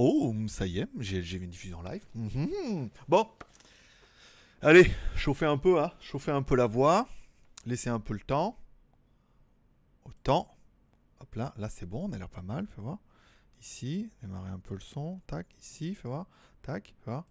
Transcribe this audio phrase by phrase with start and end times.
[0.00, 2.04] Oh, ça y est, j'ai une diffusion live.
[2.14, 2.88] Mhm.
[3.08, 3.26] Bon.
[4.62, 5.92] Allez, chauffez un peu, hein.
[6.00, 7.08] Chauffez un peu la voix.
[7.66, 8.58] Laissez un peu le temps.
[10.04, 10.56] Autant.
[11.20, 12.98] Hop là, là c'est bon, on a l'air pas mal, fais voir.
[13.60, 15.20] Ici, démarrer un peu le son.
[15.26, 16.26] Tac, ici, fais voir.
[16.62, 17.24] Tac, fais voir.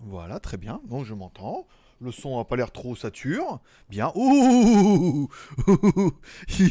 [0.00, 0.80] Voilà, très bien.
[0.86, 1.66] Donc je m'entends.
[2.00, 3.60] Le son n'a pas l'air trop sature.
[3.88, 4.12] Bien.
[4.14, 5.28] Ouh
[6.58, 6.68] il,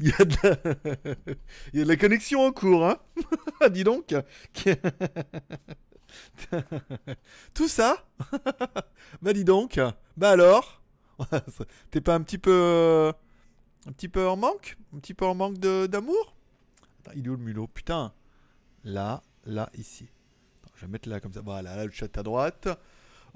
[0.00, 1.96] y a, de la...
[1.96, 2.98] connexion en cours, hein
[3.70, 4.14] Dis donc.
[7.54, 8.04] Tout ça?
[9.22, 9.78] Bah dis donc.
[10.16, 10.82] Bah alors?
[11.92, 13.12] T'es pas un petit peu...
[13.86, 14.76] Un petit peu en manque?
[14.94, 16.34] Un petit peu en manque d'amour?
[17.14, 17.68] Il est où le mulot?
[17.68, 18.12] Putain.
[18.82, 20.08] Là, là, ici.
[20.76, 21.40] Je vais mettre là comme ça.
[21.40, 22.68] Voilà, là le chat à droite.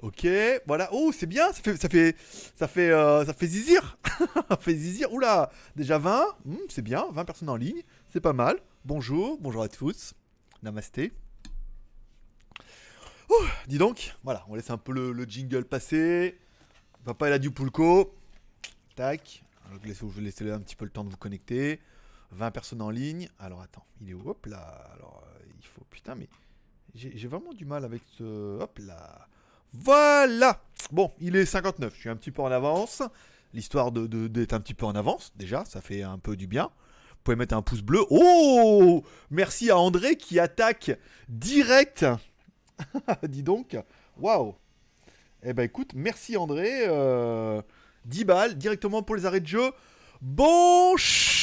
[0.01, 0.25] Ok,
[0.65, 0.89] voilà.
[0.93, 1.51] Oh, c'est bien.
[1.51, 2.15] Ça fait, ça fait,
[2.55, 3.97] ça fait, euh, ça fait zizir.
[4.49, 5.11] ça fait zizir.
[5.13, 6.25] Oula, déjà 20.
[6.45, 7.07] Hmm, c'est bien.
[7.11, 7.81] 20 personnes en ligne.
[8.09, 8.57] C'est pas mal.
[8.85, 10.13] Bonjour, bonjour à tous.
[10.63, 11.11] Namasté.
[13.29, 14.15] Ouh, dis donc.
[14.23, 16.39] Voilà, on laisse un peu le, le jingle passer.
[17.03, 18.15] Papa, il a du pulco.
[18.95, 19.43] Tac.
[19.71, 21.79] Je vais laisser un petit peu le temps de vous connecter.
[22.31, 23.29] 20 personnes en ligne.
[23.39, 24.29] Alors attends, il est où?
[24.29, 24.59] Hop là.
[24.93, 25.81] Alors euh, il faut.
[25.89, 26.27] Putain, mais
[26.95, 28.59] j'ai vraiment du mal avec ce.
[28.59, 29.27] Hop là.
[29.73, 31.93] Voilà Bon, il est 59.
[31.95, 33.03] Je suis un petit peu en avance.
[33.53, 36.47] L'histoire de- de- d'être un petit peu en avance, déjà, ça fait un peu du
[36.47, 36.65] bien.
[37.09, 38.01] Vous pouvez mettre un pouce bleu.
[38.09, 40.91] Oh Merci à André qui attaque
[41.27, 42.05] direct.
[43.27, 43.77] Dis donc.
[44.17, 44.55] Waouh
[45.43, 46.85] Eh ben écoute, merci André.
[46.87, 47.61] Euh,
[48.05, 49.71] 10 balles directement pour les arrêts de jeu.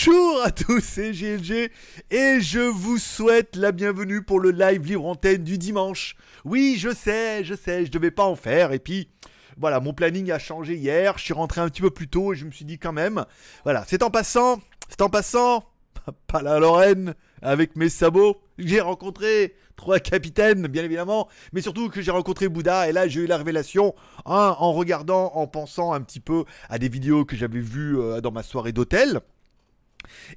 [0.07, 1.71] Bonjour à tous, c'est GLG
[2.13, 6.15] et je vous souhaite la bienvenue pour le live libre antenne du dimanche.
[6.45, 9.09] Oui, je sais, je sais, je devais pas en faire et puis
[9.57, 12.37] voilà, mon planning a changé hier, je suis rentré un petit peu plus tôt et
[12.37, 13.25] je me suis dit quand même,
[13.65, 15.65] voilà, c'est en passant, c'est en passant,
[16.29, 22.01] pas la Lorraine avec mes sabots, j'ai rencontré trois capitaines, bien évidemment, mais surtout que
[22.01, 23.93] j'ai rencontré Bouddha et là j'ai eu la révélation
[24.25, 28.21] hein, en regardant, en pensant un petit peu à des vidéos que j'avais vues euh,
[28.21, 29.21] dans ma soirée d'hôtel.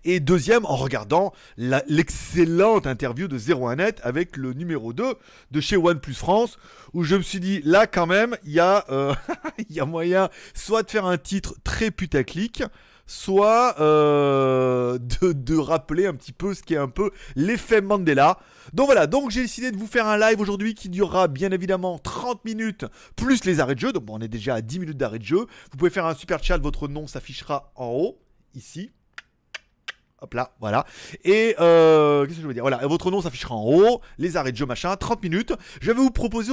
[0.04, 5.16] Et deuxième, en regardant l'excellente interview de 01net avec le numéro 2
[5.52, 6.58] de chez OnePlus France,
[6.94, 9.14] où je me suis dit, là quand même, il y, a, euh,
[9.86, 12.64] moyen soit de faire un titre très putaclic,
[13.10, 18.38] soit euh, de, rappeler un petit peu ce qui est un peu l'effet Mandela.
[18.74, 21.98] Donc voilà, donc j'ai décidé de vous faire un live aujourd'hui qui durera bien évidemment
[21.98, 23.92] 30 minutes plus les arrêts de jeu.
[23.92, 25.48] Donc on est déjà à 10 minutes d'arrêt de jeu.
[25.72, 28.20] Vous pouvez faire un super chat, votre nom s'affichera en haut,
[28.54, 28.92] ici.
[30.22, 30.86] Hop là, voilà.
[31.24, 32.64] Et euh, qu'est-ce que je veux dire?
[32.64, 35.54] Voilà, votre nom s'affichera en haut, les arrêts de jeu, machin, 30 minutes.
[35.82, 36.52] Je vais vous proposer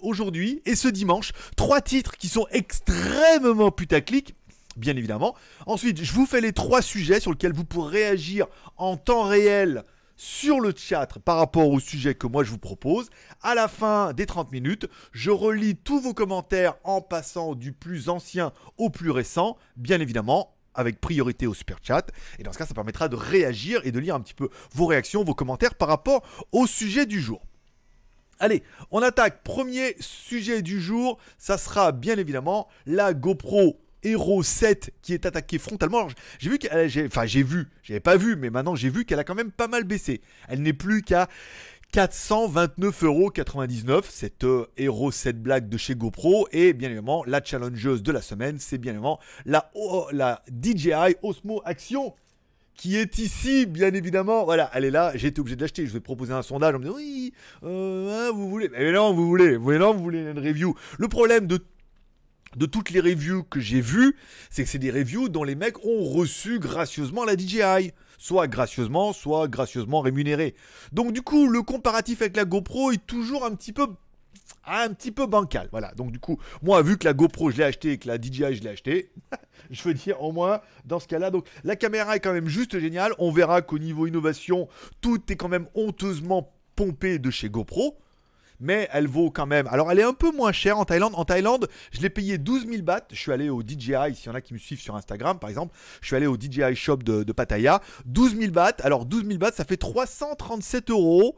[0.00, 4.34] aujourd'hui et ce dimanche trois titres qui sont extrêmement putaclic,
[4.76, 5.34] bien évidemment.
[5.66, 8.46] Ensuite, je vous fais les trois sujets sur lesquels vous pourrez réagir
[8.76, 9.84] en temps réel
[10.16, 13.10] sur le chat par rapport au sujet que moi je vous propose.
[13.42, 18.08] À la fin des 30 minutes, je relis tous vos commentaires en passant du plus
[18.08, 22.10] ancien au plus récent, bien évidemment avec priorité au super chat.
[22.38, 24.86] Et dans ce cas, ça permettra de réagir et de lire un petit peu vos
[24.86, 26.22] réactions, vos commentaires par rapport
[26.52, 27.42] au sujet du jour.
[28.38, 29.42] Allez, on attaque.
[29.44, 35.58] Premier sujet du jour, ça sera bien évidemment la GoPro Hero 7 qui est attaquée
[35.58, 36.08] frontalement.
[36.38, 39.24] J'ai vu qu'elle, enfin j'ai vu, j'avais pas vu, mais maintenant j'ai vu qu'elle a
[39.24, 40.20] quand même pas mal baissé.
[40.48, 41.28] Elle n'est plus qu'à
[41.92, 48.12] 429,99€ cette euh, Hero 7 Black de chez GoPro et bien évidemment la challengeuse de
[48.12, 52.14] la semaine c'est bien évidemment la, O- la DJI Osmo Action
[52.74, 54.46] qui est ici, bien évidemment.
[54.46, 55.12] Voilà, elle est là.
[55.14, 55.86] J'ai été obligé de l'acheter.
[55.86, 56.74] Je vais proposer un sondage.
[56.74, 58.70] On me dit oui, euh, hein, vous voulez?
[58.70, 59.58] Mais non, vous voulez.
[59.58, 60.74] Vous voulez une review.
[60.98, 61.58] Le problème de
[62.56, 64.14] de toutes les reviews que j'ai vues,
[64.50, 67.92] c'est que c'est des reviews dont les mecs ont reçu gracieusement la DJI.
[68.22, 70.54] Soit gracieusement, soit gracieusement rémunéré.
[70.92, 73.88] Donc du coup, le comparatif avec la GoPro est toujours un petit peu
[74.64, 75.68] un petit peu bancal.
[75.72, 75.90] Voilà.
[75.96, 78.54] Donc du coup, moi vu que la GoPro je l'ai acheté et que la DJI
[78.54, 79.10] je l'ai acheté,
[79.72, 81.32] je veux dire au moins dans ce cas-là.
[81.32, 83.12] Donc la caméra est quand même juste géniale.
[83.18, 84.68] On verra qu'au niveau innovation,
[85.00, 87.98] tout est quand même honteusement pompé de chez GoPro.
[88.62, 89.66] Mais elle vaut quand même.
[89.66, 91.14] Alors, elle est un peu moins chère en Thaïlande.
[91.16, 93.08] En Thaïlande, je l'ai payé 12 000 bahts.
[93.10, 94.14] Je suis allé au DJI.
[94.14, 96.36] S'il y en a qui me suivent sur Instagram, par exemple, je suis allé au
[96.36, 97.82] DJI Shop de, Pattaya.
[98.06, 98.76] 12 000 bahts.
[98.84, 101.34] Alors, 12 000 bahts, ça fait 337 euros.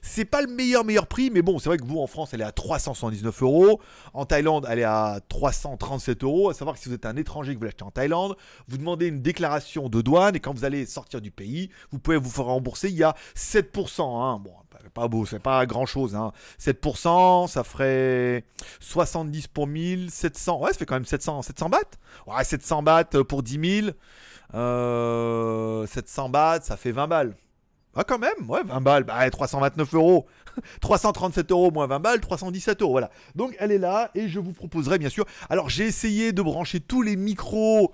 [0.00, 1.30] C'est pas le meilleur, meilleur prix.
[1.30, 3.78] Mais bon, c'est vrai que vous, en France, elle est à 379 euros.
[4.14, 6.48] En Thaïlande, elle est à 337 euros.
[6.48, 8.34] À savoir que si vous êtes un étranger que vous l'achetez en Thaïlande,
[8.66, 10.36] vous demandez une déclaration de douane.
[10.36, 12.88] Et quand vous allez sortir du pays, vous pouvez vous faire rembourser.
[12.88, 14.00] Il y a 7%.
[14.00, 14.40] Hein.
[14.42, 14.52] Bon,
[14.90, 16.14] pas beau, c'est pas grand chose.
[16.14, 16.32] Hein.
[16.60, 18.44] 7%, ça ferait
[18.80, 20.60] 70 pour 1000, 700.
[20.60, 21.78] Ouais, ça fait quand même 700, 700 bahts.
[22.26, 23.96] Ouais, 700 bahts pour 10 000.
[24.54, 27.34] Euh, 700 bahts, ça fait 20 balles.
[27.94, 30.26] Ah, quand même, ouais, 20 balles, bah, 329 euros.
[30.80, 33.10] 337 euros moins 20 balles, 317 euros, voilà.
[33.34, 35.24] Donc elle est là et je vous proposerai bien sûr.
[35.48, 37.92] Alors j'ai essayé de brancher tous les micros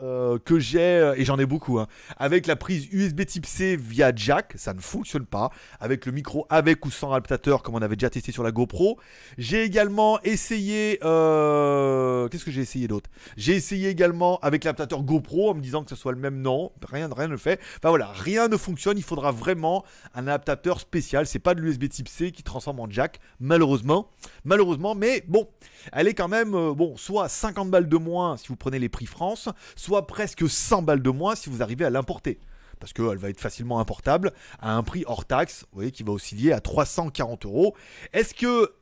[0.00, 3.76] euh, que j'ai, euh, et j'en ai beaucoup, hein, avec la prise USB type C
[3.76, 5.50] via jack, ça ne fonctionne pas,
[5.80, 8.98] avec le micro avec ou sans adaptateur comme on avait déjà testé sur la GoPro.
[9.38, 13.10] J'ai également essayé, euh, qu'est-ce que j'ai essayé d'autre?
[13.36, 16.70] J'ai essayé également avec l'adaptateur GoPro en me disant que ce soit le même nom,
[16.86, 17.58] rien, rien ne fait.
[17.78, 19.84] Enfin voilà, rien ne fonctionne, il faudra vraiment
[20.14, 24.10] un adaptateur spécial, c'est pas de l'USB type C qui transforme en jack, malheureusement,
[24.44, 25.48] malheureusement, mais bon,
[25.92, 29.06] elle est quand même, bon, soit 50 balles de moins si vous prenez les prix
[29.06, 32.38] France, soit presque 100 balles de moins si vous arrivez à l'importer.
[32.78, 36.52] Parce qu'elle va être facilement importable à un prix hors taxe, vous qui va osciller
[36.52, 37.74] à 340 euros.
[38.12, 38.34] Est-ce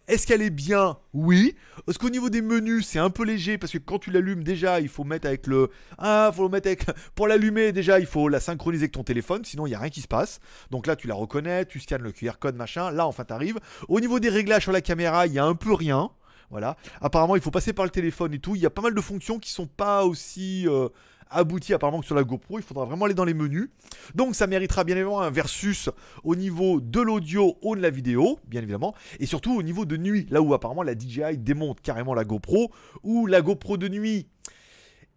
[0.08, 0.98] est-ce qu'elle est bien?
[1.14, 1.56] Oui.
[1.88, 4.80] Est-ce qu'au niveau des menus, c'est un peu léger parce que quand tu l'allumes déjà,
[4.80, 8.28] il faut mettre avec le ah, faut le mettre avec pour l'allumer déjà, il faut
[8.28, 10.40] la synchroniser avec ton téléphone, sinon il y a rien qui se passe.
[10.70, 12.90] Donc là, tu la reconnais, tu scannes le QR code machin.
[12.90, 13.58] Là, enfin, t'arrives.
[13.88, 16.10] Au niveau des réglages sur la caméra, il y a un peu rien.
[16.50, 16.76] Voilà.
[17.00, 18.54] Apparemment, il faut passer par le téléphone et tout.
[18.54, 20.88] Il y a pas mal de fonctions qui sont pas aussi euh,
[21.30, 22.58] abouties apparemment que sur la GoPro.
[22.58, 23.68] Il faudra vraiment aller dans les menus.
[24.14, 25.90] Donc, ça méritera bien évidemment un versus
[26.24, 29.96] au niveau de l'audio ou de la vidéo, bien évidemment, et surtout au niveau de
[29.96, 32.70] nuit, là où apparemment la DJI démonte carrément la GoPro,
[33.02, 34.28] ou la GoPro de nuit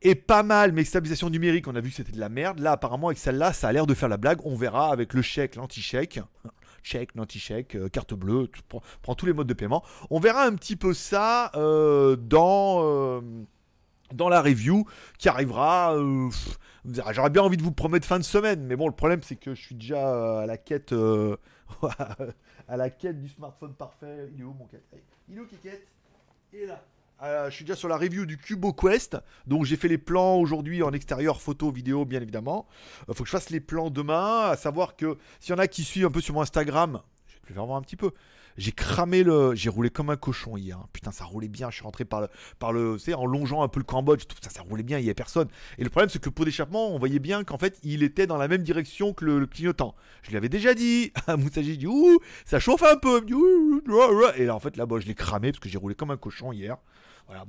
[0.01, 2.59] est pas mal, mais stabilisation numérique, on a vu que c'était de la merde.
[2.59, 4.39] Là, apparemment, avec celle-là, ça a l'air de faire la blague.
[4.45, 6.21] On verra avec le chèque, l'anti-chèque
[6.83, 8.49] chèque, nanti-chèque, euh, carte bleue,
[9.01, 9.83] prends, tous les modes de paiement.
[10.09, 13.21] On verra un petit peu ça euh, dans, euh,
[14.13, 14.85] dans la review
[15.17, 15.95] qui arrivera.
[17.11, 19.53] J'aurais bien envie de vous promettre fin de semaine, mais bon, le problème c'est que
[19.55, 20.93] je suis déjà à la quête,
[22.67, 24.29] à la quête du smartphone parfait.
[24.33, 24.83] Il est où mon quête?
[25.27, 25.87] Il est où Kiket
[26.53, 26.83] Il est là.
[27.21, 29.17] Euh, je suis déjà sur la review du Cubo Quest.
[29.45, 32.67] Donc j'ai fait les plans aujourd'hui en extérieur, photo, vidéo, bien évidemment.
[33.07, 34.49] Il euh, faut que je fasse les plans demain.
[34.49, 37.35] À savoir que s'il y en a qui suivent un peu sur mon Instagram, je
[37.35, 38.11] vais te faire voir un petit peu.
[38.57, 39.55] J'ai cramé le.
[39.55, 40.79] J'ai roulé comme un cochon hier.
[40.91, 41.69] Putain, ça roulait bien.
[41.69, 42.27] Je suis rentré par le.
[42.59, 44.25] Par le en longeant un peu le Cambodge.
[44.27, 44.97] Tout ça, ça roulait bien.
[44.97, 45.47] Il n'y avait personne.
[45.77, 48.27] Et le problème, c'est que le pot d'échappement, on voyait bien qu'en fait, il était
[48.27, 49.95] dans la même direction que le, clignotant.
[50.23, 51.13] Je lui avais déjà dit.
[51.27, 53.25] Moussaji, dit Ouh, ça chauffe un peu.
[54.35, 56.17] Et là, en fait, là, bas je l'ai cramé parce que j'ai roulé comme un
[56.17, 56.77] cochon hier.
[57.29, 57.45] Voilà.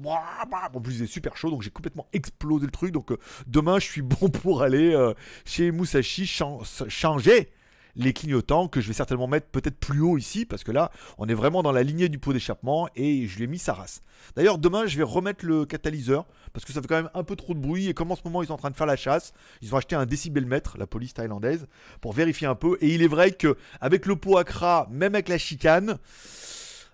[0.74, 2.92] En plus, il est super chaud, donc j'ai complètement explosé le truc.
[2.92, 7.50] Donc euh, demain, je suis bon pour aller euh, chez Musashi changer
[7.96, 11.28] les clignotants que je vais certainement mettre peut-être plus haut ici parce que là on
[11.28, 14.02] est vraiment dans la lignée du pot d'échappement et je lui ai mis sa race.
[14.36, 17.34] D'ailleurs demain je vais remettre le catalyseur parce que ça fait quand même un peu
[17.34, 18.96] trop de bruit et comme en ce moment ils sont en train de faire la
[18.96, 21.66] chasse, ils ont acheté un décibelmètre, la police thaïlandaise,
[22.00, 25.28] pour vérifier un peu et il est vrai que avec le pot Accra, même avec
[25.28, 25.98] la chicane,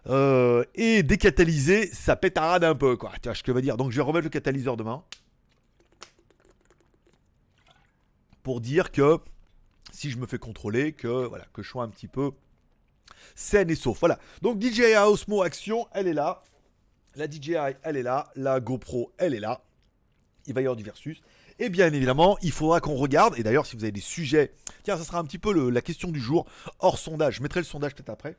[0.09, 3.13] euh, et décatalyser, ça pétarade un peu, quoi.
[3.21, 5.03] Tu vois ce je veux dire Donc je vais remettre le catalyseur demain.
[8.43, 9.19] Pour dire que
[9.93, 12.31] si je me fais contrôler, que voilà, que je sois un petit peu
[13.35, 13.99] saine et sauf.
[13.99, 14.19] Voilà.
[14.43, 16.43] Donc DJI Osmo Action, elle est là.
[17.17, 18.31] La DJI, elle est là.
[18.37, 19.63] La GoPro, elle est là.
[20.47, 21.21] Il va y avoir du versus.
[21.59, 23.37] Et bien évidemment, il faudra qu'on regarde.
[23.39, 24.53] Et d'ailleurs, si vous avez des sujets,
[24.83, 26.47] tiens, ça sera un petit peu la question du jour
[26.79, 27.37] hors sondage.
[27.37, 28.37] Je mettrai le sondage peut-être après.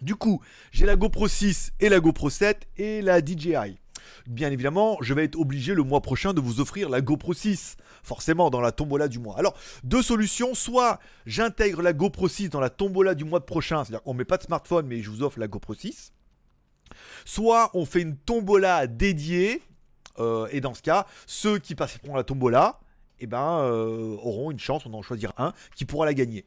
[0.00, 0.40] Du coup,
[0.70, 3.78] j'ai la GoPro 6 et la GoPro 7 et la DJI.
[4.26, 7.76] Bien évidemment, je vais être obligé le mois prochain de vous offrir la GoPro 6,
[8.02, 9.38] forcément dans la tombola du mois.
[9.38, 14.02] Alors, deux solutions, soit j'intègre la GoPro 6 dans la tombola du mois prochain, c'est-à-dire
[14.02, 16.12] qu'on met pas de smartphone mais je vous offre la GoPro 6.
[17.24, 19.62] Soit on fait une tombola dédiée,
[20.18, 22.80] euh, et dans ce cas, ceux qui passeront la tombola,
[23.20, 26.44] eh ben, euh, auront une chance, on en choisir un, qui pourra la gagner.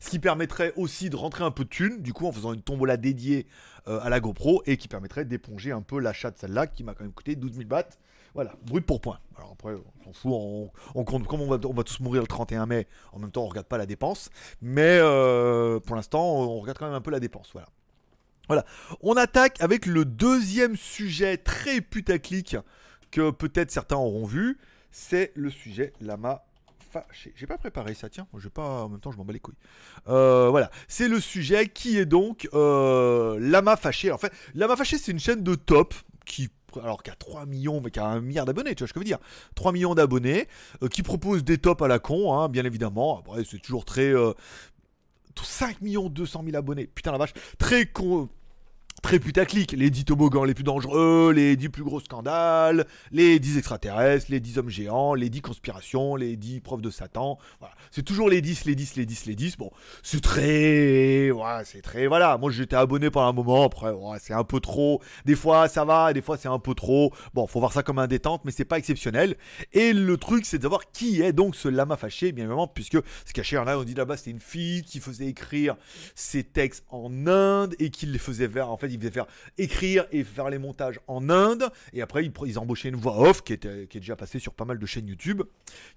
[0.00, 2.62] Ce qui permettrait aussi de rentrer un peu de thunes, du coup, en faisant une
[2.62, 3.46] tombola dédiée
[3.88, 6.94] euh, à la GoPro et qui permettrait d'éponger un peu l'achat de celle-là qui m'a
[6.94, 7.98] quand même coûté 12 000 bahts.
[8.34, 9.20] Voilà, brut pour point.
[9.36, 9.74] Alors après,
[10.06, 13.20] on s'en fout, on, compte, comme on va, on tous mourir le 31 mai, en
[13.20, 14.30] même temps, on regarde pas la dépense.
[14.60, 17.50] Mais euh, pour l'instant, on regarde quand même un peu la dépense.
[17.52, 17.68] Voilà.
[18.48, 18.64] Voilà.
[19.00, 22.56] On attaque avec le deuxième sujet très putaclic
[23.10, 24.58] que peut-être certains auront vu.
[24.90, 26.44] C'est le sujet Lama
[27.34, 28.26] j'ai pas préparé ça, tiens.
[28.36, 28.84] Je pas.
[28.84, 29.54] En même temps, je m'en bats les couilles.
[30.08, 30.70] Euh, voilà.
[30.88, 34.12] C'est le sujet qui est donc euh, Lama Fâché.
[34.12, 36.50] En fait, Lama Fâché, c'est une chaîne de top qui
[36.82, 38.98] alors qui a 3 millions, mais qui a un milliard d'abonnés, tu vois ce que
[38.98, 39.20] je veux dire
[39.54, 40.48] 3 millions d'abonnés,
[40.82, 43.20] euh, qui propose des tops à la con, hein, bien évidemment.
[43.20, 44.12] Après, c'est toujours très.
[45.40, 47.32] 5 millions 200 000 abonnés, putain la vache.
[47.58, 48.28] Très con
[49.04, 49.72] très putaclic.
[49.72, 54.40] Les 10 toboggans les plus dangereux, les 10 plus gros scandales, les 10 extraterrestres, les
[54.40, 57.38] 10 hommes géants, les 10 conspirations, les 10 preuves de Satan.
[57.60, 57.74] Voilà.
[57.90, 59.58] C'est toujours les 10, les 10, les 10, les 10.
[59.58, 59.70] Bon,
[60.02, 61.28] c'est très.
[61.30, 62.06] Voilà, c'est très.
[62.06, 65.02] Voilà, moi j'étais abonné pendant un moment, après, c'est un peu trop.
[65.26, 67.12] Des fois ça va, des fois c'est un peu trop.
[67.34, 69.36] Bon, faut voir ça comme un détente, mais c'est pas exceptionnel.
[69.74, 72.96] Et le truc, c'est de savoir qui est donc ce lama fâché, bien évidemment, puisque
[73.26, 75.76] ce caché là, on dit là-bas, c'était une fille qui faisait écrire
[76.14, 78.70] ses textes en Inde et qui les faisait faire.
[78.70, 79.26] En fait, il faisait faire
[79.58, 81.70] écrire et faire les montages en Inde.
[81.92, 84.86] Et après, ils, embauchaient une voix off qui, est déjà passée sur pas mal de
[84.86, 85.42] chaînes YouTube,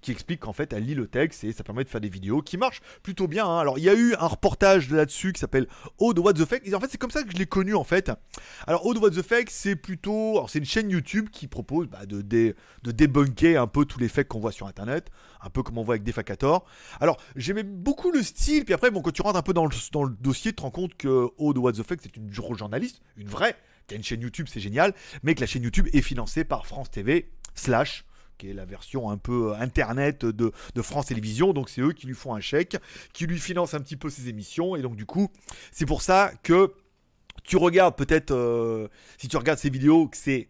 [0.00, 2.42] qui explique qu'en fait, elle lit le texte et ça permet de faire des vidéos
[2.42, 3.46] qui marchent plutôt bien.
[3.46, 3.58] Hein.
[3.58, 5.66] Alors, il y a eu un reportage là-dessus qui s'appelle
[5.98, 6.62] Ode What the Fake.
[6.64, 8.10] Et en fait, c'est comme ça que je l'ai connu en fait.
[8.66, 10.44] Alors, Ode What the Fake, c'est plutôt.
[10.48, 14.08] C'est une chaîne YouTube qui propose bah, de, de, de débunker un peu tous les
[14.08, 16.64] fakes qu'on voit sur internet, un peu comme on voit avec Defacator.
[17.00, 20.16] Alors, j'aimais beaucoup le style, puis après, bon, quand tu rentres un peu dans le,
[20.20, 23.56] dossier, tu te rends compte que Ode What the Fake, c'est une journaliste, une vraie,
[23.86, 26.66] qui a une chaîne YouTube, c'est génial, mais que la chaîne YouTube est financée par
[26.66, 28.04] France TV, slash,
[28.38, 31.52] qui est la version un peu internet de, France Télévisions.
[31.52, 32.76] Donc c'est eux qui lui font un chèque,
[33.12, 34.76] qui lui financent un petit peu ses émissions.
[34.76, 35.28] Et donc du coup,
[35.72, 36.72] c'est pour ça que
[37.42, 40.48] tu regardes peut-être, euh, si tu regardes ces vidéos, que c'est...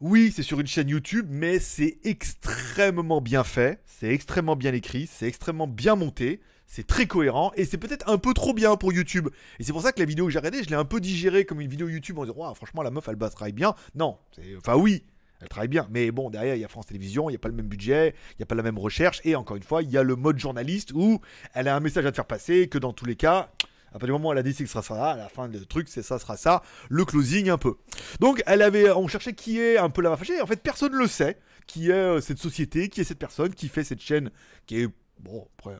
[0.00, 5.08] Oui, c'est sur une chaîne YouTube, mais c'est extrêmement bien fait, c'est extrêmement bien écrit,
[5.10, 8.92] c'est extrêmement bien monté c'est très cohérent et c'est peut-être un peu trop bien pour
[8.92, 9.28] YouTube.
[9.58, 11.44] Et c'est pour ça que la vidéo que j'ai regardée, je l'ai un peu digérée
[11.44, 13.74] comme une vidéo YouTube en disant, franchement, la meuf, elle travaille bien.
[13.94, 14.18] Non,
[14.58, 15.02] enfin oui,
[15.40, 15.88] elle travaille bien.
[15.90, 18.14] Mais bon, derrière, il y a France Télévisions, il n'y a pas le même budget,
[18.32, 19.22] il n'y a pas la même recherche.
[19.24, 21.20] Et encore une fois, il y a le mode journaliste où
[21.54, 23.50] elle a un message à te faire passer, que dans tous les cas,
[23.88, 25.66] à partir du moment où elle a dit que sera ça, à la fin du
[25.66, 27.76] truc, c'est ça sera ça, le closing un peu.
[28.20, 30.40] Donc, elle avait, on cherchait qui est un peu la fâchée.
[30.40, 31.38] En fait, personne ne le sait.
[31.66, 34.30] Qui est euh, cette société, qui est cette personne, qui fait cette chaîne,
[34.66, 34.88] qui est,
[35.20, 35.76] bon, après,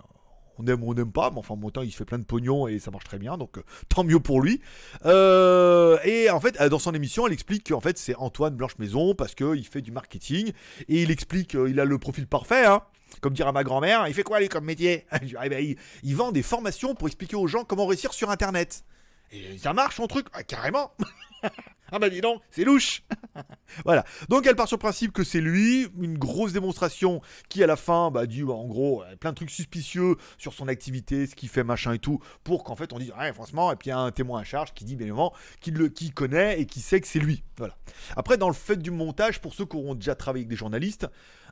[0.59, 2.69] on aime ou on n'aime pas, mais enfin, mon temps, il fait plein de pognon
[2.69, 4.61] et ça marche très bien, donc euh, tant mieux pour lui.
[5.07, 9.35] Euh, et en fait, dans son émission, elle explique qu'en fait, c'est Antoine Blanche-Maison parce
[9.35, 10.53] qu'il fait du marketing
[10.89, 12.83] et il explique qu'il a le profil parfait, hein.
[13.21, 16.43] Comme dirait ma grand-mère, il fait quoi lui comme métier eh ben, il, vend des
[16.43, 18.85] formations pour expliquer aux gens comment réussir sur Internet.
[19.31, 20.93] Et ça marche son truc, ah, carrément
[21.91, 23.03] Ah bah dis donc, c'est louche
[23.85, 24.05] Voilà.
[24.29, 27.77] Donc elle part sur le principe que c'est lui, une grosse démonstration qui à la
[27.77, 31.49] fin bah, dit en gros euh, plein de trucs suspicieux sur son activité, ce qu'il
[31.49, 33.93] fait, machin et tout, pour qu'en fait on dise ouais franchement, et puis il y
[33.93, 36.81] a un témoin à charge qui dit bien évidemment qu'il le qui connaît et qui
[36.81, 37.43] sait que c'est lui.
[37.57, 37.75] Voilà.
[38.17, 41.07] Après dans le fait du montage, pour ceux qui auront déjà travaillé avec des journalistes,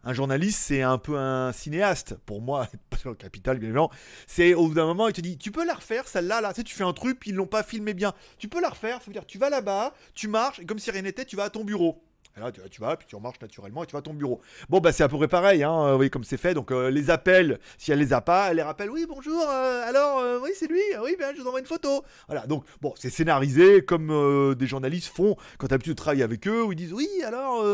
[0.05, 2.15] un journaliste, c'est un peu un cinéaste.
[2.27, 3.91] Pour moi, pas sur le capital, bien évidemment.
[4.27, 6.53] C'est au bout d'un moment, il te dit Tu peux la refaire, celle-là, là.
[6.53, 8.13] Tu tu fais un truc, puis ils l'ont pas filmé bien.
[8.39, 10.91] Tu peux la refaire, ça veut dire tu vas là-bas, tu marches, et comme si
[10.91, 12.06] rien n'était, tu vas à ton bureau.
[12.37, 14.43] Et là, tu, vas, puis tu remarches naturellement et tu vas à ton bureau.
[14.69, 16.53] Bon, bah, c'est à peu près pareil, hein, vous voyez comme c'est fait.
[16.53, 19.89] Donc, euh, les appels, si elle les a pas, elle les rappelle Oui, bonjour, euh,
[19.89, 22.05] alors, euh, oui, c'est lui, oui, bien, je vous envoie une photo.
[22.29, 26.25] Voilà, donc, bon, c'est scénarisé comme des journalistes font quand tu as l'habitude de travailler
[26.25, 27.65] avec eux, où ils disent Oui, alors,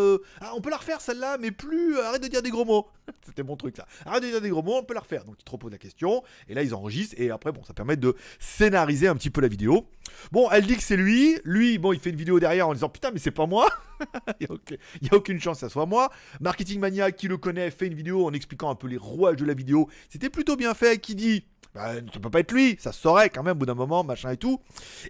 [0.40, 2.86] ah, on peut la refaire celle-là, mais plus, arrête de dire des gros mots.
[3.26, 3.88] C'était mon truc, ça.
[4.06, 5.24] Arrête de dire des gros mots, on peut la refaire.
[5.24, 7.96] Donc, ils te reposent la question, et là, ils enregistrent, et après, bon, ça permet
[7.96, 9.88] de scénariser un petit peu la vidéo.
[10.30, 11.36] Bon, elle dit que c'est lui.
[11.42, 13.68] Lui, bon, il fait une vidéo derrière en disant Putain, mais c'est pas moi.
[14.70, 16.10] il n'y a, aucune chance que ça soit moi.
[16.40, 19.44] Marketing Mania, qui le connaît, fait une vidéo en expliquant un peu les rouages de
[19.44, 19.88] la vidéo.
[20.08, 21.00] C'était plutôt bien fait.
[21.00, 21.44] Qui dit
[21.74, 24.04] bah, ça peut pas être lui, ça se saurait quand même au bout d'un moment,
[24.04, 24.60] machin et tout.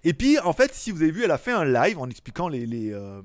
[0.04, 2.48] Et puis, en fait, si vous avez vu, elle a fait un live en expliquant
[2.52, 3.22] euh,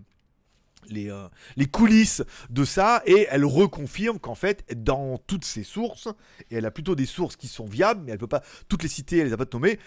[0.96, 6.08] euh, les, coulisses de ça et elle reconfirme qu'en fait dans toutes ses sources
[6.50, 8.90] et elle a plutôt des sources qui sont viables mais elle peut pas toutes les
[8.90, 9.80] citer elle les a pas nommées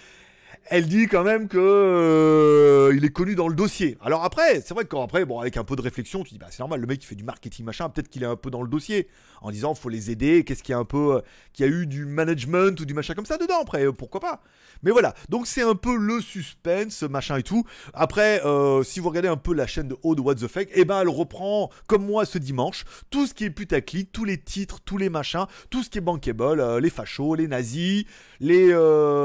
[0.67, 3.97] elle dit quand même que euh, il est connu dans le dossier.
[4.01, 6.47] Alors après, c'est vrai que après, bon, avec un peu de réflexion, tu dis bah
[6.51, 8.63] c'est normal, le mec qui fait du marketing machin, peut-être qu'il est un peu dans
[8.63, 9.09] le dossier,
[9.43, 11.21] en disant faut les aider, qu'est-ce qu'il y a un peu, euh,
[11.53, 13.61] qu'il y a eu du management ou du machin comme ça dedans.
[13.63, 14.43] Après, euh, pourquoi pas
[14.83, 17.65] Mais voilà, donc c'est un peu le suspense machin et tout.
[17.95, 18.41] Après,
[18.85, 21.01] si vous regardez un peu la chaîne de Haut de What the Fake, eh ben
[21.01, 24.99] elle reprend comme moi ce dimanche tout ce qui est putaclic, tous les titres, tous
[24.99, 28.05] les machins, tout ce qui est bankable, les fachos, les nazis,
[28.41, 28.71] les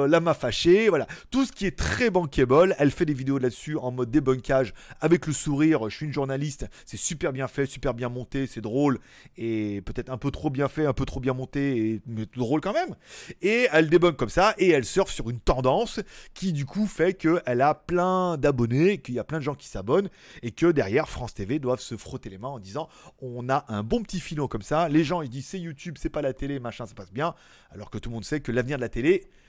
[0.07, 2.75] lama fâchés, voilà tout ce qui est très bankable.
[2.77, 5.89] Elle fait des vidéos là-dessus en mode débunkage avec le sourire.
[5.89, 9.00] Je suis une journaliste, c'est super bien fait, super bien monté, c'est drôle
[9.38, 12.74] et peut-être un peu trop bien fait, un peu trop bien monté, mais drôle quand
[12.74, 12.95] même.
[13.41, 16.00] Et elle débunk comme ça et elle surfe sur une tendance
[16.34, 19.67] qui du coup fait qu'elle a plein d'abonnés, qu'il y a plein de gens qui
[19.67, 20.10] s'abonnent
[20.43, 22.89] et que derrière France TV doivent se frotter les mains en disant
[23.22, 24.89] on a un bon petit filon comme ça.
[24.89, 27.34] Les gens ils disent c'est YouTube, c'est pas la télé, machin, ça passe bien.
[27.72, 29.04] Alors que tout le monde sait que l'avenir de la télé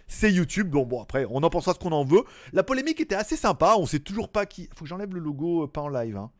[0.08, 0.70] c'est YouTube.
[0.70, 2.24] Bon, bon, après, on en pensera ce qu'on en veut.
[2.52, 3.74] La polémique était assez sympa.
[3.78, 4.68] On sait toujours pas qui.
[4.74, 6.16] Faut que j'enlève le logo euh, pas en live.
[6.16, 6.30] Hein.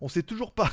[0.00, 0.70] On sait toujours pas.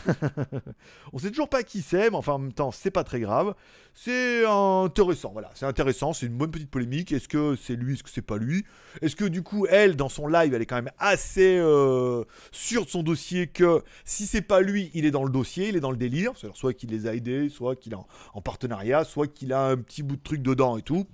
[1.14, 3.56] on sait toujours pas qui c'est, mais enfin en même temps, c'est pas très grave.
[3.96, 5.50] C'est intéressant, voilà.
[5.56, 7.12] C'est intéressant, c'est une bonne petite polémique.
[7.12, 8.66] Est-ce que c'est lui, est-ce que c'est pas lui?
[9.02, 12.86] Est-ce que du coup, elle, dans son live, elle est quand même assez euh, sûre
[12.86, 15.80] de son dossier que si c'est pas lui, il est dans le dossier, il est
[15.80, 16.34] dans le délire.
[16.54, 17.98] Soit qu'il les a aidés, soit qu'il est
[18.34, 21.08] en partenariat, soit qu'il a un petit bout de truc dedans et tout.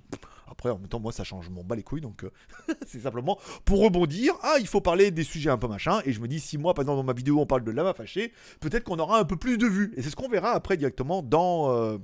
[0.52, 2.30] Après, en même temps, moi, ça change, mon bas les couilles, donc euh,
[2.86, 4.34] c'est simplement pour rebondir.
[4.42, 6.74] Ah, il faut parler des sujets un peu machin, et je me dis, si moi,
[6.74, 9.36] par exemple, dans ma vidéo, on parle de lama fâché, peut-être qu'on aura un peu
[9.36, 9.92] plus de vues.
[9.96, 11.72] Et c'est ce qu'on verra après directement dans.
[11.72, 11.98] Euh,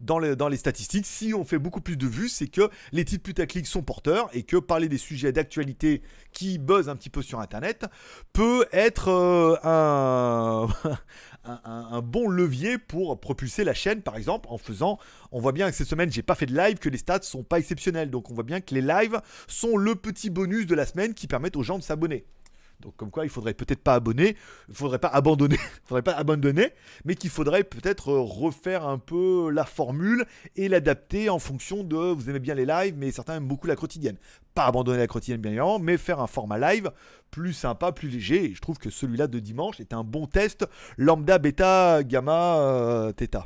[0.00, 3.66] dans les, statistiques, si on fait beaucoup plus de vues, c'est que les titres putaclic
[3.66, 7.86] sont porteurs et que parler des sujets d'actualité qui buzzent un petit peu sur Internet
[8.32, 9.56] peut être euh,
[11.44, 14.98] un, un, bon levier pour propulser la chaîne, par exemple, en faisant.
[15.32, 17.42] On voit bien que cette semaine, j'ai pas fait de live, que les stats sont
[17.42, 18.10] pas exceptionnels.
[18.10, 21.26] Donc on voit bien que les lives sont le petit bonus de la semaine qui
[21.26, 22.26] permettent aux gens de s'abonner.
[22.80, 24.36] Donc comme quoi il faudrait peut-être pas abonner,
[24.68, 26.72] il faudrait pas abandonner, faudrait pas abandonner,
[27.04, 32.30] mais qu'il faudrait peut-être refaire un peu la formule et l'adapter en fonction de vous
[32.30, 34.16] aimez bien les lives, mais certains aiment beaucoup la quotidienne.
[34.54, 36.92] Pas abandonner la quotidienne bien évidemment, mais faire un format live
[37.30, 38.50] plus sympa, plus léger.
[38.50, 40.66] Et je trouve que celui-là de dimanche est un bon test
[40.96, 43.44] lambda, bêta, gamma, euh, theta.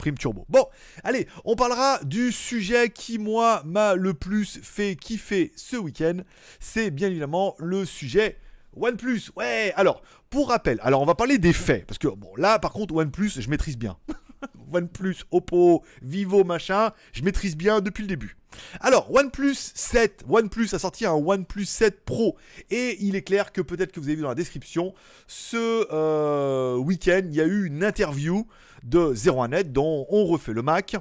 [0.00, 0.46] Prime Turbo.
[0.48, 0.66] Bon,
[1.04, 6.20] allez, on parlera du sujet qui, moi, m'a le plus fait kiffer ce week-end.
[6.58, 8.38] C'est bien évidemment le sujet
[8.74, 9.30] OnePlus.
[9.36, 11.86] Ouais, alors, pour rappel, alors on va parler des faits.
[11.86, 13.98] Parce que, bon, là, par contre, OnePlus, je maîtrise bien.
[14.72, 18.36] OnePlus, Oppo, Vivo, machin, je maîtrise bien depuis le début.
[18.80, 22.36] Alors, OnePlus 7, OnePlus a sorti un OnePlus 7 Pro.
[22.70, 24.94] Et il est clair que peut-être que vous avez vu dans la description,
[25.26, 28.46] ce euh, week-end, il y a eu une interview
[28.84, 30.96] de 01net dont on refait le Mac.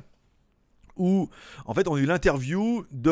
[0.98, 1.30] Où,
[1.66, 3.10] en fait, on a eu l'interview de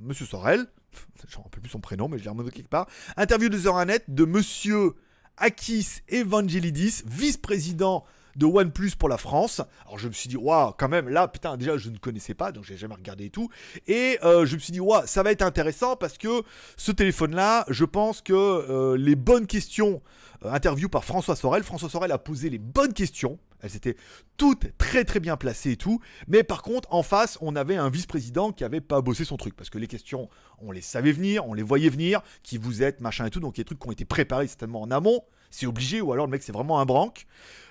[0.00, 0.66] Monsieur Sorel.
[1.28, 2.86] Je ne rappelle plus son prénom, mais je l'ai remonté quelque part.
[3.16, 4.94] Interview de 01net de Monsieur
[5.36, 8.04] Akis Evangelidis, vice-président
[8.36, 9.62] de OnePlus pour la France.
[9.86, 12.52] Alors je me suis dit, waouh, quand même, là, putain, déjà, je ne connaissais pas,
[12.52, 13.48] donc j'ai jamais regardé et tout.
[13.86, 16.42] Et euh, je me suis dit, waouh, ça va être intéressant parce que
[16.76, 20.02] ce téléphone-là, je pense que euh, les bonnes questions,
[20.44, 23.38] euh, interview par François Sorel, François Sorel a posé les bonnes questions.
[23.66, 23.96] Elles étaient
[24.36, 26.00] toutes très très bien placées et tout.
[26.28, 29.54] Mais par contre, en face, on avait un vice-président qui avait pas bossé son truc.
[29.56, 33.00] Parce que les questions, on les savait venir, on les voyait venir, qui vous êtes,
[33.00, 33.40] machin et tout.
[33.40, 36.00] Donc il y a des trucs qui ont été préparés certainement en amont c'est obligé,
[36.00, 37.26] ou alors le mec c'est vraiment un branque,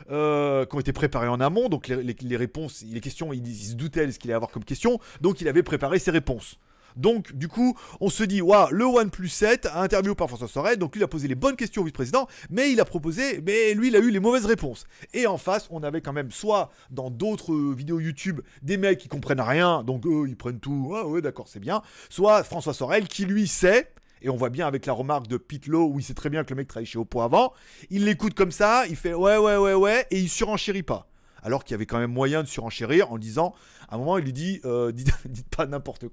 [0.09, 4.07] euh, qui ont été préparés en amont, donc les, réponses, les questions, il, se doutait
[4.07, 6.57] de ce qu'il allait avoir comme question, donc il avait préparé ses réponses.
[6.95, 10.77] Donc, du coup, on se dit, waouh, le OnePlus 7 a interviewé par François Sorel,
[10.77, 13.73] donc lui il a posé les bonnes questions au vice-président, mais il a proposé, mais
[13.73, 14.85] lui il a eu les mauvaises réponses.
[15.13, 19.07] Et en face, on avait quand même soit dans d'autres vidéos YouTube des mecs qui
[19.07, 23.07] comprennent rien, donc eux ils prennent tout, ah ouais d'accord c'est bien, soit François Sorel
[23.07, 26.03] qui lui sait, et on voit bien avec la remarque de Pete Lowe, où il
[26.03, 27.53] sait très bien que le mec travaille chez Oppo avant.
[27.89, 31.07] Il l'écoute comme ça, il fait ouais, ouais, ouais, ouais, et il surenchérit pas.
[31.45, 33.53] Alors qu'il y avait quand même moyen de surenchérir en disant,
[33.87, 35.11] à un moment, il lui dit, euh, dites,
[35.55, 36.05] pas n'importe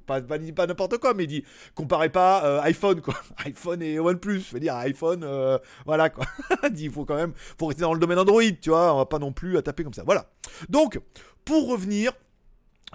[0.68, 3.14] n'importe quoi, mais il dit, comparez pas euh, iPhone, quoi.
[3.46, 4.40] iPhone et OnePlus.
[4.40, 6.26] Je veux dire, iPhone, euh, voilà, quoi.
[6.76, 9.18] il faut quand même, faut rester dans le domaine Android, tu vois, on va pas
[9.18, 10.02] non plus à taper comme ça.
[10.04, 10.26] Voilà.
[10.68, 11.00] Donc,
[11.46, 12.12] pour revenir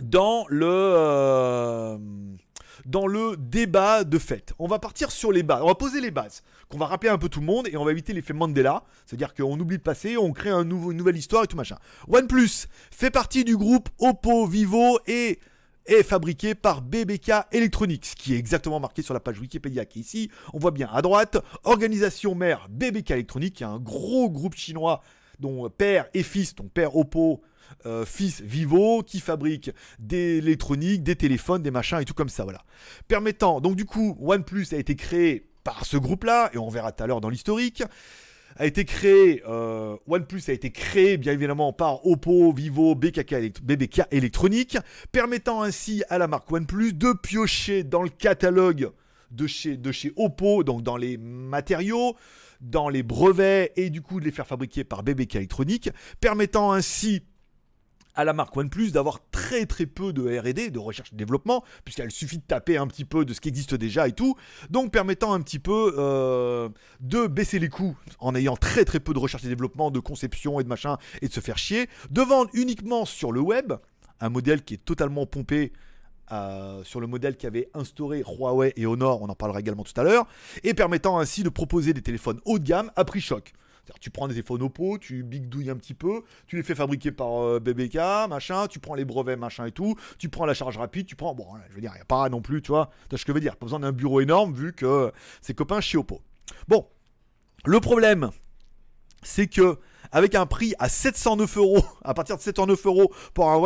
[0.03, 1.97] dans le
[2.85, 4.53] dans le débat de fait.
[4.59, 7.17] On va partir sur les bases, on va poser les bases, qu'on va rappeler un
[7.17, 10.17] peu tout le monde et on va éviter l'effet Mandela, c'est-à-dire qu'on oublie de passer,
[10.17, 11.77] on crée un nouveau, une nouvelle histoire et tout machin.
[12.07, 15.39] OnePlus fait partie du groupe Oppo, Vivo et
[15.85, 20.01] est fabriqué par BBK Electronics, qui est exactement marqué sur la page Wikipédia qui est
[20.01, 20.31] ici.
[20.53, 25.01] On voit bien à droite, organisation mère BBK Electronics, qui est un gros groupe chinois
[25.39, 27.41] dont père et fils, donc père Oppo,
[27.85, 32.43] euh, fils Vivo qui fabrique des électroniques, des téléphones, des machins et tout comme ça,
[32.43, 32.63] voilà.
[33.07, 37.03] Permettant, donc du coup, OnePlus a été créé par ce groupe-là, et on verra tout
[37.03, 37.83] à l'heure dans l'historique
[38.59, 44.01] a été créé, euh, OnePlus a été créé bien évidemment par Oppo, Vivo, BKK, BBK
[44.11, 44.77] Electronics,
[45.11, 48.91] permettant ainsi à la marque OnePlus de piocher dans le catalogue
[49.31, 52.15] de chez, de chez Oppo, donc dans les matériaux,
[52.61, 57.23] dans les brevets et du coup de les faire fabriquer par BBK Electronics, permettant ainsi
[58.17, 62.11] à la marque OnePlus d'avoir très très peu de R&D, de recherche et développement, puisqu'il
[62.11, 64.35] suffit de taper un petit peu de ce qui existe déjà et tout,
[64.69, 66.67] donc permettant un petit peu euh,
[66.99, 70.59] de baisser les coûts en ayant très très peu de recherche et développement, de conception
[70.59, 73.73] et de machin, et de se faire chier, de vendre uniquement sur le web,
[74.19, 75.71] un modèle qui est totalement pompé
[76.31, 80.03] euh, sur le modèle qu'avait instauré Huawei et Honor, on en parlera également tout à
[80.03, 80.27] l'heure,
[80.63, 83.53] et permettant ainsi de proposer des téléphones haut de gamme à prix choc
[83.99, 87.59] tu prends des Oppo, tu bigdouilles un petit peu, tu les fais fabriquer par euh,
[87.59, 87.95] BBK,
[88.29, 91.33] machin, tu prends les brevets, machin et tout, tu prends la charge rapide, tu prends.
[91.33, 93.31] Bon, je veux dire, il n'y a pas non plus, tu vois, tu ce que
[93.31, 96.21] je veux dire, pas besoin d'un bureau énorme vu que c'est copains Oppo.
[96.67, 96.87] Bon,
[97.65, 98.31] le problème,
[99.23, 99.77] c'est que
[100.11, 103.57] avec un prix à 709 euros, à partir de 709 euros pour un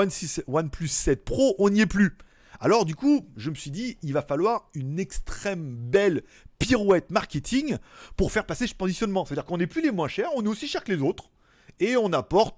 [0.47, 2.17] OnePlus 7 Pro, on n'y est plus.
[2.63, 6.21] Alors du coup, je me suis dit, il va falloir une extrême belle
[6.59, 7.77] pirouette marketing
[8.15, 9.25] pour faire passer ce positionnement.
[9.25, 11.31] C'est-à-dire qu'on n'est plus les moins chers, on est aussi cher que les autres,
[11.79, 12.55] et on apporte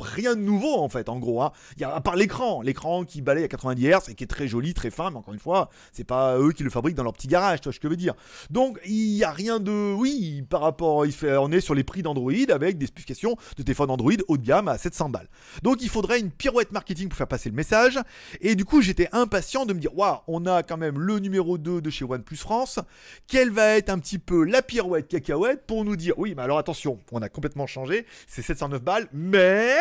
[0.00, 1.42] rien de nouveau en fait, en gros.
[1.42, 1.52] Hein.
[1.78, 4.48] Y a, à part l'écran, l'écran qui balaye à 90 Hz et qui est très
[4.48, 7.12] joli, très fin, mais encore une fois, c'est pas eux qui le fabriquent dans leur
[7.12, 8.14] petit garage, tu vois ce que je veux dire.
[8.50, 12.32] Donc il y a rien de, oui, par rapport, on est sur les prix d'Android
[12.50, 15.28] avec des spécifications de téléphone Android haut de gamme à 700 balles.
[15.62, 17.98] Donc il faudrait une pirouette marketing pour faire passer le message.
[18.40, 21.58] Et du coup, j'étais impatient de me dire, waouh, on a quand même le numéro
[21.58, 22.78] 2 de chez OnePlus France.
[23.26, 26.58] Quelle va être un petit peu la pirouette cacahuète pour nous dire, oui, mais alors
[26.58, 29.76] attention, on a complètement changé, c'est 709 balles, mais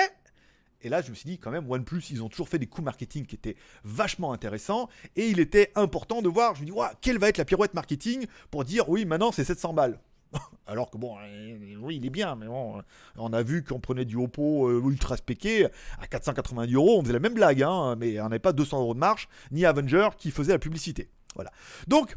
[0.81, 2.85] et là, je me suis dit, quand même, OnePlus, ils ont toujours fait des coups
[2.85, 4.89] marketing qui étaient vachement intéressants.
[5.15, 8.27] Et il était important de voir, je me dis, quelle va être la pirouette marketing
[8.49, 9.99] pour dire, oui, maintenant c'est 700 balles.
[10.67, 12.81] Alors que bon, euh, oui, il est bien, mais bon,
[13.17, 15.65] on a vu qu'on prenait du Oppo euh, ultra spéqué
[15.99, 18.93] à 490 euros, on faisait la même blague, hein, mais on n'avait pas 200 euros
[18.93, 21.09] de marge, ni Avenger qui faisait la publicité.
[21.35, 21.51] Voilà.
[21.87, 22.15] Donc,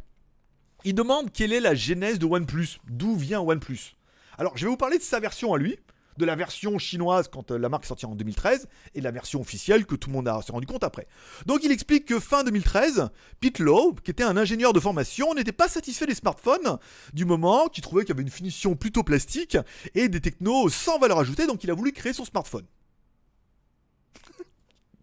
[0.84, 3.96] il demande quelle est la genèse de OnePlus, d'où vient OnePlus?
[4.36, 5.78] Alors, je vais vous parler de sa version à lui,
[6.16, 9.40] de la version chinoise quand euh, la marque est sortie en 2013 et la version
[9.40, 11.06] officielle que tout le monde a s'est rendu compte après.
[11.46, 15.52] Donc il explique que fin 2013, Pete Lowe, qui était un ingénieur de formation, n'était
[15.52, 16.78] pas satisfait des smartphones
[17.12, 19.56] du moment, qui trouvait qu'il y avait une finition plutôt plastique
[19.94, 22.66] et des technos sans valeur ajoutée, donc il a voulu créer son smartphone.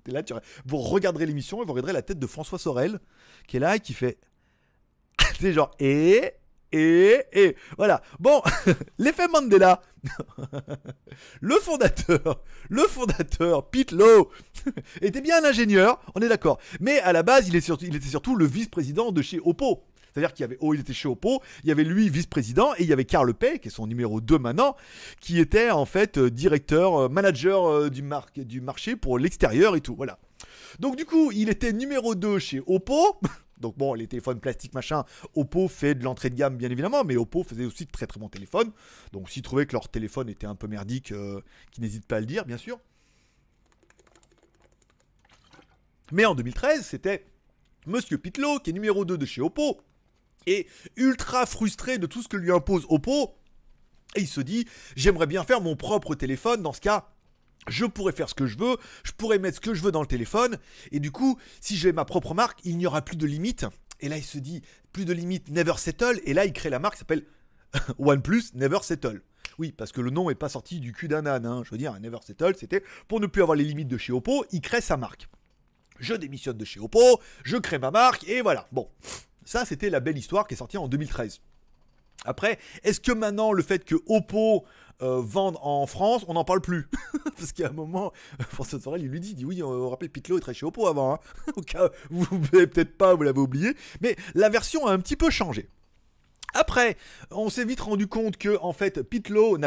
[0.66, 3.00] vous regarderez l'émission et vous regarderez la tête de François Sorel
[3.48, 4.18] qui est là et qui fait.
[5.40, 6.34] C'est genre, et
[6.72, 8.02] et, et voilà.
[8.20, 8.42] Bon,
[8.98, 9.82] l'effet Mandela.
[11.42, 14.30] le fondateur, le fondateur, Pete Lowe,
[15.02, 16.60] était bien un ingénieur, on est d'accord.
[16.80, 19.84] Mais à la base, il, était surtout le vice-président de chez Oppo.
[20.14, 22.84] C'est-à-dire qu'il y avait, oh, il était chez Oppo, il y avait lui vice-président et
[22.84, 24.76] il y avait Karl Pay, qui est son numéro 2 maintenant,
[25.20, 28.04] qui était en fait euh, directeur, euh, manager euh, du,
[28.46, 29.96] du marché pour l'extérieur et tout.
[29.96, 30.18] Voilà.
[30.80, 33.20] Donc du coup, il était numéro 2 chez Oppo.
[33.60, 35.04] Donc bon, les téléphones plastiques, machin,
[35.36, 38.20] Oppo fait de l'entrée de gamme, bien évidemment, mais Oppo faisait aussi de très très
[38.20, 38.72] bons téléphones.
[39.12, 41.42] Donc s'ils trouvaient que leur téléphone était un peu merdique, euh,
[41.72, 42.80] qu'ils n'hésitent pas à le dire, bien sûr.
[46.12, 47.26] Mais en 2013, c'était
[47.86, 49.82] Monsieur Pitlow, qui est numéro 2 de chez Oppo,
[50.48, 53.36] et ultra frustré de tout ce que lui impose Oppo.
[54.16, 57.10] Et il se dit, j'aimerais bien faire mon propre téléphone, dans ce cas,
[57.68, 60.02] je pourrais faire ce que je veux, je pourrais mettre ce que je veux dans
[60.02, 60.58] le téléphone,
[60.92, 63.66] et du coup, si j'ai ma propre marque, il n'y aura plus de limite.
[64.00, 64.62] Et là, il se dit,
[64.94, 67.26] plus de limite, never settle, et là, il crée la marque qui s'appelle
[68.00, 69.22] OnePlus Never Settle.
[69.58, 71.64] Oui, parce que le nom n'est pas sorti du cul d'un âne, hein.
[71.66, 74.46] je veux dire, Never Settle, c'était pour ne plus avoir les limites de chez Oppo,
[74.52, 75.28] il crée sa marque.
[76.00, 78.68] Je démissionne de chez Oppo, je crée ma marque, et voilà.
[78.72, 78.90] Bon,
[79.44, 81.42] ça, c'était la belle histoire qui est sortie en 2013.
[82.26, 84.66] Après, est-ce que maintenant le fait que Oppo
[85.02, 86.90] euh, en France, on n'en parle plus
[87.38, 88.12] Parce qu'à un moment,
[88.50, 91.14] François Sorel, il lui dit, dit oui, on rappelle Pitlow est très chez Oppo avant.
[91.14, 91.20] Hein.
[91.56, 93.74] Au cas vous ne peut-être pas, vous l'avez oublié.
[94.02, 95.70] Mais la version a un petit peu changé.
[96.54, 96.98] Après,
[97.30, 99.58] on s'est vite rendu compte que en fait, Pitlow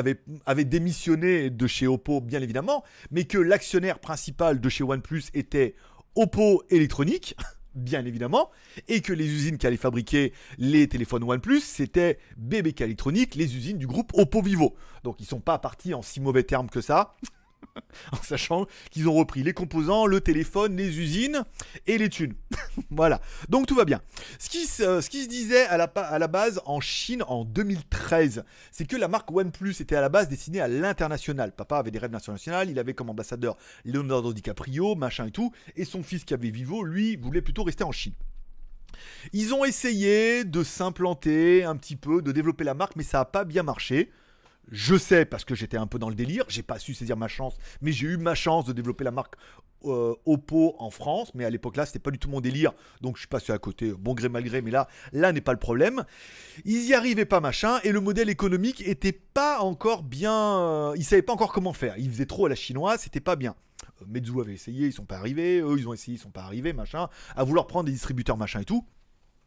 [0.47, 5.77] avait démissionné de chez Oppo, bien évidemment, mais que l'actionnaire principal de chez OnePlus était
[6.17, 7.37] Oppo Électronique
[7.75, 8.51] bien évidemment,
[8.89, 13.79] et que les usines qui allaient fabriquer les téléphones OnePlus, c'était BBK Electronics, les usines
[13.79, 14.75] du groupe Oppo Vivo.
[15.05, 17.15] Donc ils sont pas partis en si mauvais termes que ça.
[18.13, 21.45] en sachant qu'ils ont repris les composants, le téléphone, les usines
[21.87, 22.35] et les thunes.
[22.91, 24.01] voilà, donc tout va bien.
[24.39, 28.97] Ce qui, se disait à la, à la base en Chine en 2013, c'est que
[28.97, 31.53] la marque OnePlus était à la base destinée à l'international.
[31.53, 35.85] Papa avait des rêves nationaux, il avait comme ambassadeur Leonardo DiCaprio, machin et tout, et
[35.85, 38.15] son fils qui avait Vivo, lui, voulait plutôt rester en Chine.
[39.33, 43.25] Ils ont essayé de s'implanter un petit peu, de développer la marque, mais ça n'a
[43.25, 44.11] pas bien marché.
[44.71, 47.29] Je sais parce que j'étais un peu dans le délire, j'ai pas su saisir ma
[47.29, 49.35] chance, mais j'ai eu ma chance de développer la marque
[49.85, 53.17] euh, Oppo en France, mais à l'époque là c'était pas du tout mon délire, donc
[53.17, 55.59] je suis passé à côté, bon gré mal gré, mais là, là n'est pas le
[55.59, 56.05] problème.
[56.65, 61.05] Ils y arrivaient pas machin, et le modèle économique était pas encore bien, euh, ils
[61.05, 63.55] savaient pas encore comment faire, ils faisaient trop à la chinoise, c'était pas bien.
[64.03, 66.73] Euh, avait essayé, ils sont pas arrivés, eux ils ont essayé, ils sont pas arrivés,
[66.73, 68.87] machin, à vouloir prendre des distributeurs machin et tout.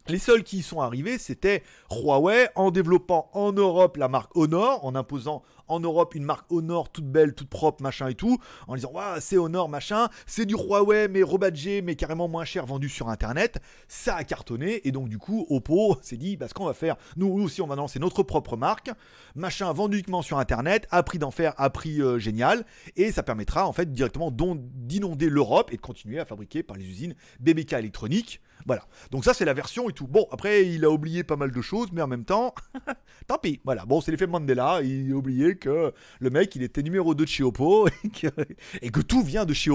[0.08, 4.84] Les seuls qui y sont arrivés, c'était Huawei en développant en Europe la marque Honor,
[4.84, 8.76] en imposant en Europe une marque Honor toute belle, toute propre, machin et tout, en
[8.76, 12.88] disant waouh c'est Honor machin, c'est du Huawei mais rebadgé mais carrément moins cher vendu
[12.88, 13.58] sur internet.
[13.88, 16.96] Ça a cartonné et donc du coup Oppo s'est dit bah, ce qu'on va faire,
[17.16, 18.90] nous aussi on va lancer notre propre marque,
[19.34, 22.64] machin vendu uniquement sur internet, à prix d'enfer, à prix euh, génial
[22.96, 26.84] et ça permettra en fait directement d'inonder l'Europe et de continuer à fabriquer par les
[26.84, 28.82] usines BBK électroniques voilà.
[29.10, 30.06] Donc ça c'est la version tout.
[30.06, 32.54] Bon, après, il a oublié pas mal de choses, mais en même temps,
[33.26, 33.60] tant pis.
[33.64, 34.80] Voilà, bon, c'est l'effet Mandela.
[34.82, 37.44] Il a oublié que le mec, il était numéro 2 de chez
[38.82, 39.70] et que, tout vient de chez.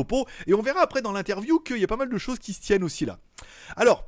[0.48, 2.62] Et on verra après dans l'interview qu'il y a pas mal de choses qui se
[2.62, 3.20] tiennent aussi là.
[3.76, 4.06] Alors,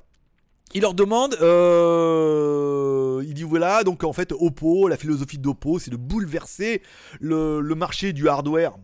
[0.74, 5.92] il leur demande, euh, il dit voilà, donc en fait Oppo, la philosophie d'Oppo, c'est
[5.92, 6.82] de bouleverser
[7.20, 8.76] le, le marché du hardware.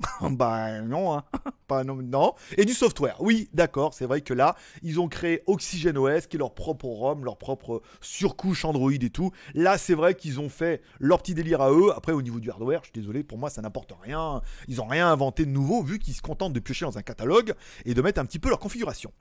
[0.30, 1.24] bah non, hein.
[1.66, 2.34] pas non, non.
[2.56, 6.38] Et du software, oui, d'accord, c'est vrai que là, ils ont créé OxygenOS, qui est
[6.38, 9.30] leur propre ROM, leur propre surcouche Android et tout.
[9.54, 11.92] Là, c'est vrai qu'ils ont fait leur petit délire à eux.
[11.94, 14.40] Après, au niveau du hardware, je suis désolé, pour moi, ça n'apporte rien.
[14.68, 17.54] Ils ont rien inventé de nouveau, vu qu'ils se contentent de piocher dans un catalogue
[17.84, 19.12] et de mettre un petit peu leur configuration.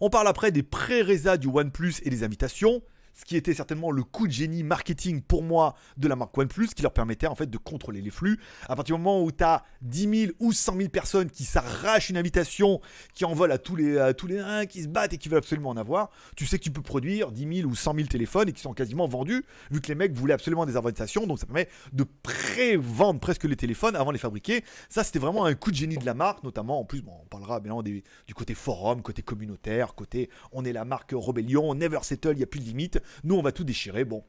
[0.00, 2.82] On parle après des pré-résas du OnePlus et des invitations
[3.16, 6.68] ce qui était certainement le coup de génie marketing pour moi de la marque OnePlus,
[6.68, 8.38] qui leur permettait en fait de contrôler les flux.
[8.68, 12.10] À partir du moment où tu as 10 000 ou 100 000 personnes qui s'arrachent
[12.10, 12.80] une invitation,
[13.14, 15.30] qui en volent à tous les, à tous les uns, qui se battent et qui
[15.30, 18.06] veulent absolument en avoir, tu sais que tu peux produire 10 000 ou 100 000
[18.08, 21.38] téléphones et qui sont quasiment vendus, vu que les mecs voulaient absolument des invitations, donc
[21.38, 24.62] ça permet de pré-vendre presque les téléphones avant de les fabriquer.
[24.90, 27.60] Ça, c'était vraiment un coup de génie de la marque, notamment en plus, on parlera
[27.60, 28.02] bien du
[28.34, 32.46] côté forum, côté communautaire, côté on est la marque Rebellion, Never Settle, il n'y a
[32.46, 33.00] plus de limite.
[33.24, 34.04] Nous, on va tout déchirer.
[34.04, 34.24] Bon.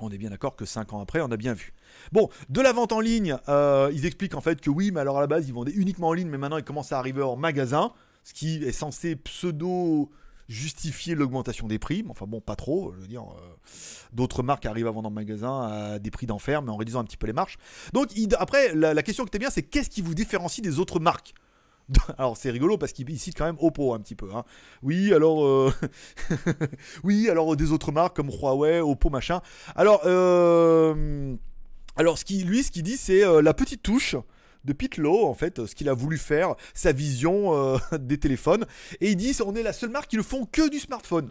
[0.00, 1.72] On est bien d'accord que 5 ans après, on a bien vu.
[2.12, 5.18] Bon, de la vente en ligne, euh, ils expliquent en fait que oui, mais alors
[5.18, 7.36] à la base, ils vendaient uniquement en ligne, mais maintenant, ils commencent à arriver en
[7.36, 7.92] magasin,
[8.24, 10.10] ce qui est censé pseudo
[10.48, 12.04] justifier l'augmentation des prix.
[12.08, 12.92] Enfin bon, pas trop.
[12.94, 13.56] Je veux dire, euh,
[14.12, 17.04] d'autres marques arrivent à vendre en magasin à des prix d'enfer, mais en réduisant un
[17.04, 17.56] petit peu les marches.
[17.92, 21.00] Donc après, la, la question qui était bien, c'est qu'est-ce qui vous différencie des autres
[21.00, 21.34] marques?
[22.18, 24.30] alors c'est rigolo parce qu'il cite quand même Oppo un petit peu.
[24.34, 24.44] Hein.
[24.82, 25.72] Oui, alors euh,
[27.04, 29.40] oui, alors des autres marques comme Huawei, Oppo, machin.
[29.76, 31.34] Alors, euh,
[31.96, 34.16] alors lui, ce qu'il dit, c'est euh, la petite touche
[34.64, 38.64] de Pitlow, en fait, ce qu'il a voulu faire, sa vision des téléphones.
[39.02, 41.28] Et il dit, on est la seule marque qui ne font que du smartphone.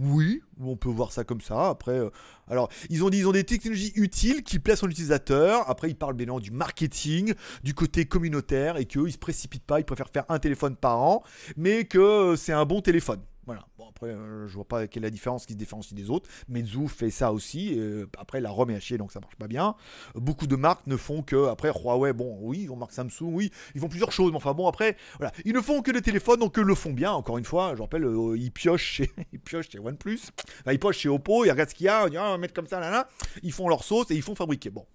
[0.00, 1.68] Oui, on peut voir ça comme ça.
[1.68, 2.10] Après, euh,
[2.48, 5.68] alors, ils ont dit ils ont des technologies utiles qui plaisent son utilisateur.
[5.68, 9.80] Après, ils parlent bien du marketing, du côté communautaire et qu'eux, ils se précipitent pas,
[9.80, 11.22] ils préfèrent faire un téléphone par an,
[11.56, 13.20] mais que euh, c'est un bon téléphone.
[13.46, 13.66] Voilà.
[13.88, 16.28] Après, euh, je vois pas quelle est la différence qui se différencie des autres.
[16.48, 17.78] Meizu fait ça aussi.
[17.78, 19.74] Euh, après, la ROM est à chier, donc ça marche pas bien.
[20.14, 21.48] Beaucoup de marques ne font que.
[21.48, 24.30] Après, Huawei, bon, oui, ils ont marque Samsung, oui, ils font plusieurs choses.
[24.30, 25.32] Mais enfin, bon, après, voilà.
[25.44, 27.12] Ils ne font que des téléphones, donc ils le font bien.
[27.12, 30.20] Encore une fois, je rappelle, euh, ils piochent chez, ils piochent chez OnePlus.
[30.70, 32.38] Ils piochent chez Oppo, ils regardent ce qu'il y a, ils disent, ah, on va
[32.38, 33.08] mettre comme ça, là, là.
[33.42, 34.70] Ils font leur sauce et ils font fabriquer.
[34.70, 34.86] Bon,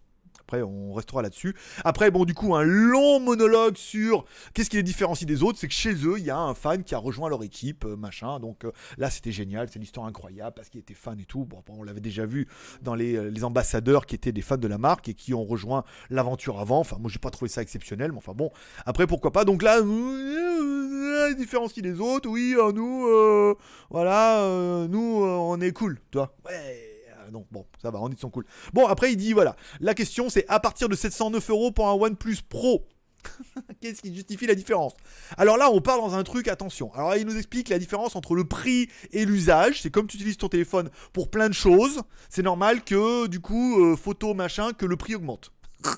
[0.46, 1.56] après, on restera là-dessus.
[1.86, 5.58] Après, bon, du coup, un long monologue sur qu'est-ce qui les différencie des autres.
[5.58, 7.96] C'est que chez eux, il y a un fan qui a rejoint leur équipe, euh,
[7.96, 8.40] machin.
[8.40, 9.70] Donc euh, là, c'était génial.
[9.70, 11.46] C'est une histoire incroyable parce qu'il était fan et tout.
[11.46, 12.48] Bon, on l'avait déjà vu
[12.82, 15.86] dans euh, les, ambassadeurs qui étaient des fans de la marque et qui ont rejoint
[16.10, 16.80] l'aventure avant.
[16.80, 18.12] Enfin, moi, j'ai pas trouvé ça exceptionnel.
[18.12, 18.52] Mais enfin, bon,
[18.86, 19.46] après, pourquoi pas?
[19.46, 22.30] Donc là, les différencie des autres.
[22.30, 23.56] Oui, nous,
[23.90, 26.36] voilà, nous, on est cool, toi.
[26.46, 26.93] Ouais
[27.34, 28.46] donc bon, ça va, on dit son cool.
[28.72, 31.94] Bon, après, il dit voilà, la question c'est à partir de 709 euros pour un
[31.94, 32.88] OnePlus Pro.
[33.82, 34.94] Qu'est-ce qui justifie la différence?
[35.38, 36.94] Alors là, on parle dans un truc, attention.
[36.94, 39.82] Alors là, il nous explique la différence entre le prix et l'usage.
[39.82, 42.02] C'est comme tu utilises ton téléphone pour plein de choses.
[42.30, 45.52] C'est normal que, du coup, euh, photo, machin, que le prix augmente.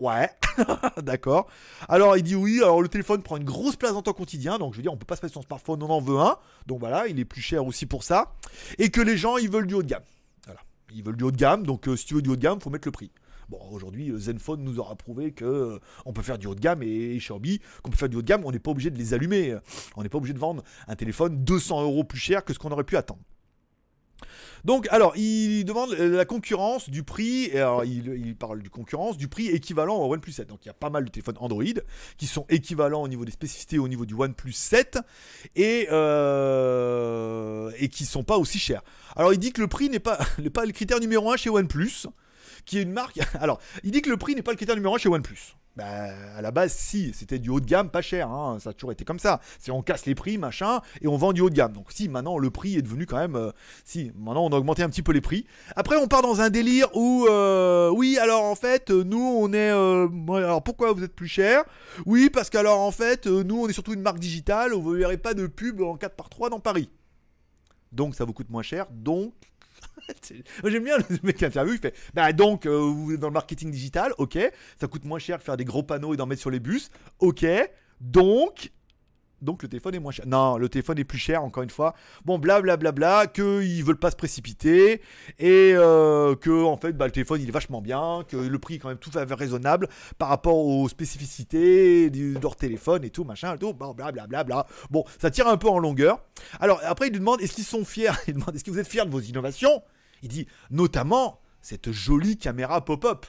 [0.00, 0.30] Ouais,
[1.02, 1.48] d'accord.
[1.88, 4.72] Alors il dit oui, alors le téléphone prend une grosse place dans ton quotidien, donc
[4.72, 6.78] je veux dire, on peut pas se passer son smartphone, on en veut un, donc
[6.78, 8.32] voilà, il est plus cher aussi pour ça.
[8.78, 10.04] Et que les gens, ils veulent du haut de gamme.
[10.94, 12.60] Ils veulent du haut de gamme, donc euh, si tu veux du haut de gamme,
[12.60, 13.10] faut mettre le prix.
[13.48, 16.60] Bon, aujourd'hui, euh, Zenfone nous aura prouvé que euh, on peut faire du haut de
[16.60, 18.98] gamme et Xiaomi, qu'on peut faire du haut de gamme, on n'est pas obligé de
[18.98, 19.56] les allumer.
[19.96, 22.70] On n'est pas obligé de vendre un téléphone 200 euros plus cher que ce qu'on
[22.70, 23.20] aurait pu attendre.
[24.64, 29.48] Donc, alors, il demande la concurrence du prix, alors il, parle du concurrence du prix
[29.48, 30.48] équivalent au OnePlus 7.
[30.48, 31.64] Donc, il y a pas mal de téléphones Android
[32.16, 34.98] qui sont équivalents au niveau des spécificités au niveau du OnePlus 7
[35.56, 38.82] et, euh, et qui sont pas aussi chers.
[39.16, 40.18] Alors, il dit que le prix n'est pas,
[40.52, 42.06] pas le critère numéro 1 chez OnePlus,
[42.64, 43.20] qui est une marque.
[43.40, 45.54] Alors, il dit que le prix n'est pas le critère numéro 1 chez OnePlus.
[45.78, 48.58] Bah, à la base, si, c'était du haut de gamme, pas cher, hein.
[48.58, 49.40] ça a toujours été comme ça.
[49.60, 51.72] C'est on casse les prix, machin, et on vend du haut de gamme.
[51.72, 53.52] Donc si, maintenant le prix est devenu quand même, euh,
[53.84, 55.46] si, maintenant on a augmenté un petit peu les prix.
[55.76, 59.70] Après, on part dans un délire où, euh, oui, alors en fait, nous on est,
[59.70, 61.62] euh, alors pourquoi vous êtes plus cher
[62.06, 65.34] Oui, parce qu'alors en fait, nous on est surtout une marque digitale, vous verrez pas
[65.34, 66.90] de pub en 4 par 3 dans Paris.
[67.92, 69.32] Donc ça vous coûte moins cher, donc
[70.64, 73.32] J'aime bien le mec qui interview, il fait Bah donc, euh, vous êtes dans le
[73.32, 74.38] marketing digital, ok,
[74.80, 76.90] ça coûte moins cher de faire des gros panneaux et d'en mettre sur les bus,
[77.18, 77.46] ok,
[78.00, 78.70] donc,
[79.42, 80.26] donc le téléphone est moins cher.
[80.26, 81.94] Non, le téléphone est plus cher, encore une fois.
[82.24, 85.00] Bon, blablabla, bla, bla, veulent pas se précipiter,
[85.38, 88.74] et euh, que, en fait, bah, le téléphone, il est vachement bien, que le prix
[88.74, 93.10] est quand même tout à fait raisonnable par rapport aux spécificités de leur téléphone et
[93.10, 94.44] tout, machin, tout, bon, blablabla.
[94.44, 96.22] Bla, Bon, ça tire un peu en longueur.
[96.60, 98.10] Alors, après, il lui demande, est-ce qu'ils sont fiers?
[98.28, 99.82] Il demande, est-ce que vous êtes fiers de vos innovations?
[100.22, 103.26] Il dit, notamment, cette jolie caméra pop-up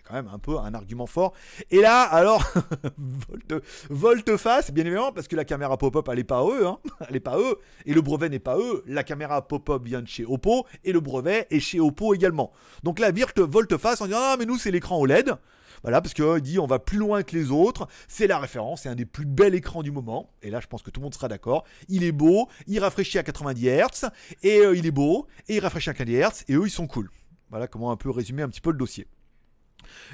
[0.00, 1.32] quand même un peu un argument fort.
[1.70, 2.42] Et là, alors,
[3.90, 6.78] volte-face, bien évidemment, parce que la caméra pop-up, elle est pas eux, hein.
[7.08, 8.82] elle est pas eux, et le brevet n'est pas eux.
[8.86, 12.52] La caméra pop-up vient de chez Oppo, et le brevet est chez Oppo également.
[12.82, 15.36] Donc là, Virt volte-face en disant, ah, mais nous, c'est l'écran OLED.
[15.82, 18.88] Voilà, parce qu'il dit on va plus loin que les autres, c'est la référence, c'est
[18.88, 20.32] un des plus bels écrans du moment.
[20.42, 21.64] Et là, je pense que tout le monde sera d'accord.
[21.88, 24.10] Il est beau, il rafraîchit à 90 Hz,
[24.42, 26.86] et euh, il est beau, et il rafraîchit à 90 Hz, et eux, ils sont
[26.86, 27.10] cool.
[27.50, 29.06] Voilà comment un peu résumer un petit peu le dossier.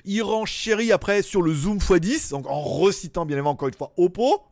[0.04, 3.92] Il renchérit après sur le zoom x10, donc en recitant bien évidemment encore une fois
[3.96, 4.42] Oppo.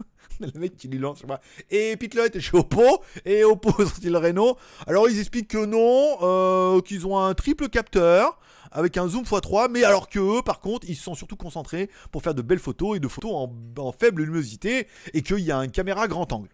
[0.40, 1.22] le mec qui lui lance,
[1.70, 4.56] et Pitloit est chez Oppo, et Oppo style Renault.
[4.86, 8.38] Alors ils expliquent que non, euh, qu'ils ont un triple capteur
[8.72, 11.90] avec un zoom x3, mais alors que eux, par contre, ils se sont surtout concentrés
[12.10, 15.52] pour faire de belles photos et de photos en, en faible luminosité, et qu'il y
[15.52, 16.48] a une caméra grand angle.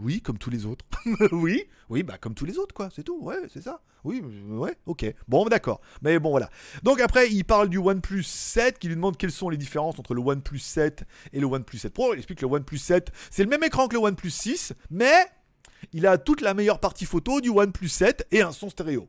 [0.00, 0.84] Oui, comme tous les autres.
[1.32, 3.18] oui, oui, bah comme tous les autres, quoi, c'est tout.
[3.20, 3.80] Ouais, c'est ça.
[4.04, 5.06] Oui, ouais, ok.
[5.28, 5.80] Bon, d'accord.
[6.02, 6.50] Mais bon, voilà.
[6.82, 10.14] Donc après, il parle du OnePlus 7, qui lui demande quelles sont les différences entre
[10.14, 12.12] le OnePlus 7 et le OnePlus 7 Pro.
[12.12, 15.26] Il explique que le OnePlus 7, c'est le même écran que le OnePlus 6, mais
[15.92, 19.08] il a toute la meilleure partie photo du OnePlus 7 et un son stéréo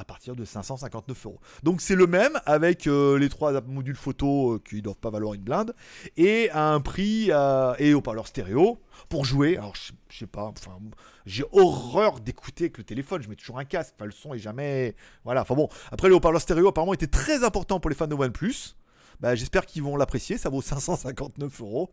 [0.00, 1.40] à partir de 559 euros.
[1.62, 5.10] Donc c'est le même avec euh, les trois modules photo euh, qui ne doivent pas
[5.10, 5.74] valoir une blinde
[6.16, 8.78] et à un prix euh, et au parleur stéréo
[9.10, 9.58] pour jouer.
[9.58, 10.78] Alors je, sais pas, enfin
[11.26, 13.22] j'ai horreur d'écouter avec le téléphone.
[13.22, 13.94] Je mets toujours un casque.
[13.96, 15.42] Enfin le son est jamais voilà.
[15.42, 18.74] Enfin bon, après le haut-parleur stéréo apparemment était très important pour les fans de OnePlus.
[19.20, 20.38] Bah, j'espère qu'ils vont l'apprécier.
[20.38, 21.90] Ça vaut 559 euros.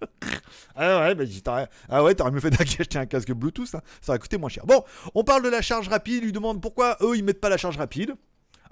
[0.76, 3.80] ah ouais, bah, t'aurais, ah ouais, mieux fait d'acheter un casque Bluetooth, hein.
[4.00, 4.66] ça aurait coûté moins cher.
[4.66, 7.48] Bon, on parle de la charge rapide, il lui demande pourquoi eux ils mettent pas
[7.48, 8.14] la charge rapide.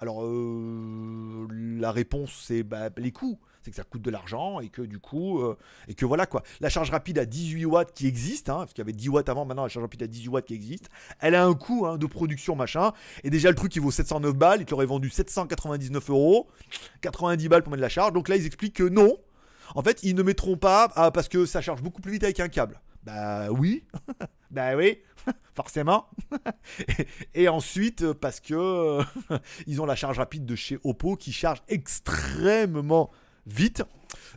[0.03, 1.47] Alors euh,
[1.79, 4.99] la réponse c'est bah, les coûts, c'est que ça coûte de l'argent et que du
[4.99, 5.57] coup euh,
[5.87, 6.43] et que voilà quoi.
[6.61, 9.29] La charge rapide à 18 watts qui existe, hein, parce qu'il y avait 10 watts
[9.29, 10.89] avant, maintenant la charge rapide à 18 watts qui existe,
[11.21, 12.93] elle a un coût hein, de production machin.
[13.23, 16.49] Et déjà le truc il vaut 709 balles, il t'aurait vendu 799 euros,
[17.03, 18.13] 90 balles pour mettre la charge.
[18.13, 19.17] Donc là ils expliquent que non,
[19.75, 22.41] en fait, ils ne mettront pas ah, parce que ça charge beaucoup plus vite avec
[22.41, 22.81] un câble.
[23.05, 23.85] Bah oui,
[24.51, 24.99] bah oui,
[25.55, 26.07] forcément.
[27.35, 29.01] et, ensuite, parce que
[29.67, 33.11] ils ont la charge rapide de chez Oppo qui charge extrêmement
[33.47, 33.83] vite.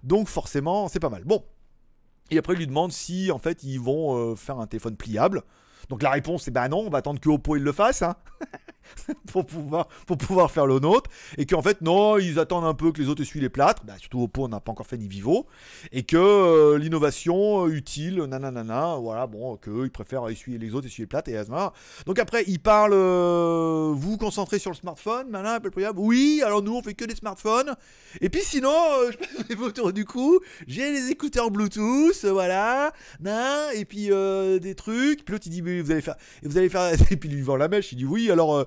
[0.03, 1.23] Donc forcément, c'est pas mal.
[1.23, 1.45] Bon.
[2.31, 5.43] Et après, il lui demande si en fait ils vont euh, faire un téléphone pliable.
[5.89, 8.01] Donc la réponse est bah non, on va attendre que Oppo il le fasse.
[8.01, 8.15] Hein.
[9.31, 11.09] pour, pouvoir, pour pouvoir faire le nôtre.
[11.37, 13.83] Et qu'en fait, non, ils attendent un peu que les autres essuient les plâtres.
[13.85, 15.45] Bah, surtout Oppo, on n'a pas encore fait ni Vivo.
[15.91, 20.87] Et que euh, l'innovation euh, utile, nanana, voilà, bon, qu'eux, ils préfèrent essuyer les autres,
[20.87, 21.29] essuyer les plâtres.
[21.29, 21.73] Et, voilà.
[22.05, 25.59] Donc après, ils parlent, euh, vous concentrez sur le smartphone, nanana,
[25.95, 27.75] Oui, alors nous, on fait que des smartphones.
[28.21, 28.73] Et puis sinon,
[29.11, 34.75] je passe les autour du coup, j'ai les écouteurs Bluetooth, voilà, nan, et puis des
[34.75, 35.25] trucs.
[35.25, 37.55] Puis l'autre, il dit, mais vous allez faire, vous allez faire, et puis lui vend
[37.55, 38.65] la mèche, il dit, oui, alors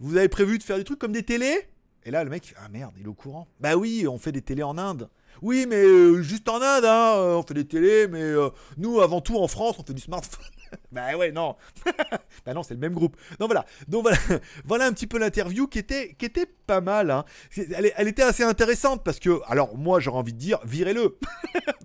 [0.00, 1.68] vous avez prévu de faire des trucs comme des télés?
[2.04, 3.46] Et là, le mec, ah merde, il est au courant.
[3.60, 5.08] Bah oui, on fait des télés en Inde.
[5.40, 9.00] Oui, mais euh, juste en Inde, hein, euh, on fait des télés, mais euh, nous,
[9.00, 10.44] avant tout, en France, on fait du smartphone.
[10.92, 11.56] bah ouais, non.
[12.46, 13.16] bah non, c'est le même groupe.
[13.38, 13.64] Donc voilà.
[13.88, 14.18] Donc voilà,
[14.64, 17.10] voilà un petit peu l'interview qui était, qui était pas mal.
[17.10, 17.24] Hein.
[17.56, 21.18] Elle, elle, était assez intéressante parce que, alors moi, j'aurais envie de dire, virez-le.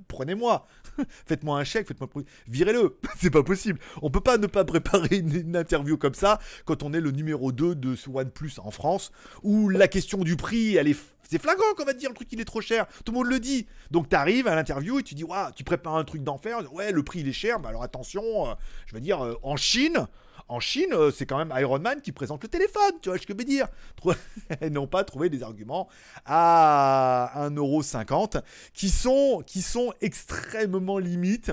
[0.08, 0.68] Prenez-moi.
[1.26, 2.10] Faites-moi un chèque, faites-moi
[2.48, 2.98] virez-le.
[3.18, 3.80] c'est pas possible.
[4.02, 7.52] On peut pas ne pas préparer une, interview comme ça quand on est le numéro
[7.52, 9.12] 2 de ce OnePlus en France
[9.44, 10.98] où la question du prix, elle est
[11.30, 12.86] c'est flagrant qu'on va dire le truc il est trop cher.
[13.04, 13.68] Tout le monde le dit.
[13.92, 16.60] Donc tu arrives à l'interview et tu dis waouh, tu prépares un truc d'enfer.
[16.74, 17.60] Ouais, le prix il est cher.
[17.60, 18.54] Bah alors attention, euh,
[18.86, 20.08] je veux dire euh, en Chine,
[20.50, 23.26] en Chine, euh, c'est quand même Iron Man qui présente le téléphone, tu vois ce
[23.26, 23.68] que je veux dire
[24.62, 25.88] Ils n'ont pas trouvé des arguments
[26.26, 28.42] à 1,50€
[28.74, 31.52] qui sont, qui sont extrêmement limites.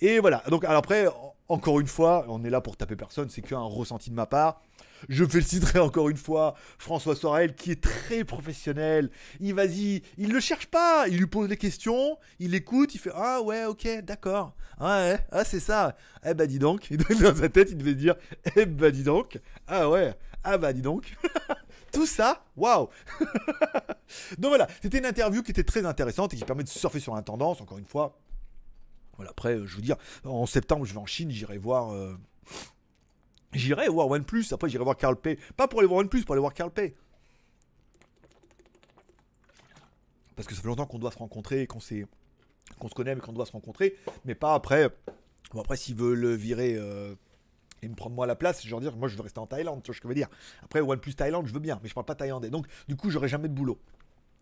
[0.00, 1.06] Et voilà, donc après,
[1.48, 4.60] encore une fois, on est là pour taper personne, c'est qu'un ressenti de ma part.
[5.08, 9.10] Je féliciterai encore une fois François Sorel qui est très professionnel.
[9.40, 13.12] Il vas-y, il le cherche pas, il lui pose des questions, il écoute, il fait
[13.14, 17.48] ah ouais ok d'accord, ah ouais ah c'est ça, eh bah dis donc, dans sa
[17.48, 18.16] tête il devait dire
[18.56, 21.16] eh bah dis donc, ah ouais ah bah dis donc.
[21.92, 22.88] Tout ça, waouh
[24.38, 27.14] Donc voilà, c'était une interview qui était très intéressante et qui permet de surfer sur
[27.14, 28.18] la tendance, encore une fois.
[29.16, 31.92] Voilà, après, je veux dire, en septembre, je vais en Chine, j'irai voir.
[31.92, 32.16] Euh,
[33.52, 35.38] J'irai voir OnePlus, après j'irai voir Carl Pay.
[35.56, 36.94] Pas pour aller voir OnePlus, pour aller voir Carl Pay.
[40.36, 42.04] Parce que ça fait longtemps qu'on doit se rencontrer, qu'on se
[42.94, 44.88] connaît mais qu'on doit se rencontrer, mais pas après.
[45.52, 47.14] Bon, après, s'il veut le virer euh,
[47.82, 49.82] et me prendre moi la place, je veux dire, moi je veux rester en Thaïlande,
[49.82, 50.28] tu vois ce que je veux dire.
[50.62, 52.48] Après, OnePlus Thaïlande, je veux bien, mais je parle pas thaïlandais.
[52.48, 53.78] Donc, du coup, j'aurai jamais de boulot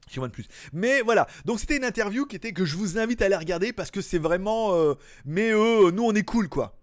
[0.09, 0.47] chez OnePlus.
[0.73, 3.73] Mais voilà, donc c'était une interview qui était que je vous invite à aller regarder
[3.73, 4.75] parce que c'est vraiment.
[4.75, 4.95] euh,
[5.25, 6.77] mais eux, nous on est cool quoi.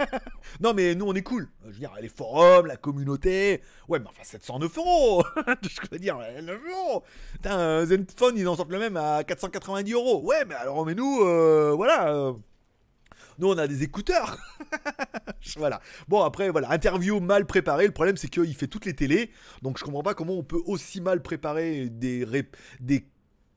[0.60, 1.48] non mais nous on est cool.
[1.66, 3.60] Je veux dire, les forums, la communauté.
[3.88, 5.24] Ouais, mais enfin 709 euros.
[5.62, 7.04] je veux dire, 9 euros.
[7.34, 10.22] Putain, Zenfone ils en sortent le même à 490 euros.
[10.24, 12.34] Ouais, mais alors, mais nous, euh, voilà.
[13.40, 14.36] Nous, on a des écouteurs.
[15.56, 15.80] voilà.
[16.08, 16.70] Bon, après, voilà.
[16.70, 17.86] Interview mal préparée.
[17.86, 19.30] Le problème, c'est qu'il fait toutes les télés.
[19.62, 22.26] Donc, je comprends pas comment on peut aussi mal préparer des,
[22.80, 23.06] des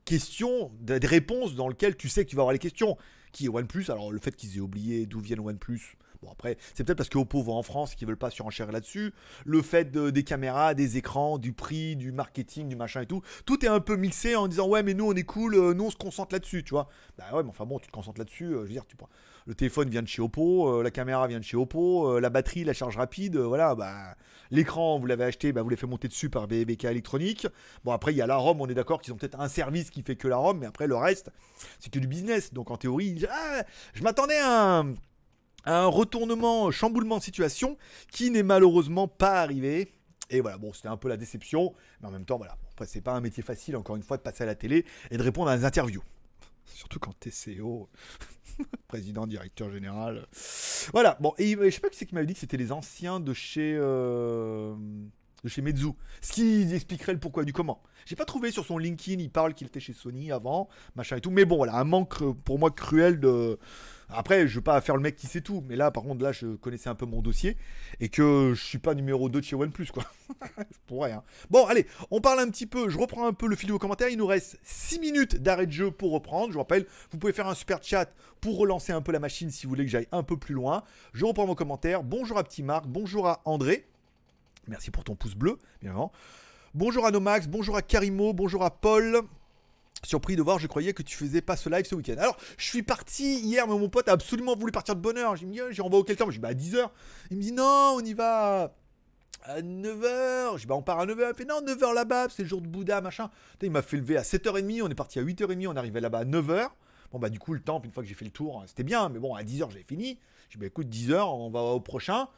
[0.04, 2.96] questions, des réponses dans lesquelles tu sais que tu vas avoir les questions.
[3.32, 5.96] Qui est OnePlus Alors, le fait qu'ils aient oublié d'où viennent OnePlus.
[6.22, 8.72] Bon, après, c'est peut-être parce que Oppo va en France et qu'ils veulent pas surenchérir
[8.72, 9.12] là-dessus.
[9.44, 13.20] Le fait de- des caméras, des écrans, du prix, du marketing, du machin et tout.
[13.44, 15.84] Tout est un peu mixé en disant, ouais, mais nous, on est cool, euh, nous,
[15.86, 16.88] on se concentre là-dessus, tu vois.
[17.18, 18.44] Bah ouais, mais enfin bon, tu te concentres là-dessus.
[18.46, 19.08] euh, je veux dire, tu prends.
[19.46, 22.30] Le téléphone vient de chez Oppo, euh, la caméra vient de chez Oppo, euh, la
[22.30, 24.14] batterie, la charge rapide, euh, voilà, bah,
[24.50, 27.46] l'écran, vous l'avez acheté, bah, vous l'avez fait monter dessus par BBK électronique.
[27.84, 29.90] Bon, après, il y a la ROM, on est d'accord qu'ils ont peut-être un service
[29.90, 31.30] qui fait que la ROM, mais après, le reste,
[31.78, 32.54] c'est que du business.
[32.54, 34.94] Donc, en théorie, ah, je m'attendais à un,
[35.66, 37.76] à un retournement, chamboulement de situation
[38.10, 39.92] qui n'est malheureusement pas arrivé.
[40.30, 42.56] Et voilà, bon, c'était un peu la déception, mais en même temps, voilà.
[42.72, 45.18] Après, c'est pas un métier facile, encore une fois, de passer à la télé et
[45.18, 46.02] de répondre à des interviews.
[46.66, 47.88] Surtout quand t'es CEO,
[48.88, 50.26] président, directeur général.
[50.92, 53.20] Voilà, bon, et je sais pas qui c'est qui m'avait dit que c'était les anciens
[53.20, 53.76] de chez.
[53.78, 54.74] euh,
[55.44, 55.92] de chez Meizu.
[56.20, 57.82] Ce qui expliquerait le pourquoi du comment.
[58.06, 61.20] J'ai pas trouvé sur son LinkedIn, il parle qu'il était chez Sony avant, machin et
[61.20, 61.30] tout.
[61.30, 63.58] Mais bon, voilà, un manque euh, pour moi cruel de.
[64.08, 66.32] Après, je veux pas faire le mec qui sait tout, mais là, par contre, là,
[66.32, 67.56] je connaissais un peu mon dossier
[68.00, 70.04] et que je suis pas numéro 2 de chez OnePlus, quoi.
[70.58, 71.22] je pourrais, hein.
[71.50, 72.88] Bon, allez, on parle un petit peu.
[72.88, 74.08] Je reprends un peu le fil de vos commentaires.
[74.08, 76.48] Il nous reste 6 minutes d'arrêt de jeu pour reprendre.
[76.48, 79.50] Je vous rappelle, vous pouvez faire un super chat pour relancer un peu la machine
[79.50, 80.84] si vous voulez que j'aille un peu plus loin.
[81.12, 82.02] Je reprends vos commentaires.
[82.02, 83.86] Bonjour à Petit Marc, bonjour à André.
[84.66, 86.12] Merci pour ton pouce bleu, bien évidemment.
[86.74, 89.22] Bonjour à Nomax, bonjour à Karimo, bonjour à Paul.
[90.04, 92.16] Surpris de voir, je croyais que tu faisais pas ce live ce week-end.
[92.18, 95.36] Alors, je suis parti hier, mais mon pote a absolument voulu partir de bonne heure.
[95.36, 96.88] J'ai dit, j'ai envoyé au quel temps Je dis, bah à 10h.
[97.30, 98.74] Il me dit, non, on y va
[99.44, 100.54] à 9h.
[100.54, 101.30] Je dis, bah on part à 9h.
[101.30, 103.30] Il fait, non, 9h là-bas, c'est le jour de Bouddha, machin.
[103.62, 106.24] Il m'a fait lever à 7h30, on est parti à 8h30, on arrivait là-bas à
[106.24, 106.68] 9h.
[107.12, 109.08] Bon, bah du coup, le temps, une fois que j'ai fait le tour, c'était bien,
[109.08, 110.18] mais bon, à 10h, j'avais fini.
[110.48, 112.28] Je dis, bah écoute, 10h, on va au prochain.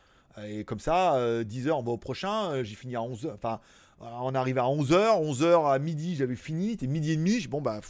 [0.45, 1.15] Et comme ça,
[1.45, 2.51] 10h, on va au prochain.
[2.53, 3.33] Euh, J'ai fini à 11h.
[3.35, 3.57] Enfin, euh,
[4.01, 5.23] on arrive à 11h.
[5.23, 6.71] 11h à midi, j'avais fini.
[6.73, 7.47] C'était midi et demi.
[7.47, 7.81] Bon, bah,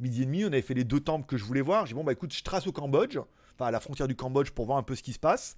[0.00, 1.86] midi et demi, on avait fait les deux temples que je voulais voir.
[1.86, 3.18] J'ai bon, bah écoute, je trace au Cambodge.
[3.54, 5.56] Enfin, à la frontière du Cambodge pour voir un peu ce qui se passe.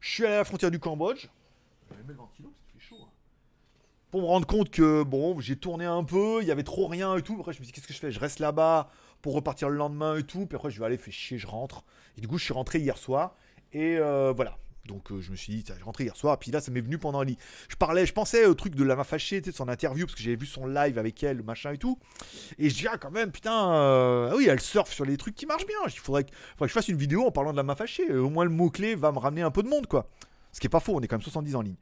[0.00, 1.28] Je suis allé à la frontière du Cambodge.
[1.90, 2.96] Je vais mettre le fait chaud.
[3.02, 3.08] hein.
[4.10, 6.40] Pour me rendre compte que, bon, j'ai tourné un peu.
[6.42, 7.36] Il y avait trop rien et tout.
[7.38, 8.10] Après, je me suis qu'est-ce que je fais?
[8.10, 8.88] Je reste là-bas
[9.22, 10.46] pour repartir le lendemain et tout.
[10.46, 11.84] Puis après, je vais aller, faire chier, je rentre.
[12.16, 13.34] Et du coup, je suis rentré hier soir.
[13.72, 14.58] Et euh, voilà.
[14.86, 16.98] Donc euh, je me suis dit, je rentré hier soir, puis là ça m'est venu
[16.98, 17.38] pendant le lit.
[17.68, 20.16] Je parlais, je pensais au truc de la fâchée, tu sais, de son interview, parce
[20.16, 21.98] que j'avais vu son live avec elle, machin et tout.
[22.58, 25.34] Et je dis, ah quand même, putain, euh, ah oui, elle surfe sur les trucs
[25.34, 25.76] qui marchent bien.
[25.86, 26.30] Il faudrait que,
[26.62, 28.12] je fasse une vidéo en parlant de la fâchée.
[28.12, 30.08] Au moins le mot-clé va me ramener un peu de monde, quoi.
[30.56, 31.76] Ce qui est pas faux, on est quand même 70 en ligne.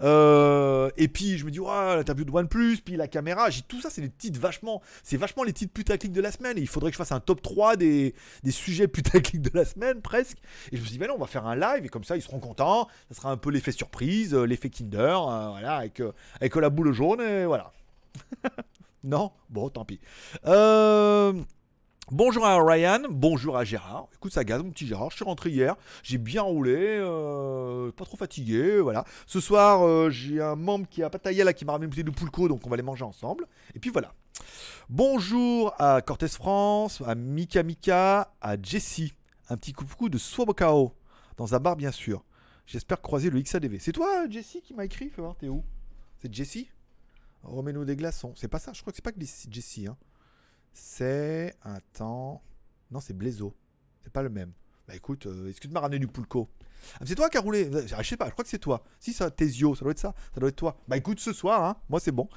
[0.00, 3.80] Euh, et puis je me dis, ouais, l'interview de OnePlus, puis la caméra, j'ai tout
[3.80, 6.58] ça, c'est des titres vachement, c'est vachement les titres putaclic de la semaine.
[6.58, 9.64] Et il faudrait que je fasse un top 3 des, des sujets putaclic de la
[9.64, 10.38] semaine, presque.
[10.72, 12.16] Et je me suis dit, ben non, on va faire un live, et comme ça,
[12.16, 12.88] ils seront contents.
[13.10, 16.02] Ça sera un peu l'effet surprise, euh, l'effet Kinder, euh, voilà, avec,
[16.40, 17.70] avec la boule jaune, et voilà.
[19.04, 19.30] non?
[19.50, 20.00] Bon, tant pis.
[20.46, 21.32] Euh.
[22.12, 24.06] Bonjour à Ryan, bonjour à Gérard.
[24.14, 25.10] Écoute, ça gaz, mon petit Gérard.
[25.10, 29.04] Je suis rentré hier, j'ai bien roulé, euh, pas trop fatigué, voilà.
[29.26, 32.04] Ce soir, euh, j'ai un membre qui a Pattaya là qui m'a ramené une bouteille
[32.04, 33.48] de Poulco, donc on va les manger ensemble.
[33.74, 34.14] Et puis voilà.
[34.88, 39.12] Bonjour à Cortez France, à Mika Mika, à Jessie.
[39.48, 40.92] Un petit coucou de Swabokao,
[41.36, 42.22] dans un bar bien sûr.
[42.66, 43.80] J'espère croiser le XADV.
[43.80, 45.64] C'est toi, Jessie, qui m'a écrit Fais voir, t'es où?
[46.22, 46.68] C'est Jessie?
[47.42, 48.32] Remets-nous des glaçons.
[48.36, 49.96] C'est pas ça, je crois que c'est pas que Jessie, hein.
[50.76, 51.56] C'est.
[51.62, 52.42] Attends.
[52.90, 53.54] Non, c'est Blaiseau.
[54.02, 54.52] C'est pas le même.
[54.86, 56.48] Bah écoute, que tu m'as ramené du Poulco?
[57.00, 58.84] Ah, C'est toi qui as roulé Ah, Je sais pas, je crois que c'est toi.
[59.00, 60.14] Si, ça, Tésio, ça doit être ça.
[60.34, 60.76] Ça doit être toi.
[60.86, 62.28] Bah écoute, ce soir, hein, moi c'est bon.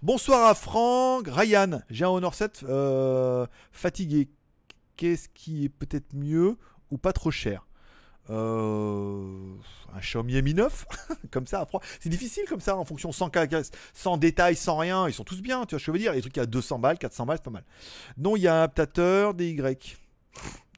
[0.00, 1.82] Bonsoir à Franck, Ryan.
[1.90, 4.30] J'ai un Honor 7 euh, fatigué.
[4.96, 6.56] Qu'est-ce qui est peut-être mieux
[6.90, 7.66] ou pas trop cher?
[8.30, 9.24] Euh,
[9.94, 10.86] un Xiaomi Mi 9
[11.30, 11.80] comme ça à froid.
[12.00, 13.30] C'est difficile comme ça en fonction sans,
[13.94, 14.18] sans
[14.54, 15.08] sans rien.
[15.08, 16.12] Ils sont tous bien, tu vois ce que je veux dire.
[16.12, 17.64] Les trucs à 200 balles, 400 balles, c'est pas mal.
[18.16, 19.60] Non, il y a un adaptateur DY.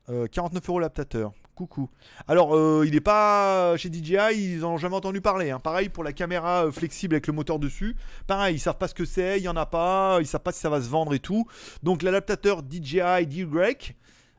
[0.09, 1.33] Euh, 49 euros l'adaptateur.
[1.55, 1.91] Coucou.
[2.27, 5.51] Alors, euh, il n'est pas chez DJI, ils en ont jamais entendu parler.
[5.51, 5.61] hein.
[5.61, 7.97] Pareil pour la caméra euh, flexible avec le moteur dessus.
[8.27, 10.53] Pareil, ils savent pas ce que c'est, il y en a pas, ils savent pas
[10.53, 11.47] si ça va se vendre et tout.
[11.83, 13.45] Donc l'adaptateur DJI DY,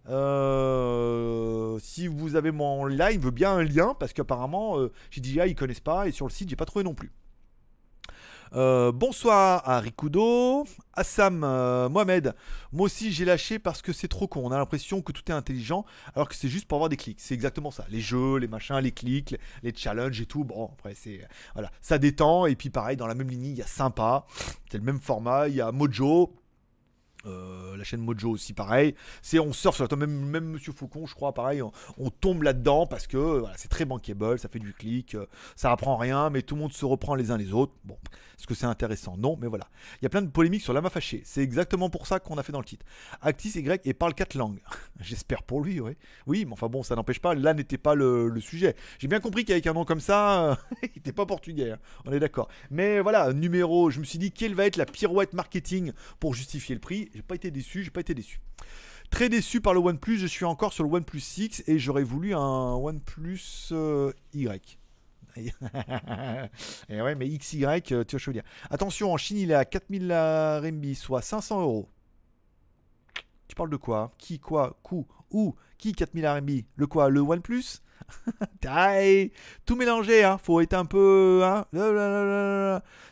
[0.10, 5.46] Euh, si vous avez mon live, bien un lien parce qu'apparemment euh, j'ai dit ah
[5.46, 7.12] ils connaissent pas et sur le site j'ai pas trouvé non plus.
[8.54, 12.36] Euh, bonsoir à Rikudo, Assam, Mohamed.
[12.74, 14.42] Moi aussi j'ai lâché parce que c'est trop con.
[14.44, 15.86] On a l'impression que tout est intelligent
[16.16, 17.20] alors que c'est juste pour avoir des clics.
[17.22, 17.86] C'est exactement ça.
[17.90, 20.44] Les jeux, les machins, les clics, les, challenges et tout.
[20.44, 21.22] Bon après c'est
[21.54, 24.26] voilà, ça détend et puis pareil dans la même ligne il y a sympa,
[24.70, 25.48] c'est le même format.
[25.48, 26.41] Il y a Mojo.
[27.26, 28.96] Euh, la chaîne Mojo aussi pareil.
[29.22, 31.62] C'est on surfe sur même même Monsieur Faucon, je crois, pareil.
[31.62, 35.96] On, tombe là-dedans parce que c'est très bankable, ça fait du clic, euh, ça apprend
[35.96, 37.74] rien, mais tout le monde se reprend les uns les autres.
[37.84, 37.98] Bon,
[38.38, 39.18] est-ce que c'est intéressant?
[39.18, 39.68] Non, mais voilà.
[40.02, 41.22] Il y a plein de polémiques sur Lama Fâché.
[41.26, 42.86] C'est exactement pour ça qu'on a fait dans le titre.
[43.22, 44.62] Actis est grec et parle quatre langues.
[45.00, 45.92] J'espère pour lui, oui.
[46.26, 47.36] Oui, mais enfin bon, ça n'empêche pas.
[47.36, 48.76] Là n'était pas le, sujet.
[48.98, 51.72] J'ai bien compris qu'avec un nom comme ça, il n'était pas portugais.
[51.72, 51.80] Hein.
[52.06, 52.50] On est d'accord.
[52.72, 53.92] Mais voilà, numéro.
[53.92, 57.11] Je me suis dit quelle va être la pirouette marketing pour justifier le prix?
[57.14, 58.40] J'ai pas été déçu, j'ai pas été déçu.
[59.10, 62.34] Très déçu par le OnePlus, je suis encore sur le OnePlus 6 et j'aurais voulu
[62.34, 64.78] un OnePlus euh, Y.
[66.90, 68.44] et ouais, mais XY, euh, tu vois, je veux dire.
[68.70, 71.90] Attention, en Chine, il est à 4000 RMB, soit 500 euros.
[73.48, 74.14] Tu parles de quoi?
[74.18, 77.10] Qui, quoi, coup, où Qui 4000 RMB Le quoi?
[77.10, 77.82] Le OnePlus?
[79.66, 80.38] tout mélangé, hein.
[80.42, 81.66] Faut être un peu, hein.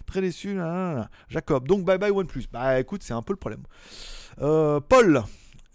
[0.05, 0.57] Très déçu,
[1.29, 1.67] Jacob.
[1.67, 2.45] Donc bye bye OnePlus.
[2.51, 3.63] Bah écoute, c'est un peu le problème.
[4.41, 5.23] Euh, Paul,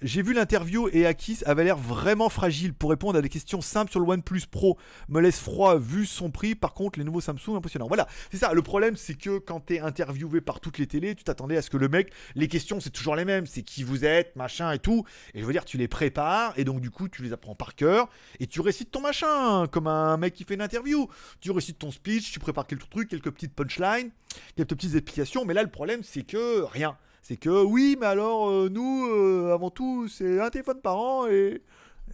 [0.04, 3.90] j'ai vu l'interview et Akis avait l'air vraiment fragile pour répondre à des questions simples
[3.90, 4.76] sur le OnePlus Pro.
[5.08, 6.54] Me laisse froid vu son prix.
[6.54, 7.86] Par contre, les nouveaux Samsung, impressionnant.
[7.88, 8.52] Voilà, c'est ça.
[8.52, 11.70] Le problème, c'est que quand t'es interviewé par toutes les télés, tu t'attendais à ce
[11.70, 13.46] que le mec, les questions, c'est toujours les mêmes.
[13.46, 15.06] C'est qui vous êtes, machin et tout.
[15.32, 17.74] Et je veux dire, tu les prépares et donc du coup, tu les apprends par
[17.74, 21.08] cœur et tu récites ton machin comme un mec qui fait une interview.
[21.40, 24.10] Tu récites ton speech, tu prépares quelques trucs, quelques petites punchlines,
[24.54, 25.46] quelques petites explications.
[25.46, 29.54] Mais là, le problème, c'est que rien c'est que oui, mais alors euh, nous, euh,
[29.54, 31.62] avant tout, c'est un téléphone par an et,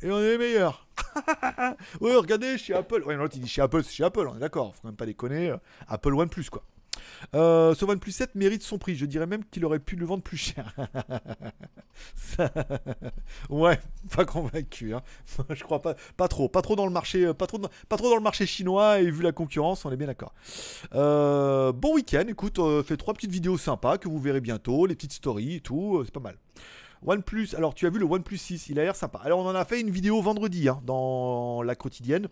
[0.05, 0.87] on est les meilleurs.
[2.01, 3.03] oui, regardez, chez Apple.
[3.03, 4.97] Ouais, non, il dit chez Apple, c'est chez Apple, on est d'accord, faut quand même
[4.97, 5.53] pas déconner.
[5.89, 6.63] Apple OnePlus, quoi.
[7.35, 8.97] Euh, ce OnePlus 7 mérite son prix.
[8.97, 10.75] Je dirais même qu'il aurait pu le vendre plus cher.
[13.49, 13.79] Ouais,
[14.15, 14.95] pas convaincu.
[14.95, 15.03] Hein.
[15.51, 18.23] Je crois pas, pas trop, pas trop dans le marché, euh, pas trop, dans le
[18.23, 20.35] marché chinois et vu la concurrence, on est bien d'accord.
[20.95, 22.25] Euh, bon week-end.
[22.29, 25.61] Écoute, euh, fais trois petites vidéos sympas que vous verrez bientôt, les petites stories et
[25.61, 26.37] tout, c'est pas mal.
[27.07, 29.21] OnePlus, alors tu as vu le OnePlus 6, il a l'air sympa.
[29.25, 32.29] Alors on en a fait une vidéo vendredi hein, dans la quotidienne.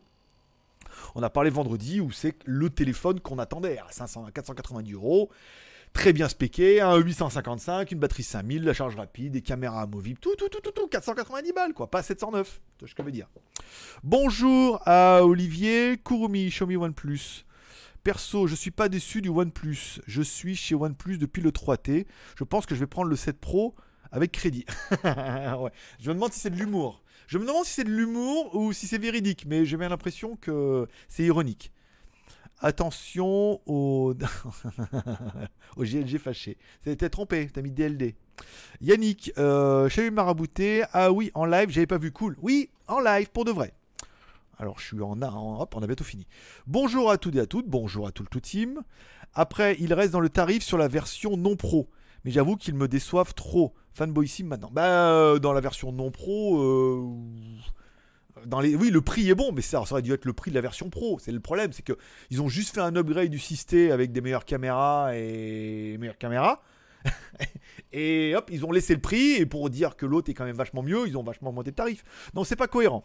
[1.14, 5.30] On a parlé vendredi où c'est le téléphone qu'on attendait à 500, 490 euros.
[5.92, 10.36] Très bien spéqué, un 855, une batterie 5000, la charge rapide, des caméras amovibles, tout,
[10.36, 13.26] tout, tout, tout, tout, 490 balles, quoi, pas 709, ce que je veux dire.
[14.02, 17.44] Bonjour à Olivier, Kurumi, Xiaomi OnePlus.
[18.04, 20.00] Perso, je suis pas déçu du OnePlus.
[20.06, 22.06] Je suis chez OnePlus depuis le 3T.
[22.38, 23.74] Je pense que je vais prendre le 7 Pro
[24.12, 24.64] avec crédit.
[26.00, 27.02] Je me demande si c'est de l'humour.
[27.28, 30.36] Je me demande si c'est de l'humour ou si c'est véridique, mais j'ai bien l'impression
[30.36, 31.70] que c'est ironique.
[32.60, 34.14] Attention au,
[35.76, 36.56] au GLG fâché.
[36.82, 38.14] C'était trompé, t'as mis DLD.
[38.80, 40.84] Yannick, euh, eu Marabouté.
[40.94, 42.12] Ah oui, en live, j'avais pas vu.
[42.12, 42.34] Cool.
[42.40, 43.74] Oui, en live, pour de vrai.
[44.58, 45.60] Alors, je suis en, en.
[45.60, 46.26] Hop, on a bientôt fini.
[46.66, 47.68] Bonjour à toutes et à toutes.
[47.68, 48.82] Bonjour à tout le tout team.
[49.34, 51.90] Après, il reste dans le tarif sur la version non pro
[52.30, 53.74] j'avoue qu'ils me déçoivent trop.
[53.92, 54.70] Fanboy maintenant.
[54.72, 56.60] Bah, euh, dans la version non pro.
[56.60, 57.06] Euh,
[58.46, 58.76] dans les...
[58.76, 60.60] Oui, le prix est bon, mais ça, ça aurait dû être le prix de la
[60.60, 61.18] version pro.
[61.20, 61.94] C'est le problème, c'est que
[62.30, 66.60] ils ont juste fait un upgrade du système avec des meilleures caméras et meilleures caméras.
[67.92, 70.56] et hop, ils ont laissé le prix, et pour dire que l'autre est quand même
[70.56, 72.04] vachement mieux, ils ont vachement augmenté le tarif.
[72.34, 73.04] Non, c'est pas cohérent.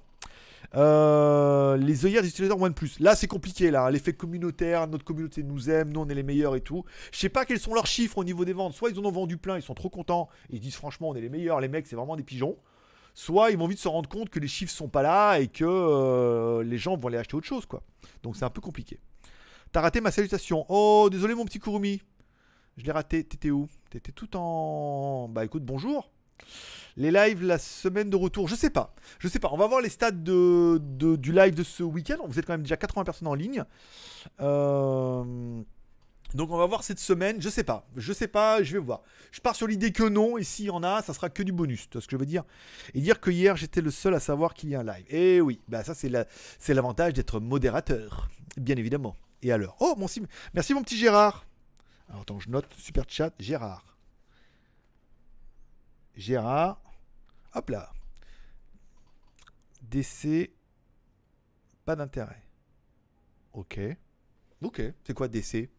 [0.75, 2.91] Euh, les œillères des utilisateurs OnePlus.
[2.99, 3.89] Là, c'est compliqué, là.
[3.91, 6.83] L'effet communautaire, notre communauté nous aime, nous on est les meilleurs et tout.
[7.11, 8.73] Je sais pas quels sont leurs chiffres au niveau des ventes.
[8.73, 11.21] Soit ils en ont vendu plein, ils sont trop contents, ils disent franchement, on est
[11.21, 12.57] les meilleurs, les mecs, c'est vraiment des pigeons.
[13.13, 15.63] Soit ils vont vite se rendre compte que les chiffres sont pas là et que
[15.63, 17.83] euh, les gens vont aller acheter autre chose, quoi.
[18.23, 18.99] Donc c'est un peu compliqué.
[19.71, 20.65] T'as raté ma salutation.
[20.69, 22.01] Oh, désolé, mon petit Kurumi.
[22.77, 23.23] Je l'ai raté.
[23.23, 23.67] T'étais où?
[23.89, 25.27] T'étais tout en.
[25.29, 26.12] Bah écoute, bonjour.
[26.95, 28.93] Les lives la semaine de retour, je sais pas.
[29.19, 29.49] Je sais pas.
[29.51, 30.79] On va voir les stats de,
[31.15, 32.17] du live de ce week-end.
[32.27, 33.63] Vous êtes quand même déjà 80 personnes en ligne.
[34.41, 35.23] Euh,
[36.35, 37.41] donc on va voir cette semaine.
[37.41, 37.87] Je sais pas.
[37.95, 38.61] Je sais pas.
[38.61, 39.01] Je vais voir.
[39.31, 40.37] Je pars sur l'idée que non.
[40.37, 41.89] Et s'il y en a, ça sera que du bonus.
[41.89, 42.43] Tu vois ce que je veux dire?
[42.93, 45.05] Et dire que hier j'étais le seul à savoir qu'il y a un live.
[45.09, 45.61] Et eh oui.
[45.67, 48.29] Bah ça c'est l'avantage d'être modérateur.
[48.57, 49.15] Bien évidemment.
[49.41, 49.75] Et alors?
[49.79, 50.07] Oh mon
[50.53, 51.45] Merci mon petit Gérard.
[52.09, 53.92] Alors attends, je note super chat Gérard.
[56.15, 56.81] Gérard.
[57.53, 57.91] Hop là.
[59.81, 60.51] DC.
[61.85, 62.43] Pas d'intérêt.
[63.53, 63.79] Ok.
[64.61, 64.81] Ok.
[65.03, 65.69] C'est quoi DC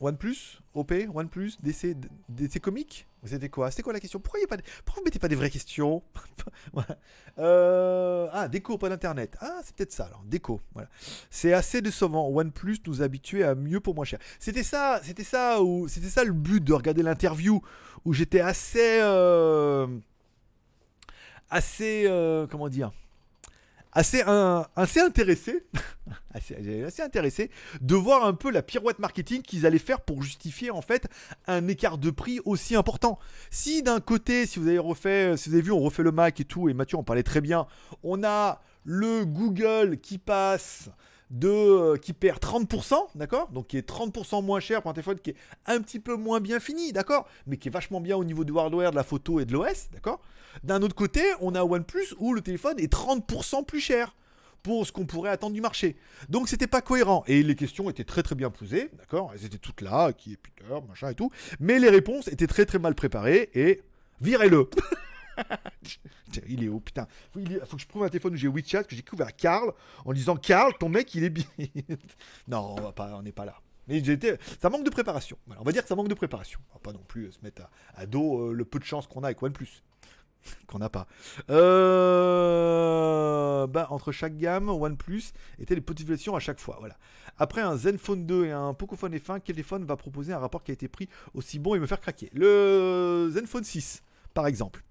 [0.00, 1.96] OnePlus OP OnePlus DC
[2.28, 3.70] DC Comics C'était quoi?
[3.70, 4.20] C'était quoi la question?
[4.20, 4.62] Pourquoi, y pas de...
[4.84, 6.02] Pourquoi vous mettez pas des vraies questions?
[7.38, 8.28] Euh...
[8.32, 9.36] Ah, déco, pas d'internet.
[9.40, 10.24] Ah, c'est peut-être ça alors.
[10.24, 10.88] Déco, voilà.
[11.30, 12.28] C'est assez décevant.
[12.30, 14.18] OnePlus nous habituait à mieux pour moins cher.
[14.40, 17.62] C'était ça, c'était ça, ou c'était ça le but de regarder l'interview
[18.04, 19.86] où j'étais assez, euh...
[21.48, 22.48] assez, euh...
[22.48, 22.90] comment dire?
[23.98, 25.66] Assez, intéressé,
[27.02, 31.08] intéressé de voir un peu la pirouette marketing qu'ils allaient faire pour justifier en fait
[31.46, 33.18] un écart de prix aussi important.
[33.50, 36.40] Si d'un côté, si vous avez refait, si vous avez vu, on refait le Mac
[36.40, 37.66] et tout, et Mathieu en parlait très bien,
[38.02, 40.90] on a le Google qui passe
[41.30, 43.48] de euh, qui perd 30%, d'accord?
[43.48, 46.40] Donc qui est 30% moins cher pour un téléphone qui est un petit peu moins
[46.40, 47.26] bien fini, d'accord?
[47.46, 49.88] Mais qui est vachement bien au niveau du hardware, de la photo et de l'OS,
[49.92, 50.20] d'accord?
[50.64, 54.14] D'un autre côté, on a OnePlus où le téléphone est 30% plus cher
[54.62, 55.96] pour ce qu'on pourrait attendre du marché.
[56.28, 57.24] Donc c'était pas cohérent.
[57.26, 59.32] Et les questions étaient très très bien posées, d'accord?
[59.34, 62.66] Elles étaient toutes là, qui est Peter, machin et tout, mais les réponses étaient très
[62.66, 63.82] très mal préparées et
[64.20, 64.68] virez-le.
[66.48, 68.94] il est où Putain, il faut que je prouve un téléphone où j'ai WeChat, que
[68.94, 69.72] j'ai couvert Karl
[70.04, 71.44] en disant Karl, ton mec il est bien.
[72.48, 73.60] non, on n'est pas là.
[73.88, 74.02] Mais
[74.60, 75.38] ça manque de préparation.
[75.58, 76.60] on va dire que ça manque de préparation.
[76.70, 77.62] On va pas non plus se mettre
[77.94, 79.82] à, dos euh, le peu de chance qu'on a avec OnePlus.
[80.66, 81.06] qu'on n'a pas.
[81.50, 81.66] Euh,
[83.66, 86.76] bah, entre chaque gamme, OnePlus était les petites versions à chaque fois.
[86.80, 86.98] Voilà.
[87.38, 90.70] Après un Zenfone 2 et un Pocophone F1, quel téléphone va proposer un rapport qui
[90.70, 92.28] a été pris aussi bon et me faire craquer?
[92.34, 94.02] Le Zenfone 6,
[94.34, 94.82] par exemple.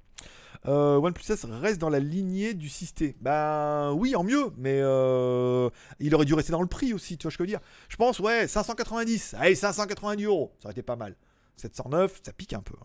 [0.66, 3.16] Euh, OnePlus 6 reste dans la lignée du 6T.
[3.22, 7.24] Ben oui, en mieux, mais euh, il aurait dû rester dans le prix aussi, tu
[7.24, 7.66] vois ce que je veux dire.
[7.90, 9.36] Je pense, ouais, 590.
[9.38, 11.16] Allez, 590 euros, ça aurait été pas mal.
[11.56, 12.76] 709, ça pique un peu.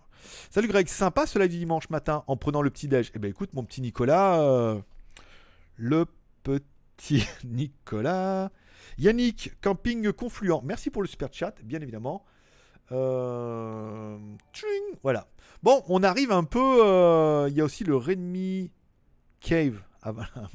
[0.50, 3.10] Salut Greg, sympa ce live du dimanche matin en prenant le petit déj.
[3.14, 4.80] Eh ben écoute, mon petit Nicolas, euh,
[5.76, 6.06] le
[6.42, 8.50] petit Nicolas.
[8.98, 10.62] Yannick, camping confluent.
[10.64, 12.24] Merci pour le super chat, bien évidemment.
[12.92, 14.18] Euh...
[15.02, 15.28] Voilà.
[15.62, 16.84] Bon, on arrive un peu.
[16.84, 18.70] Euh, il y a aussi le Redmi
[19.40, 19.80] Cave.
[20.02, 20.12] Ah,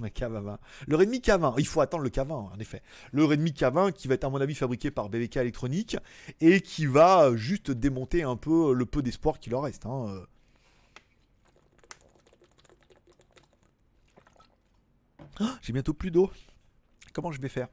[0.87, 2.81] le Redmi K20, il faut attendre le K20 en effet.
[3.13, 5.95] Le Redmi K20 qui va être à mon avis fabriqué par BBK Electronics
[6.41, 9.85] et qui va juste démonter un peu le peu d'espoir qu'il leur reste.
[9.85, 10.25] Hein.
[15.39, 16.29] Ah, j'ai bientôt plus d'eau.
[17.13, 17.67] Comment je vais faire?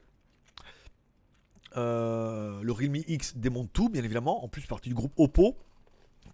[1.77, 5.57] Euh, le Realme X démonte tout, bien évidemment, en plus partie du groupe Oppo,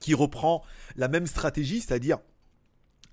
[0.01, 0.65] qui reprend
[0.97, 2.19] la même stratégie, c'est-à-dire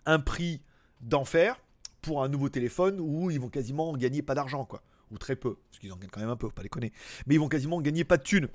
[0.06, 0.62] un prix
[1.02, 1.62] d'enfer
[2.02, 4.82] pour un nouveau téléphone où ils vont quasiment gagner pas d'argent, quoi.
[5.12, 6.92] Ou très peu, parce qu'ils en gagnent quand même un peu, faut pas déconner.
[7.28, 8.50] Mais ils vont quasiment gagner pas de thunes.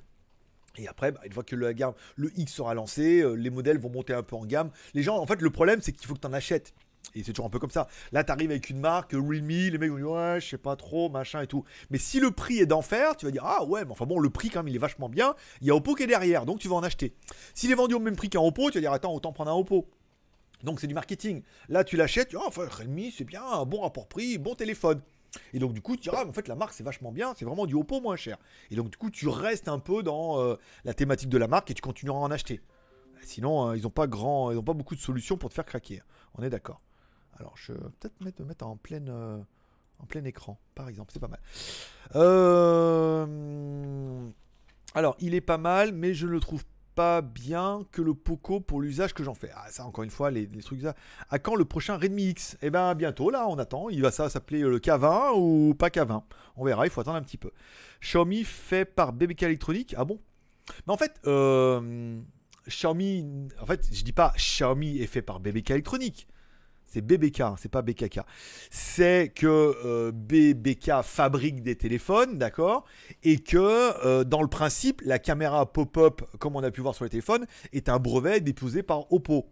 [0.77, 1.73] Et après, bah, une fois que le,
[2.15, 4.71] le X sera lancé, euh, les modèles vont monter un peu en gamme.
[4.93, 6.73] Les gens, en fait, le problème, c'est qu'il faut que tu en achètes.
[7.15, 7.87] Et c'est toujours un peu comme ça.
[8.11, 10.75] Là, tu arrives avec une marque, Realme, les mecs vont dire ouais, je sais pas
[10.75, 11.63] trop, machin et tout.
[11.89, 14.29] Mais si le prix est d'enfer, tu vas dire ah ouais, mais enfin bon, le
[14.29, 15.35] prix quand même il est vachement bien.
[15.61, 17.13] Il y a Oppo qui est derrière, donc tu vas en acheter.
[17.53, 19.55] S'il est vendu au même prix qu'un Oppo, tu vas dire attends, autant prendre un
[19.55, 19.87] Oppo.
[20.63, 21.43] Donc c'est du marketing.
[21.69, 25.01] Là, tu l'achètes, tu dis oh, enfin Realme, c'est bien, bon rapport prix, bon téléphone.
[25.53, 27.65] Et donc du coup, tu diras, en fait, la marque c'est vachement bien, c'est vraiment
[27.65, 28.37] du Oppo moins cher.
[28.71, 31.69] Et donc du coup, tu restes un peu dans euh, la thématique de la marque
[31.69, 32.61] et tu continueras à en acheter.
[33.21, 35.65] Sinon, euh, ils n'ont pas grand, ils ont pas beaucoup de solutions pour te faire
[35.65, 36.01] craquer.
[36.35, 36.81] On est d'accord.
[37.39, 38.79] Alors, je vais peut-être mettre, mettre en.
[38.91, 39.41] Euh,
[39.99, 41.39] en plein écran, par exemple, c'est pas mal.
[42.15, 43.25] Euh,
[44.95, 46.63] alors, il est pas mal, mais je ne le trouve
[46.95, 49.49] pas bien que le Poco pour l'usage que j'en fais.
[49.55, 50.95] Ah, ça, encore une fois, les, trucs ça.
[51.29, 52.57] À quand le prochain Redmi X?
[52.61, 53.89] Eh bien, bientôt, là, on attend.
[53.89, 56.23] Il va ça s'appeler le K20 ou pas K20
[56.57, 57.51] On verra, il faut attendre un petit peu.
[58.01, 59.95] Xiaomi fait par BBK Electronics.
[59.97, 60.19] Ah bon?
[60.87, 62.19] Mais en fait, euh,
[62.67, 66.27] Xiaomi, en fait, je dis pas Xiaomi est fait par BBK Electronics
[66.93, 68.19] c'est BBK, c'est pas BKK.
[68.69, 72.85] C'est que euh, BBK fabrique des téléphones, d'accord
[73.23, 73.57] Et que
[74.05, 77.47] euh, dans le principe, la caméra pop-up, comme on a pu voir sur les téléphones,
[77.71, 79.47] est un brevet déposé par Oppo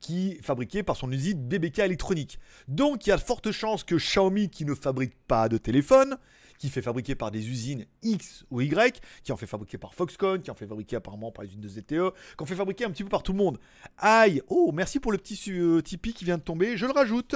[0.00, 2.38] qui est fabriqué par son usine BBK électronique.
[2.66, 6.16] Donc il y a de fortes chances que Xiaomi, qui ne fabrique pas de téléphone,
[6.60, 10.42] qui fait fabriquer par des usines X ou Y, qui en fait fabriquer par Foxconn,
[10.42, 12.90] qui en fait fabriquer apparemment par les usines de ZTE, qui en fait fabriquer un
[12.90, 13.58] petit peu par tout le monde.
[13.96, 16.76] Aïe Oh, merci pour le petit euh, Tipeee qui vient de tomber.
[16.76, 17.34] Je le rajoute.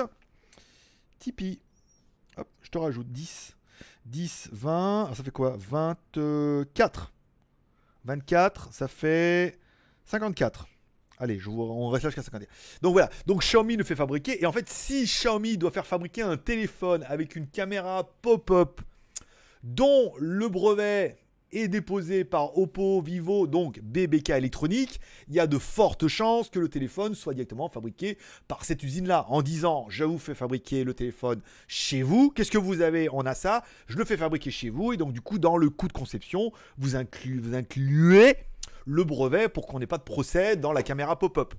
[1.19, 1.59] Tipeee.
[2.37, 3.57] Hop, je te rajoute 10.
[4.05, 5.13] 10, 20.
[5.15, 5.57] ça fait quoi?
[5.59, 7.13] 24.
[8.05, 9.59] 24, ça fait
[10.05, 10.69] 54.
[11.19, 12.47] Allez, je vous, on reste là jusqu'à 51.
[12.83, 14.43] Donc voilà, donc Xiaomi ne fait fabriquer.
[14.43, 18.83] Et en fait, si Xiaomi doit faire fabriquer un téléphone avec une caméra pop-up
[19.65, 21.17] dont le brevet
[21.53, 26.59] est déposé par Oppo, Vivo, donc BBK électronique, il y a de fortes chances que
[26.59, 29.25] le téléphone soit directement fabriqué par cette usine-là.
[29.29, 33.09] En disant, je vous fais fabriquer le téléphone chez vous, qu'est-ce que vous avez?
[33.13, 35.71] On a ça, je le fais fabriquer chez vous, et donc du coup, dans le
[35.71, 38.37] coût de conception, vous, vous incluez
[38.85, 41.55] le brevet pour qu'on n'ait pas de procès dans la caméra pop-up.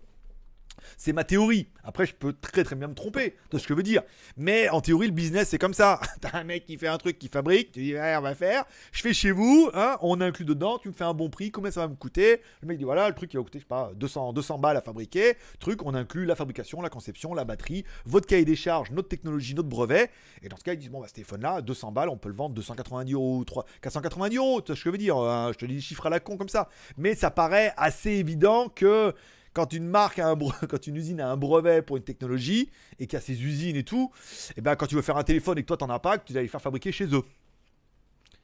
[0.98, 1.68] C'est ma théorie.
[1.84, 4.02] Après, je peux très très bien me tromper de ce que je veux dire.
[4.38, 6.00] Mais en théorie, le business, c'est comme ça.
[6.22, 8.66] T'as un mec qui fait un truc, qui fabrique, tu dis, on va faire.
[8.92, 11.72] Je fais chez vous, hein, on inclut dedans, tu me fais un bon prix, combien
[11.72, 12.42] ça va me coûter?
[12.62, 14.78] Le mec dit, voilà, le truc, il va coûter, je sais pas, 200, 200 balles
[14.78, 15.36] à fabriquer.
[15.60, 19.54] Truc, on inclut la fabrication, la conception, la batterie, votre cahier des charges, notre technologie,
[19.54, 20.10] notre brevet.
[20.42, 22.36] Et dans ce cas, ils disent, bon, bah, ce téléphone-là, 200 balles, on peut le
[22.36, 24.62] vendre 290 euros, 3, 490 euros.
[24.62, 26.20] Tu sais ce que je veux dire hein, Je te dis des chiffres à la
[26.20, 26.70] con comme ça.
[26.98, 29.14] Mais ça paraît assez évident que
[29.56, 30.38] quand une marque a un
[30.70, 33.76] quand une usine a un brevet pour une technologie et qu'il y a ses usines
[33.76, 34.12] et tout,
[34.50, 36.20] et eh ben quand tu veux faire un téléphone et que toi t'en as pas,
[36.20, 37.24] tu vas les faire fabriquer chez eux.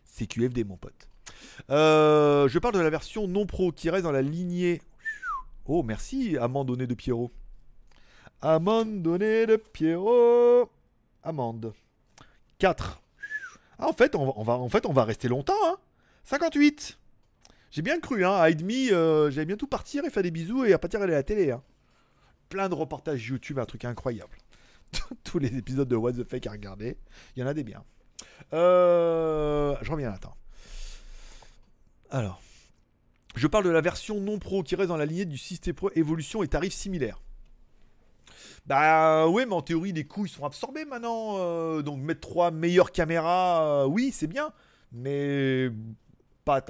[0.03, 1.07] C'est QFD mon pote.
[1.70, 4.82] Euh, je parle de la version non pro qui reste dans la lignée.
[5.66, 7.32] Oh merci Amandonné de Pierrot.
[8.41, 10.70] Amandonné de Pierrot.
[11.24, 11.74] Amande.
[12.57, 13.01] 4.
[13.78, 15.53] Ah, en fait, on va, en fait, on va rester longtemps.
[15.66, 15.78] Hein
[16.24, 16.97] 58.
[17.72, 18.34] J'ai bien cru, hein.
[18.34, 21.24] À euh, j'allais bientôt partir et faire des bisous et à partir aller à la
[21.24, 21.51] télé.
[21.51, 21.63] Hein.
[22.49, 24.38] Plein de reportages YouTube, un truc incroyable.
[25.24, 26.97] Tous les épisodes de What the Fake à regarder.
[27.36, 27.84] Il y en a des biens.
[28.51, 30.36] Euh, je reviens, attends.
[32.09, 32.41] Alors.
[33.34, 35.89] Je parle de la version non pro qui reste dans la lignée du système pro
[35.95, 37.22] évolution et tarifs similaires.
[38.65, 41.38] Bah ouais, mais en théorie, les coûts ils sont absorbés maintenant.
[41.38, 44.51] Euh, donc mettre trois meilleures caméras, oui, c'est bien.
[44.91, 45.72] Mais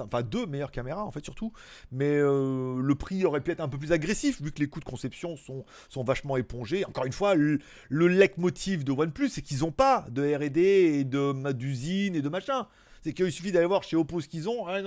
[0.00, 1.52] enfin deux meilleures caméras en fait surtout,
[1.90, 4.80] mais euh, le prix aurait pu être un peu plus agressif vu que les coûts
[4.80, 6.84] de conception sont, sont vachement épongés.
[6.84, 7.58] Encore une fois, le,
[7.88, 12.28] le leitmotiv de OnePlus, c'est qu'ils n'ont pas de R&D et de d'usine et de
[12.28, 12.66] machin.
[13.02, 14.66] C'est qu'il suffit d'aller voir chez Oppo ce qu'ils ont.
[14.66, 14.78] Ah,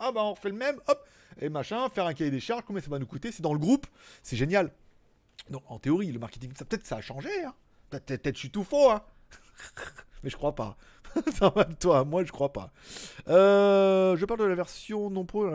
[0.00, 1.06] ah bah on refait le même, hop,
[1.40, 3.58] et machin, faire un cahier des charges, combien ça va nous coûter C'est dans le
[3.58, 3.86] groupe,
[4.22, 4.72] c'est génial.
[5.48, 7.30] Donc en théorie, le marketing, ça peut-être ça a changé.
[7.44, 7.54] Hein.
[7.90, 9.02] Peut-être je suis tout faux, hein.
[10.22, 10.76] mais je crois pas.
[11.80, 12.72] toi, moi je crois pas.
[13.28, 15.48] Euh, je parle de la version non pro.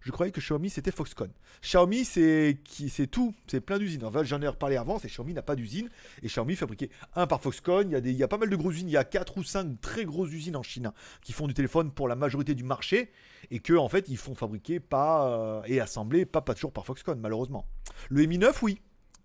[0.00, 1.30] Je croyais que Xiaomi c'était Foxconn.
[1.62, 4.04] Xiaomi c'est qui c'est tout, c'est plein d'usines.
[4.04, 5.88] En fait, j'en ai reparlé avant, c'est Xiaomi n'a pas d'usine
[6.22, 7.88] et Xiaomi fabriqué un par Foxconn.
[7.90, 9.04] Il y a des, il y a pas mal de grosses usines, il y a
[9.04, 12.16] 4 ou 5 très grosses usines en Chine hein, qui font du téléphone pour la
[12.16, 13.10] majorité du marché
[13.50, 16.86] et que en fait ils font fabriquer pas euh, et assembler pas pas toujours par
[16.86, 17.66] Foxconn malheureusement.
[18.08, 18.80] Le Mi 9 oui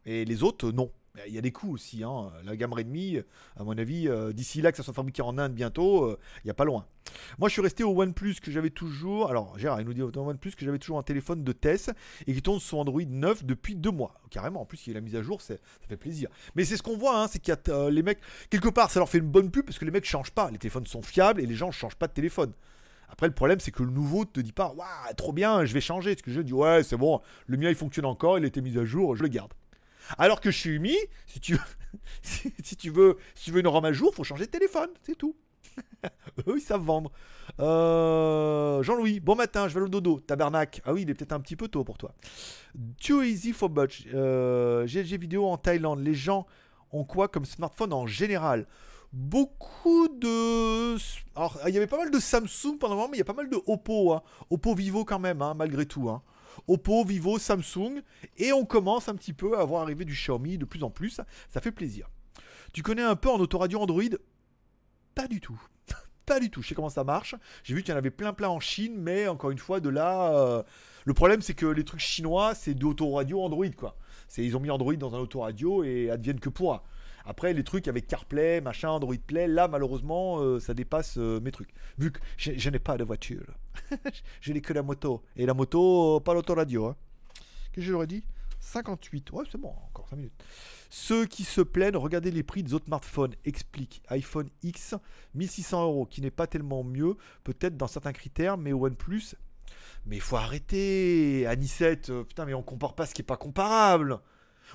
[0.05, 0.91] et les autres non.
[1.27, 2.03] Il y a des coûts aussi.
[2.03, 2.31] Hein.
[2.43, 3.19] La gamme Redmi,
[3.57, 6.47] à mon avis, euh, d'ici là que ça soit fabriqué en Inde bientôt, euh, il
[6.47, 6.85] n'y a pas loin.
[7.39, 9.29] Moi, je suis resté au OnePlus que j'avais toujours.
[9.29, 11.91] Alors, Gérard, il nous dit au OnePlus que j'avais toujours un téléphone de test
[12.27, 14.13] et qui tourne sur Android 9 depuis deux mois.
[14.29, 15.55] Carrément, en plus, il y a la mise à jour, ça
[15.87, 16.29] fait plaisir.
[16.55, 18.19] Mais c'est ce qu'on voit, hein, c'est qu'il y a euh, les mecs.
[18.49, 20.51] Quelque part, ça leur fait une bonne pub parce que les mecs changent pas.
[20.51, 22.53] Les téléphones sont fiables et les gens ne changent pas de téléphone.
[23.11, 25.81] Après, le problème, c'est que le nouveau te dit pas, waouh, trop bien, je vais
[25.81, 26.15] changer.
[26.15, 28.61] Ce que je dis, ouais, c'est bon, le mien il fonctionne encore, il a été
[28.61, 29.51] mis à jour, je le garde.
[30.17, 30.95] Alors que chez Umi,
[31.27, 31.57] si tu,
[32.21, 35.15] si, tu veux, si tu veux une ROM à jour, faut changer de téléphone, c'est
[35.15, 35.35] tout.
[36.47, 37.11] Eux, ils savent vendre.
[37.59, 40.19] Euh, Jean-Louis, bon matin, je vais le dodo.
[40.19, 40.81] Tabernac.
[40.85, 42.13] Ah oui, il est peut-être un petit peu tôt pour toi.
[43.03, 44.07] Too easy for Butch.
[44.13, 45.99] Euh, GLG vidéo en Thaïlande.
[45.99, 46.45] Les gens
[46.91, 48.67] ont quoi comme smartphone en général?
[49.11, 50.95] Beaucoup de.
[51.35, 53.25] Alors, il y avait pas mal de Samsung pendant un moment, mais il y a
[53.25, 54.13] pas mal de Oppo.
[54.13, 54.21] Hein.
[54.49, 56.09] Oppo Vivo quand même, hein, malgré tout.
[56.09, 56.21] Hein.
[56.67, 58.01] Oppo, Vivo, Samsung.
[58.37, 61.21] Et on commence un petit peu à avoir arrivé du Xiaomi de plus en plus.
[61.49, 62.09] Ça fait plaisir.
[62.73, 64.03] Tu connais un peu en autoradio Android?
[65.15, 65.59] Pas du tout.
[66.25, 66.61] pas du tout.
[66.61, 67.35] Je sais comment ça marche.
[67.63, 69.89] J'ai vu qu'il y en avait plein plein en Chine, mais encore une fois, de
[69.89, 70.33] là.
[70.33, 70.63] Euh,
[71.05, 73.97] le problème, c'est que les trucs chinois, c'est d'autoradio Android, quoi.
[74.37, 76.83] Ils ont mis Android dans un autoradio et adviennent que pour.
[77.25, 81.51] Après, les trucs avec CarPlay, machin, Android Play, là, malheureusement, euh, ça dépasse euh, mes
[81.51, 81.69] trucs.
[81.97, 83.45] Vu que je, n'ai pas de voiture.
[84.41, 85.23] je n'ai que la moto.
[85.35, 86.87] Et la moto, pas l'autoradio.
[86.87, 86.95] Hein.
[87.71, 88.23] Qu'est-ce que j'aurais dit?
[88.59, 89.31] 58.
[89.31, 90.43] Ouais, c'est bon, encore 5 minutes.
[90.89, 93.35] Ceux qui se plaignent, regardez les prix des autres smartphones.
[93.45, 94.01] Explique.
[94.09, 94.95] iPhone X,
[95.35, 99.35] 1600 euros, qui n'est pas tellement mieux, peut-être dans certains critères, mais OnePlus.
[100.05, 101.45] Mais il faut arrêter.
[101.47, 104.19] Anisette, euh, putain, mais on compare pas ce qui est pas comparable.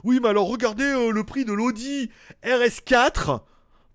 [0.03, 2.11] Oui, mais alors regardez euh, le prix de l'Audi
[2.43, 3.41] RS4,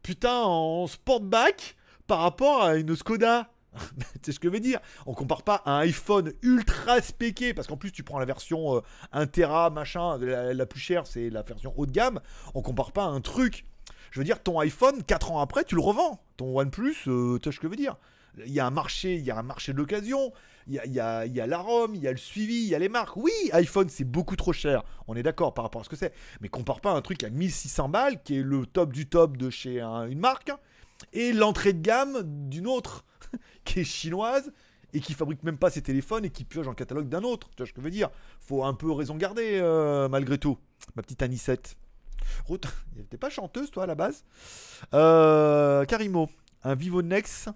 [0.02, 1.76] putain, en sportback,
[2.08, 3.52] par rapport à une Skoda.
[4.24, 4.80] c'est ce que je veux dire.
[5.06, 8.82] On compare pas un iPhone ultra spéqué, parce qu'en plus tu prends la version
[9.12, 12.22] 1 euh, Tera, machin, la, plus chère, c'est la version haut de gamme.
[12.56, 13.66] On compare pas un truc.
[14.12, 16.24] Je veux dire, ton iPhone, 4 ans après, tu le revends.
[16.38, 17.98] Ton OnePlus, euh, tu sais ce que je veux dire.
[18.46, 20.32] Il y a un marché, il y a un marché de l'occasion
[20.70, 21.42] il y a, y, il y
[22.08, 23.18] a le suivi, il y a les marques.
[23.18, 24.84] Oui, iPhone, c'est beaucoup trop cher.
[25.08, 26.14] On est d'accord par rapport à ce que c'est.
[26.42, 29.50] Mais compare pas un truc à 1600 balles, qui est le top du top de
[29.50, 30.52] chez une marque,
[31.12, 33.04] et l'entrée de gamme d'une autre
[33.66, 34.52] qui est chinoise
[34.94, 37.50] et qui fabrique même pas ses téléphones et qui pioche en catalogue d'un autre.
[37.50, 38.10] Tu vois ce que je veux dire?
[38.40, 40.58] Faut un peu raison garder euh, malgré tout.
[40.96, 41.78] Ma petite Anisette.
[42.48, 42.68] Ruth,
[43.10, 44.24] t'es pas chanteuse toi à la base
[44.94, 46.30] euh, Karimo,
[46.64, 47.50] un Vivo Nex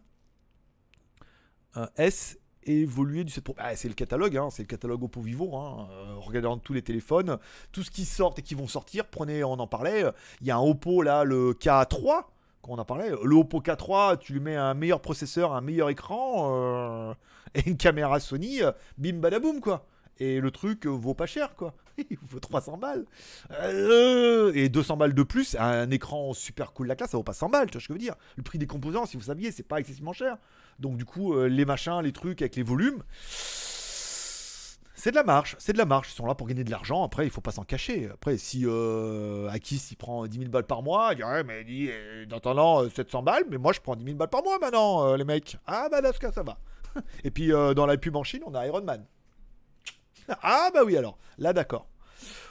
[1.76, 3.56] un S évolué du 7 Pro.
[3.58, 5.56] Ah, c'est le catalogue, hein, c'est le catalogue Oppo Vivo.
[5.56, 7.38] Hein, euh, regardez tous les téléphones,
[7.72, 9.06] tout ce qui sort et qui vont sortir.
[9.06, 10.06] Prenez, on en parlait.
[10.42, 12.26] Il y a un Oppo là, le K3
[12.62, 13.12] qu'on en parlait.
[13.24, 17.14] Le Oppo K3, tu lui mets un meilleur processeur, un meilleur écran euh,
[17.56, 18.62] et une caméra Sony,
[18.98, 19.86] bim badaboum quoi.
[20.20, 21.74] Et le truc vaut pas cher quoi.
[22.10, 23.06] Il vaut 300 balles.
[23.52, 27.34] Euh, et 200 balles de plus, un écran super cool la classe, ça vaut pas
[27.34, 28.16] 100 balles, tu vois ce que je veux dire.
[28.36, 30.38] Le prix des composants, si vous saviez, c'est pas excessivement cher.
[30.80, 33.04] Donc du coup, euh, les machins, les trucs avec les volumes,
[35.04, 36.14] c'est de la marche, c'est de la marche.
[36.14, 37.04] Ils sont là pour gagner de l'argent.
[37.04, 38.10] Après, il faut pas s'en cacher.
[38.14, 41.66] Après, si euh, Akis il prend 10 000 balles par mois, il dit ouais, mais
[41.66, 45.06] dit, euh, dans 700 balles, mais moi je prends 10 000 balles par mois maintenant,
[45.06, 45.58] euh, les mecs.
[45.68, 46.58] Ah bah là, ça va.
[47.26, 49.06] Et puis dans la pub en Chine, on a Iron Man.
[50.42, 51.90] ah bah oui alors, là d'accord.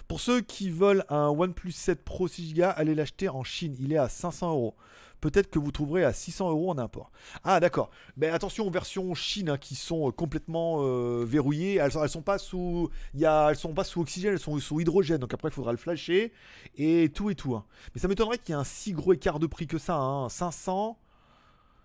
[0.07, 3.75] Pour ceux qui veulent un OnePlus 7 Pro 6 Go, allez l'acheter en Chine.
[3.81, 4.77] Il est à 500 euros
[5.23, 7.11] peut-être que vous trouverez à 600 euros en import.
[7.45, 7.91] Ah d'accord.
[8.19, 11.77] Mais attention aux versions Chine hein, qui sont euh, complètement euh, verrouillées.
[11.77, 15.19] Elles, elles sont pas sous, elles sont pas sous oxygène, elles sont sous hydrogène.
[15.19, 16.33] Donc après il faudra le flasher
[16.77, 17.55] et tout et tout.
[17.55, 17.65] Hein.
[17.95, 20.27] Mais ça m'étonnerait qu'il y ait un si gros écart de prix que ça.
[20.29, 21.03] 500, hein.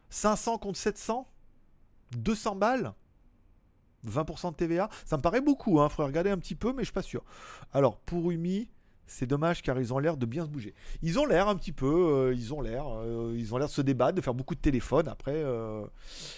[0.10, 1.30] 500 contre 700,
[2.18, 2.94] 200 balles.
[4.08, 5.90] 20% de TVA, ça me paraît beaucoup, hein.
[5.90, 7.24] faudrait regarder un petit peu, mais je suis pas sûr.
[7.74, 8.70] Alors, pour Umi,
[9.08, 10.76] c'est dommage car ils ont l'air de bien se bouger.
[11.02, 13.72] Ils ont l'air un petit peu, euh, ils ont l'air, euh, ils ont l'air de
[13.72, 15.08] se débattre, de faire beaucoup de téléphones.
[15.08, 15.86] Après, euh,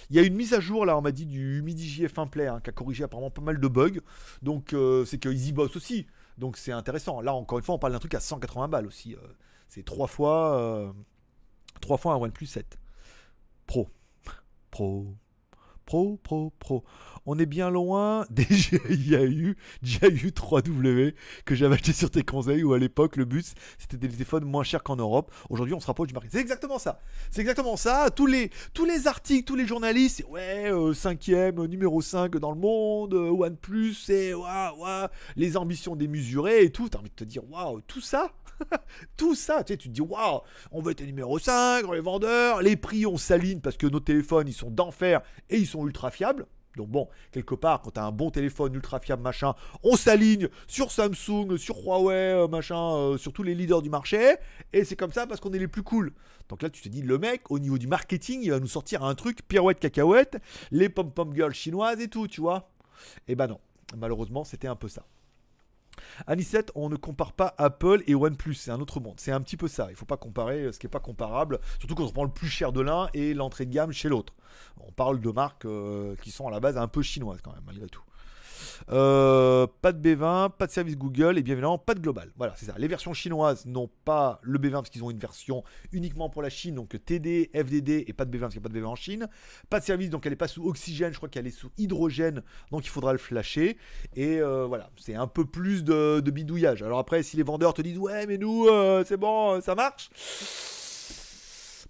[0.10, 2.48] il y a une mise à jour là, on m'a dit du Midi JF1 Play
[2.48, 4.00] hein, qui a corrigé apparemment pas mal de bugs.
[4.42, 6.06] Donc c'est qu'ils y bossent aussi.
[6.38, 7.22] Donc c'est intéressant.
[7.22, 9.16] Là encore une fois, on parle d'un truc à 180 balles aussi.
[9.68, 10.94] c'est trois fois,
[11.82, 12.78] trois fois un OnePlus 7
[13.66, 13.90] Pro,
[14.72, 15.16] Pro,
[15.90, 16.84] Pro, Pro, Pro
[17.26, 21.16] on est bien loin eu déjà eu 3W
[21.46, 24.64] que j'avais acheté sur tes conseils où à l'époque le but c'était des téléphones moins
[24.64, 25.34] chers qu'en Europe.
[25.50, 26.30] Aujourd'hui on se rapproche du marché.
[26.32, 27.02] C'est exactement ça.
[27.32, 28.12] C'est exactement ça.
[28.12, 28.52] Tous les,
[29.08, 34.36] articles, tous les journalistes, ouais, euh, cinquième, numéro 5 dans le monde, euh, OnePlus, et
[34.36, 36.88] waouh, les ambitions démesurées et tout.
[36.90, 38.32] T'as envie de te dire waouh, tout ça?
[39.18, 42.62] Tout ça, tu, sais, tu te dis, waouh, on veut être numéro 5, les vendeurs,
[42.62, 46.12] les prix, on s'aligne parce que nos téléphones, ils sont d'enfer et ils sont ultra
[46.12, 46.46] fiables.
[46.76, 49.54] Donc bon, quelque part, quand tu as un bon téléphone ultra fiable, machin,
[49.84, 54.36] on s'aligne sur Samsung, sur Huawei, euh, machin, euh, sur tous les leaders du marché,
[54.72, 56.14] et c'est comme ça parce qu'on est les plus cool.
[56.48, 59.04] Donc là, tu te dis, le mec, au niveau du marketing, il va nous sortir
[59.04, 60.38] un truc, pirouette, cacahuète,
[60.72, 62.72] les pom-pom girls chinoises et tout, tu vois.
[63.28, 63.60] Et eh ben non,
[63.98, 65.06] malheureusement, c'était un peu ça.
[66.28, 69.16] Anisette, on ne compare pas Apple et OnePlus, c'est un autre monde.
[69.18, 69.86] C'est un petit peu ça.
[69.90, 72.24] Il ne faut pas comparer euh, ce qui n'est pas comparable, surtout quand on prend
[72.24, 74.34] le plus cher de l'un et l'entrée de gamme chez l'autre.
[74.80, 77.64] On parle de marques euh, qui sont à la base un peu chinoises quand même,
[77.66, 78.04] malgré tout.
[78.92, 82.32] Euh, pas de B20, pas de service Google et bien évidemment pas de global.
[82.38, 82.76] Voilà, c'est ça.
[82.78, 86.50] Les versions chinoises n'ont pas le B20 parce qu'ils ont une version uniquement pour la
[86.50, 88.88] Chine, donc TD, FDD et pas de B20 parce qu'il n'y a pas de B20
[88.88, 89.28] en Chine.
[89.70, 92.44] Pas de service, donc elle n'est pas sous oxygène, je crois qu'elle est sous hydrogène,
[92.72, 93.78] donc il faudra le flasher.
[94.16, 96.84] Et euh, voilà, c'est un peu plus de, bidouillage.
[96.84, 100.10] Alors après, si les vendeurs te disent ouais, mais nous, euh, c'est bon, ça marche,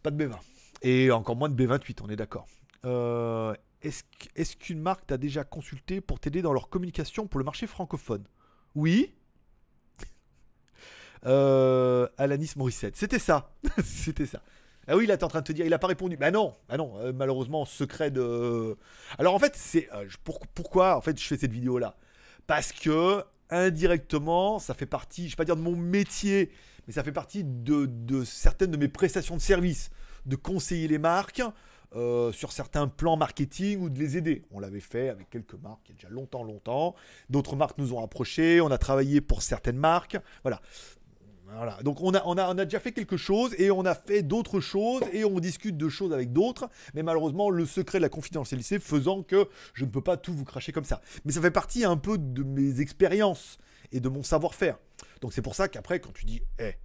[0.01, 0.35] pas de B20.
[0.81, 2.47] Et encore moins de B28, on est d'accord.
[3.81, 8.23] Est-ce qu'une marque t'a déjà consulté pour t'aider dans leur communication pour le marché francophone?
[8.75, 9.13] Oui.
[11.25, 12.95] Euh, Alanis Morissette.
[12.95, 13.51] C'était ça.
[13.83, 14.41] C'était ça.
[14.87, 16.15] Ah oui, là, t'es en train de te dire, il a pas répondu.
[16.15, 18.77] Bah non, bah non, euh, malheureusement, secret de.
[19.17, 19.89] Alors en fait, c'est.
[19.93, 21.97] Euh, pourquoi en fait je fais cette vidéo là
[22.47, 26.51] Parce que indirectement, ça fait partie, je vais pas dire de mon métier,
[26.87, 29.89] mais ça fait partie de, de certaines de mes prestations de service,
[30.25, 31.43] de conseiller les marques,
[31.95, 34.43] euh, sur certains plans marketing ou de les aider.
[34.51, 36.95] On l'avait fait avec quelques marques il y a déjà longtemps, longtemps.
[37.29, 40.17] D'autres marques nous ont approchés, on a travaillé pour certaines marques.
[40.43, 40.61] Voilà.
[41.55, 41.79] Voilà.
[41.83, 44.21] Donc on a, on, a, on a déjà fait quelque chose et on a fait
[44.21, 46.69] d'autres choses et on discute de choses avec d'autres.
[46.93, 50.45] Mais malheureusement, le secret de la confidentialité faisant que je ne peux pas tout vous
[50.45, 51.01] cracher comme ça.
[51.25, 53.57] Mais ça fait partie un peu de mes expériences
[53.91, 54.77] et de mon savoir-faire.
[55.21, 56.75] Donc c'est pour ça qu'après, quand tu dis, hé,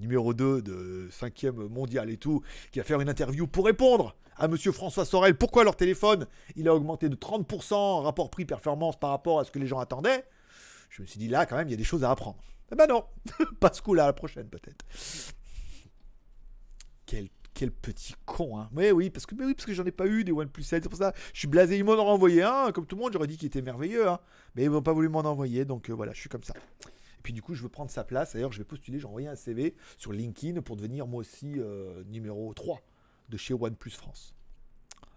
[0.00, 4.48] numéro 2 de 5e mondial et tout, qui va faire une interview pour répondre à
[4.48, 6.26] monsieur François Sorel pourquoi leur téléphone
[6.56, 10.24] il a augmenté de 30% rapport prix-performance par rapport à ce que les gens attendaient?
[10.90, 12.38] Je me suis dit là quand même il y a des choses à apprendre.
[12.72, 13.04] Eh ben non,
[13.60, 14.84] pas ce coup-là, la prochaine peut-être.
[17.06, 18.68] Quel, quel petit con, hein.
[18.72, 20.88] Mais oui, parce que, oui, parce que j'en ai pas eu des OnePlus 7, c'est
[20.88, 21.12] pour ça.
[21.32, 23.46] Je suis blasé, ils m'en ont renvoyé un, comme tout le monde, j'aurais dit qu'il
[23.46, 24.18] était merveilleux, hein.
[24.56, 26.54] Mais ils m'ont pas voulu m'en envoyer, donc euh, voilà, je suis comme ça.
[27.26, 28.34] Puis du coup, je veux prendre sa place.
[28.34, 32.04] D'ailleurs, je vais postuler, j'ai envoyé un CV sur LinkedIn pour devenir moi aussi euh,
[32.04, 32.80] numéro 3
[33.30, 34.36] de chez OnePlus France.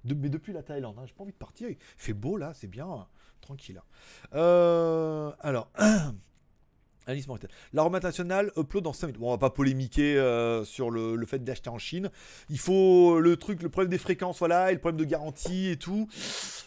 [0.05, 1.69] mais depuis la Thaïlande, hein, j'ai pas envie de partir.
[1.69, 3.05] Il fait beau là, c'est bien,
[3.41, 3.77] tranquille.
[3.77, 4.27] Hein.
[4.33, 5.71] Euh, alors,
[7.05, 7.27] Alice
[7.73, 9.21] La remontée nationale upload dans 5 minutes.
[9.21, 12.09] Bon, on va pas polémiquer euh, sur le, fait d'acheter en Chine.
[12.49, 15.77] Il faut le truc, le problème des fréquences, voilà, et le problème de garantie et
[15.77, 16.07] tout.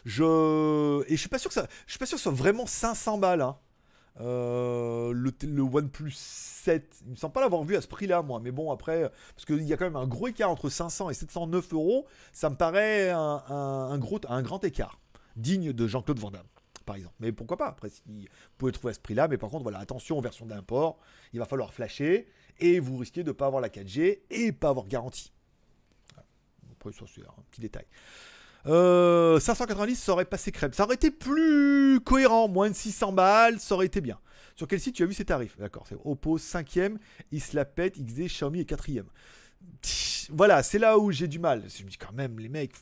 [0.05, 2.33] Je et je suis pas sûr que ça, je suis pas sûr que ce soit
[2.33, 3.43] vraiment 500 balles.
[3.43, 3.57] Hein.
[4.21, 8.41] Euh, le, le, OnePlus 7, il me semble pas l'avoir vu à ce prix-là, moi.
[8.41, 11.15] Mais bon, après, parce qu'il y a quand même un gros écart entre 500 et
[11.15, 15.01] 709 euros, ça me paraît un, gros, un grand écart,
[15.37, 16.47] digne de Jean-Claude Van Damme
[16.85, 17.15] par exemple.
[17.21, 18.27] Mais pourquoi pas Après, si vous
[18.59, 20.99] pouvez trouver à ce prix-là, mais par contre, voilà, attention aux versions d'import,
[21.33, 24.71] il va falloir flasher et vous risquez de ne pas avoir la 4G et pas
[24.71, 25.33] avoir garantie.
[26.73, 27.87] Après, c'est un petit détail.
[28.65, 30.73] 590, euh, ça aurait passé crème.
[30.73, 34.19] Ça aurait été plus cohérent, moins de 600 balles, ça aurait été bien.
[34.55, 35.57] Sur quel site tu as vu ces tarifs?
[35.59, 36.97] D'accord, c'est Oppo 5ème,
[37.31, 39.07] il XD, Xiaomi est 4ème.
[40.31, 41.65] Voilà, c'est là où j'ai du mal.
[41.69, 42.73] Je me dis quand même, les mecs,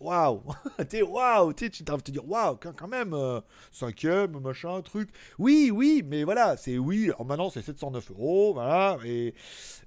[0.00, 0.42] waouh,
[0.88, 3.40] t'es waouh, tu de te dire waouh, quand, même, euh,
[3.72, 5.10] cinquième, machin, truc.
[5.38, 9.34] Oui, oui, mais voilà, c'est oui, maintenant c'est 709 euros, voilà, et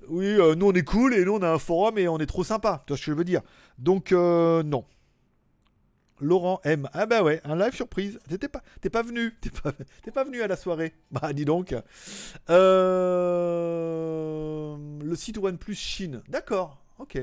[0.08, 2.26] oui, euh, nous on est cool et nous on a un forum et on est
[2.26, 3.42] trop sympa, tu vois ce que je veux dire?
[3.78, 4.86] Donc, euh, non.
[6.22, 6.88] Laurent M.
[6.94, 8.20] Ah bah ouais, un live surprise.
[8.30, 8.62] T'es pas,
[8.92, 9.50] pas venu, t'es
[10.12, 10.94] pas, venu à la soirée.
[11.12, 11.76] Bah dis donc.
[12.48, 12.66] le
[15.16, 16.22] site OnePlus Chine.
[16.30, 17.20] D'accord, ok.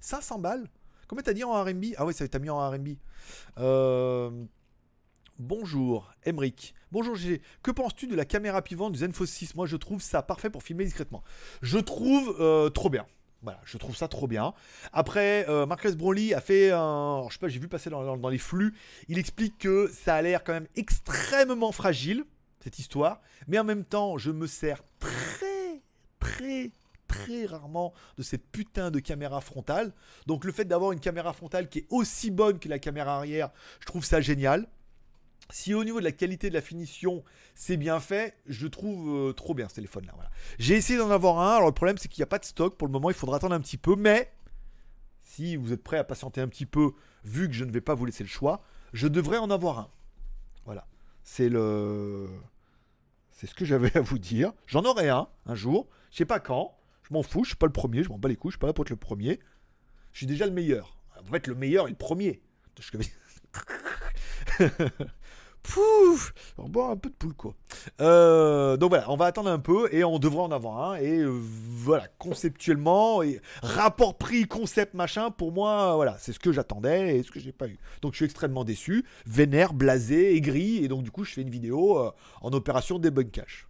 [0.00, 0.68] 500 balles.
[1.08, 2.90] Combien t'as dit en RB Ah oui, ça t'a mis en RB.
[3.58, 4.30] Euh,
[5.38, 6.74] bonjour, Emric.
[6.92, 7.42] Bonjour GG.
[7.62, 10.62] Que penses-tu de la caméra pivante du Zenfone 6 Moi, je trouve ça parfait pour
[10.62, 11.22] filmer discrètement.
[11.62, 13.06] Je trouve euh, trop bien.
[13.42, 14.52] Voilà, je trouve ça trop bien.
[14.92, 17.24] Après, euh, Marcus Brownlee a fait un.
[17.28, 18.74] je sais pas, j'ai vu passer dans, dans, les flux.
[19.08, 22.24] Il explique que ça a l'air quand même extrêmement fragile,
[22.60, 23.20] cette histoire.
[23.46, 25.82] Mais en même temps, je me sers très,
[26.18, 26.72] très,
[27.06, 29.92] très rarement de cette putain de caméra frontale.
[30.26, 33.50] Donc le fait d'avoir une caméra frontale qui est aussi bonne que la caméra arrière,
[33.78, 34.66] je trouve ça génial.
[35.50, 37.24] Si au niveau de la qualité de la finition,
[37.54, 40.12] c'est bien fait, je trouve euh, trop bien ce téléphone-là.
[40.58, 41.56] J'ai essayé d'en avoir un.
[41.56, 42.76] Alors le problème, c'est qu'il n'y a pas de stock.
[42.76, 43.96] Pour le moment, il faudra attendre un petit peu.
[43.96, 44.30] Mais
[45.22, 46.92] si vous êtes prêt à patienter un petit peu,
[47.24, 49.90] vu que je ne vais pas vous laisser le choix, je devrais en avoir un.
[50.64, 50.86] Voilà.
[51.22, 52.28] C'est le.
[53.30, 54.52] C'est ce que j'avais à vous dire.
[54.66, 55.88] J'en aurai un un jour.
[56.10, 56.78] Je sais pas quand.
[57.08, 58.60] Je m'en fous, je suis pas le premier, je m'en bats les couilles, je suis
[58.60, 59.40] pas là pour être le premier.
[60.12, 60.98] Je suis déjà le meilleur.
[61.24, 62.42] Pour être le meilleur et le premier.
[65.62, 67.54] Pouf On boit un peu de poule, quoi.
[68.00, 70.96] Euh, donc voilà, on va attendre un peu et on devrait en avoir un.
[70.96, 73.22] Et euh, voilà, conceptuellement,
[73.62, 77.52] rapport prix, concept, machin, pour moi, voilà, c'est ce que j'attendais et ce que j'ai
[77.52, 77.78] pas eu.
[78.02, 80.84] Donc je suis extrêmement déçu, vénère, blasé, aigri.
[80.84, 83.68] Et donc du coup, je fais une vidéo euh, en opération debug cache.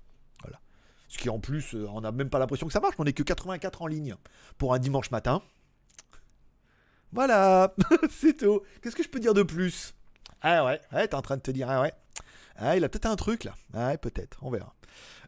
[1.09, 2.95] Ce qui en plus, euh, on n'a même pas l'impression que ça marche.
[2.99, 4.15] On n'est que 84 en ligne
[4.59, 5.43] pour un dimanche matin.
[7.13, 7.75] Voilà,
[8.11, 8.61] c'est tout.
[8.83, 9.95] Qu'est-ce que je peux dire de plus?
[10.43, 11.93] Ah ouais, ouais, t'es en train de te dire, ah ouais.
[12.57, 13.55] Ah, il a peut-être un truc là.
[13.75, 14.75] Ah, peut-être, on verra.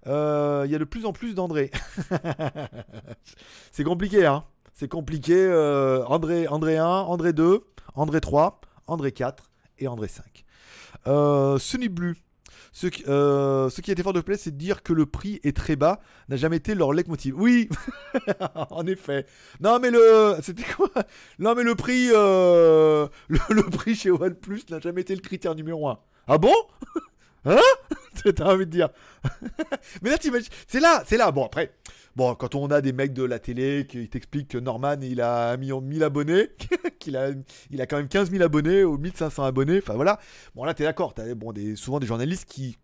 [0.06, 1.70] Euh, il y a de plus en plus d'André.
[3.72, 4.44] c'est compliqué, hein.
[4.74, 5.34] C'est compliqué.
[5.36, 7.62] Euh, André, André 1, André 2,
[7.94, 10.44] André 3, André 4 et André 5.
[11.06, 12.16] Euh, Sunny Blue.
[12.72, 15.06] Ce qui, euh, ce qui a été fort de plaisir, c'est de dire que le
[15.06, 17.34] prix est très bas, n'a jamais été leur leitmotiv.
[17.36, 17.68] Oui,
[18.70, 19.26] en effet.
[19.60, 20.36] Non, mais le.
[20.42, 20.90] C'était quoi?
[21.38, 22.10] Non, mais le prix.
[22.12, 25.98] Euh, le, prix chez OnePlus n'a jamais été le critère numéro 1.
[26.28, 26.54] Ah bon?
[27.44, 27.60] Hein?
[28.36, 28.88] T'as envie de dire.
[30.02, 30.48] mais là, t'imagines.
[30.66, 31.30] C'est là, c'est là.
[31.30, 31.72] Bon, après.
[32.16, 35.50] Bon, quand on a des mecs de la télé qui t'expliquent que Norman, il a
[35.50, 36.48] un million 1000 abonnés,
[36.98, 37.30] qu'il a,
[37.70, 40.18] il a quand même 15 000 abonnés ou 1500 abonnés, enfin voilà.
[40.54, 41.14] Bon, là, t'es d'accord.
[41.14, 42.76] T'as bon, souvent des journalistes qui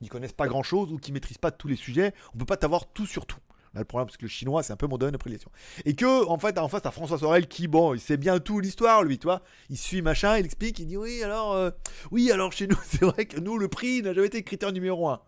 [0.00, 2.14] n'y connaissent pas grand chose ou qui maîtrisent pas tous les sujets.
[2.34, 3.38] On peut pas t'avoir tout sur tout.
[3.74, 5.50] Le problème, parce que le chinois, c'est un peu mon domaine de prédilection.
[5.84, 8.58] Et que, en fait, en face, t'as François Sorel qui, bon, il sait bien tout
[8.58, 9.42] l'histoire, lui, tu vois.
[9.68, 11.70] Il suit machin, il explique, il dit, oui, alors, euh,
[12.10, 15.08] oui, alors chez nous, c'est vrai que nous, le prix n'a jamais été critère numéro
[15.08, 15.20] un.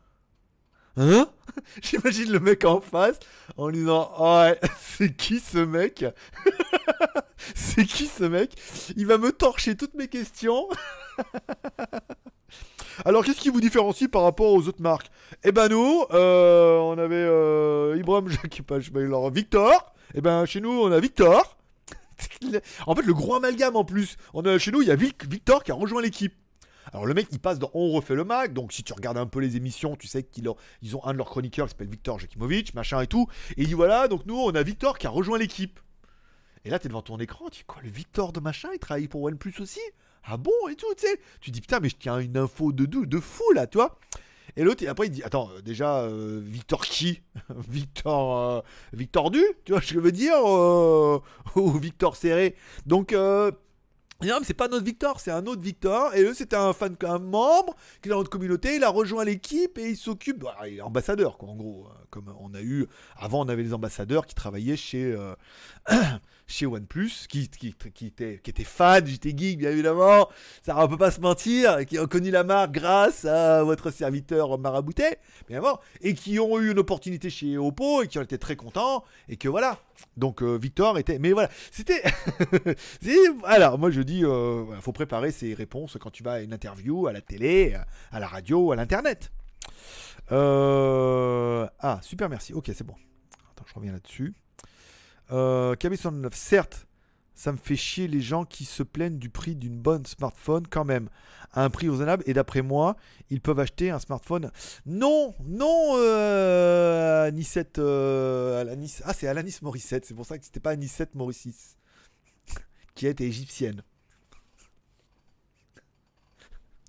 [0.96, 1.30] Hein?
[1.82, 3.18] J'imagine le mec en face
[3.56, 6.04] en disant Ouais, c'est qui ce mec
[7.54, 8.54] C'est qui ce mec?
[8.96, 10.68] Il va me torcher toutes mes questions.
[13.04, 15.10] Alors, qu'est-ce qui vous différencie par rapport aux autres marques?
[15.44, 18.28] Eh ben, nous, euh, on avait euh, Ibrahim
[18.96, 19.94] alors Victor.
[20.14, 21.56] Eh ben, chez nous, on a Victor.
[22.86, 24.16] en fait, le gros amalgame en plus.
[24.34, 26.34] On a, chez nous, il y a Victor qui a rejoint l'équipe.
[26.92, 29.26] Alors le mec il passe dans On refait le Mac, donc si tu regardes un
[29.26, 30.56] peu les émissions, tu sais qu'ils ont,
[30.94, 33.28] ont un de leurs chroniqueurs qui s'appelle Victor Jakimovic, machin et tout.
[33.56, 35.78] Et il dit voilà, donc nous on a Victor qui a rejoint l'équipe.
[36.64, 39.08] Et là t'es devant ton écran, tu dis quoi, le Victor de machin, il travaille
[39.08, 39.80] pour OnePlus aussi?
[40.24, 41.20] Ah bon et tout, tu sais.
[41.40, 43.98] Tu dis putain mais je tiens une info de, de, de fou là, tu vois.
[44.56, 47.22] Et l'autre, après, il dit Attends, euh, déjà, euh, Victor qui
[47.68, 48.60] Victor, euh,
[48.92, 50.36] Victor Du Tu vois ce que je veux dire
[51.56, 52.54] Ou Victor Serré
[52.86, 56.14] Donc, non, mais c'est pas notre Victor, c'est un autre Victor.
[56.14, 58.76] Et eux, c'était un fan, membre qui est dans notre communauté.
[58.76, 60.38] Il a rejoint l'équipe et il s'occupe.
[60.38, 61.88] Bah, il est ambassadeur, quoi, en gros.
[61.90, 61.96] Hein.
[62.10, 62.86] Comme on a eu.
[63.16, 65.16] Avant, on avait les ambassadeurs qui travaillaient chez.
[66.46, 70.28] chez OnePlus, qui, qui, qui, était, qui était fan, j'étais geek bien évidemment,
[70.62, 74.58] ça on peut pas se mentir, qui ont connu la marque grâce à votre serviteur
[74.58, 75.04] marabouté,
[75.48, 78.56] bien évidemment, et qui ont eu une opportunité chez Oppo et qui ont été très
[78.56, 79.78] contents, et que voilà.
[80.16, 82.02] Donc euh, Victor était, mais voilà, c'était,
[83.44, 87.06] alors moi je dis, euh, faut préparer ses réponses quand tu vas à une interview,
[87.06, 87.76] à la télé,
[88.10, 89.30] à la radio, à l'internet.
[90.30, 92.94] Euh, ah super merci, ok c'est bon.
[93.52, 94.34] Attends je reviens là-dessus.
[95.32, 96.86] Euh, 109, certes,
[97.34, 100.84] ça me fait chier les gens qui se plaignent du prix d'une bonne smartphone quand
[100.84, 101.08] même,
[101.52, 102.22] à un prix raisonnable.
[102.26, 102.96] Et d'après moi,
[103.30, 104.50] ils peuvent acheter un smartphone.
[104.84, 107.30] Non, non, euh,
[107.78, 111.76] euh, ah c'est Alanis Morissette, c'est pour ça que c'était pas Anisette Morissis,
[112.94, 113.82] qui était égyptienne.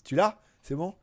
[0.03, 0.37] Tu l'as?
[0.61, 0.93] C'est bon?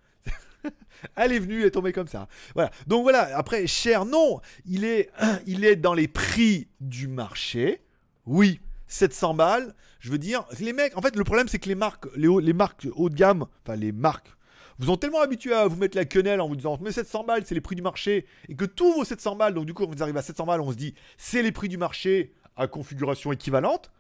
[1.17, 2.29] elle est venue, elle est tombée comme ça.
[2.55, 2.71] Voilà.
[2.87, 4.41] Donc voilà, après, cher, non.
[4.67, 5.11] Il est,
[5.47, 7.83] il est dans les prix du marché.
[8.27, 9.75] Oui, 700 balles.
[10.01, 12.53] Je veux dire, les mecs, en fait, le problème, c'est que les marques, les, les
[12.53, 14.35] marques haut de gamme, enfin, les marques,
[14.79, 17.43] vous ont tellement habitué à vous mettre la quenelle en vous disant, mais 700 balles,
[17.45, 20.03] c'est les prix du marché, et que tous vos 700 balles, donc du coup, vous
[20.03, 23.91] arrivez à 700 balles, on se dit, c'est les prix du marché à configuration équivalente.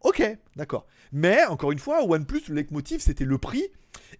[0.00, 0.22] Ok,
[0.56, 0.86] d'accord.
[1.12, 3.68] Mais encore une fois, OnePlus, le leitmotiv, c'était le prix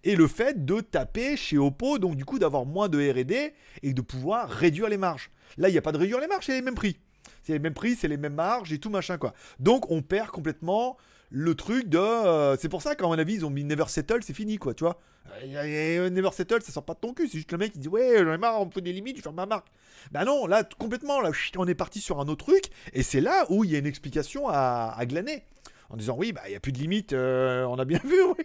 [0.04, 3.92] et le fait de taper chez Oppo, donc du coup d'avoir moins de RD et
[3.94, 5.30] de pouvoir réduire les marges.
[5.56, 6.98] Là, il n'y a pas de réduire les marges, c'est les mêmes prix.
[7.42, 9.34] C'est les mêmes prix, c'est les mêmes marges et tout machin quoi.
[9.58, 10.96] Donc on perd complètement
[11.30, 11.98] le truc de.
[11.98, 14.74] Euh, c'est pour ça qu'à mon avis, ils ont mis Never Settle, c'est fini quoi,
[14.74, 15.00] tu vois.
[15.42, 17.88] Euh, Never Settle, ça sort pas de ton cul, c'est juste le mec qui dit
[17.88, 19.68] Ouais, j'en ai marre, on me des limites, je ferme ma marque.
[20.10, 23.46] Bah non, là, complètement, là, on est parti sur un autre truc et c'est là
[23.48, 25.44] où il y a une explication à glaner
[25.92, 28.16] en disant oui, bah il n'y a plus de limite, euh, on a bien vu,
[28.22, 28.44] oui.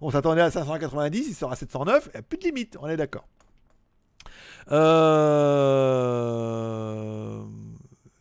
[0.00, 2.88] on s'attendait à 590, il sera à 709, il n'y a plus de limite, on
[2.88, 3.26] est d'accord.
[4.70, 5.80] Euh,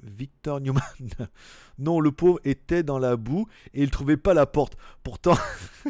[0.02, 0.82] Victor Newman.
[1.80, 4.78] non, le pauvre était dans la boue et il trouvait pas la porte.
[5.04, 5.36] Pourtant,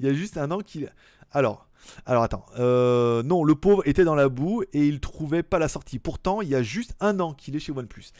[0.00, 0.92] il y a juste un an qu'il.
[1.30, 1.68] Alors,
[2.04, 2.44] alors attends.
[2.58, 5.98] Euh, non, le pauvre était dans la boue et il trouvait pas la sortie.
[5.98, 8.12] Pourtant, il y a juste un an qu'il est chez OnePlus.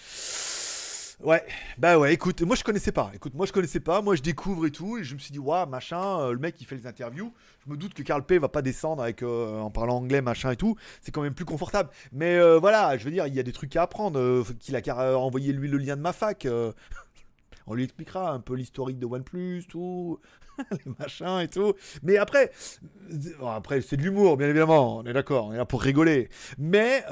[1.20, 1.42] Ouais,
[1.78, 3.10] bah ouais, écoute, moi je connaissais pas.
[3.12, 5.40] Écoute, moi je connaissais pas, moi je découvre et tout, et je me suis dit,
[5.40, 7.34] waouh, machin, euh, le mec qui fait les interviews,
[7.66, 10.56] je me doute que Carl P va pas descendre euh, en parlant anglais, machin et
[10.56, 11.90] tout, c'est quand même plus confortable.
[12.12, 14.80] Mais euh, voilà, je veux dire, il y a des trucs à apprendre, qu'il a
[14.80, 16.46] qu'à envoyer lui le lien de ma fac.
[17.66, 20.20] on lui expliquera un peu l'historique de OnePlus, tout,
[20.70, 21.74] les machins et tout.
[22.04, 22.52] Mais après,
[23.44, 26.28] après c'est de l'humour, bien évidemment, on est d'accord, on est là pour rigoler.
[26.58, 27.02] Mais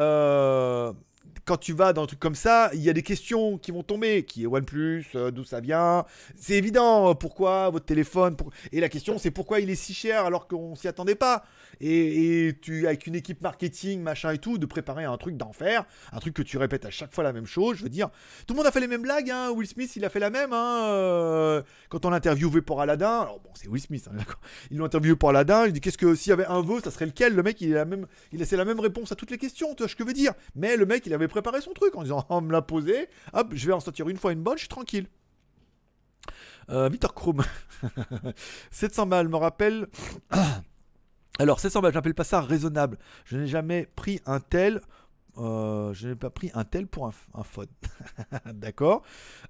[1.47, 3.85] quand tu vas dans un truc comme ça, il y a des questions qui vont
[3.85, 4.25] tomber.
[4.25, 7.15] Qui est OnePlus euh, D'où ça vient C'est évident.
[7.15, 8.37] Pourquoi votre téléphone
[8.73, 11.45] Et la question, c'est pourquoi il est si cher alors qu'on s'y attendait pas
[11.81, 16.19] et, tu, avec une équipe marketing, machin et tout, de préparer un truc d'enfer, un
[16.19, 17.77] truc que tu répètes à chaque fois la même chose.
[17.77, 18.09] Je veux dire,
[18.47, 19.31] tout le monde a fait les mêmes blagues.
[19.31, 19.51] Hein.
[19.51, 20.53] Will Smith, il a fait la même.
[20.53, 24.41] Hein, euh, quand on l'a interviewé pour Aladdin, alors bon, c'est Will Smith, hein, d'accord.
[24.71, 25.67] Ils l'ont interviewé pour Aladdin.
[25.67, 27.35] Il dit qu'est-ce que s'il y avait un vœu, ça serait lequel?
[27.35, 29.75] Le mec, il a la même, il a la même réponse à toutes les questions.
[29.75, 31.95] Tu vois ce que je veux dire Mais le mec, il avait préparer son truc
[31.97, 34.57] en disant on me l'a posé, hop, je vais en sortir une fois une bonne,
[34.57, 35.07] je suis tranquille.
[36.71, 37.43] Euh, Victor Chrome,
[38.71, 39.87] 700 balles me rappelle.
[41.39, 42.99] Alors 700 balles, j'appelle pas ça raisonnable.
[43.27, 44.81] Je n'ai jamais pris un tel.
[45.39, 47.67] Euh, je n'ai pas pris un tel pour un, phone.
[48.55, 49.03] D'accord.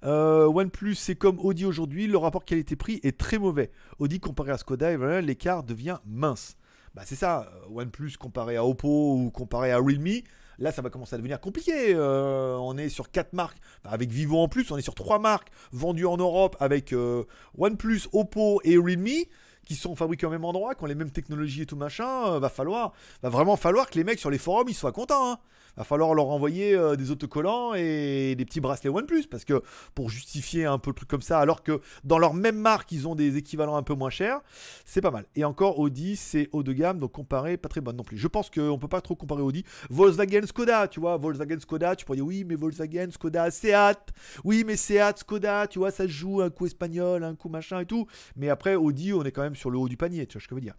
[0.02, 2.08] Euh, OnePlus, c'est comme Audi aujourd'hui.
[2.08, 3.70] Le rapport qualité-prix est très mauvais.
[4.00, 6.56] Audi comparé à Skoda, et voilà, l'écart devient mince.
[6.94, 7.52] Bah, c'est ça.
[7.70, 10.22] OnePlus comparé à Oppo ou comparé à Realme,
[10.58, 11.94] Là, ça va commencer à devenir compliqué.
[11.94, 15.50] Euh, on est sur quatre marques, avec Vivo en plus, on est sur trois marques
[15.72, 17.24] vendues en Europe avec euh,
[17.58, 19.26] OnePlus, Oppo et Realme
[19.66, 22.38] qui sont fabriqués au même endroit, qui ont les mêmes technologies et tout machin, euh,
[22.38, 22.92] va falloir,
[23.22, 25.32] va vraiment falloir que les mecs sur les forums ils soient contents.
[25.32, 25.38] Hein
[25.76, 29.62] va falloir leur envoyer euh, des autocollants et des petits bracelets OnePlus parce que
[29.94, 33.06] pour justifier un peu le truc comme ça, alors que dans leur même marque ils
[33.06, 34.40] ont des équivalents un peu moins chers,
[34.84, 35.26] c'est pas mal.
[35.34, 38.16] Et encore Audi c'est haut de gamme donc comparé pas très bonne non plus.
[38.16, 39.64] Je pense qu'on peut pas trop comparer Audi.
[39.90, 43.98] Volkswagen Skoda, tu vois, Volkswagen Skoda, tu pourrais dire oui mais Volkswagen Skoda, Seat,
[44.44, 47.86] oui mais Seat Skoda, tu vois ça joue un coup espagnol, un coup machin et
[47.86, 48.06] tout.
[48.36, 50.46] Mais après Audi on est quand même sur le haut du panier, tu vois ce
[50.46, 50.74] que je veux dire.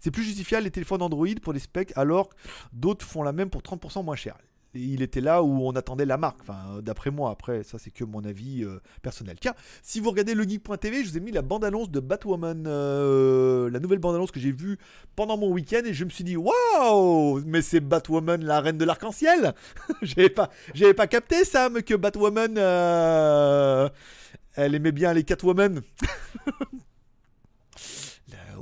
[0.00, 2.30] C'est plus justifiable les téléphones Android pour les specs alors
[2.72, 4.36] d'autres font la même pour 30% moins cher
[4.76, 6.40] il était là où on attendait la marque.
[6.42, 9.36] Enfin, d'après moi, après, ça c'est que mon avis euh, personnel.
[9.40, 13.80] Tiens, si vous regardez legeek.tv, je vous ai mis la bande-annonce de Batwoman, euh, la
[13.80, 14.78] nouvelle bande-annonce que j'ai vue
[15.14, 18.84] pendant mon week-end et je me suis dit, waouh, mais c'est Batwoman, la reine de
[18.84, 19.54] l'arc-en-ciel.
[20.02, 20.50] j'avais pas,
[20.96, 23.88] pas capté Sam que Batwoman, euh,
[24.54, 25.82] elle aimait bien les Catwoman.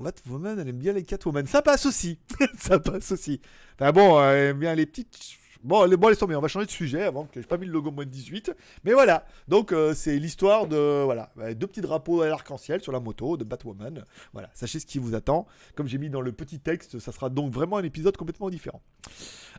[0.00, 1.46] Batwoman, elle aime bien les Catwoman.
[1.46, 2.18] Ça passe aussi,
[2.58, 3.40] ça passe aussi.
[3.74, 6.66] Enfin bon, elle aime bien les petites Bon, les, bon, laissons bien, on va changer
[6.66, 8.52] de sujet avant que j'ai pas mis le logo moins de 18.
[8.84, 13.00] Mais voilà, donc euh, c'est l'histoire de voilà, deux petits drapeaux à l'arc-en-ciel sur la
[13.00, 14.04] moto de Batwoman.
[14.34, 15.46] Voilà, sachez ce qui vous attend.
[15.74, 18.82] Comme j'ai mis dans le petit texte, ça sera donc vraiment un épisode complètement différent.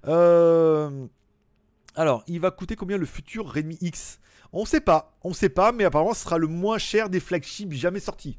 [0.07, 1.07] Euh,
[1.95, 4.19] alors, il va coûter combien le futur Redmi X?
[4.53, 7.73] On sait pas, on sait pas, mais apparemment ce sera le moins cher des flagships
[7.73, 8.37] jamais sortis.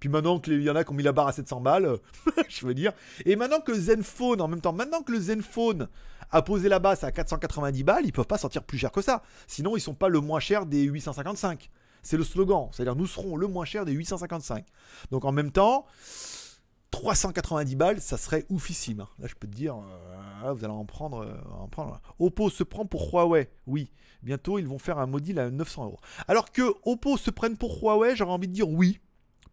[0.00, 1.98] Puis maintenant qu'il y en a qui ont mis la barre à 700 balles,
[2.48, 2.92] je veux dire.
[3.24, 5.88] Et maintenant que Zenfone, en même temps, maintenant que le Zenfone
[6.30, 9.22] à poser la basse à 490 balles, ils peuvent pas sortir plus cher que ça.
[9.46, 11.70] Sinon, ils sont pas le moins cher des 855.
[12.02, 12.68] C'est le slogan.
[12.72, 14.64] C'est-à-dire, nous serons le moins cher des 855.
[15.10, 15.86] Donc, en même temps,
[16.90, 19.06] 390 balles, ça serait oufissime.
[19.18, 22.00] Là, je peux te dire, euh, vous allez en prendre, euh, en prendre.
[22.18, 23.50] Oppo se prend pour Huawei.
[23.66, 23.90] Oui,
[24.22, 25.98] bientôt, ils vont faire un module à 900 euros.
[26.28, 29.00] Alors que Oppo se prenne pour Huawei, j'aurais envie de dire oui.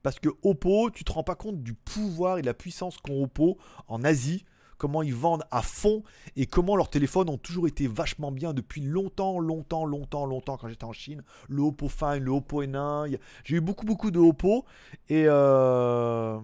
[0.06, 3.24] Parce que Oppo, tu te rends pas compte du pouvoir et de la puissance qu'ont
[3.24, 3.58] Oppo
[3.88, 4.46] en Asie
[4.78, 6.04] comment ils vendent à fond
[6.36, 10.68] et comment leurs téléphones ont toujours été vachement bien depuis longtemps, longtemps, longtemps, longtemps quand
[10.68, 11.24] j'étais en Chine.
[11.50, 14.66] Le Oppo Fine, le Oppo N1, j'ai eu beaucoup, beaucoup de Oppo
[15.10, 16.40] et euh,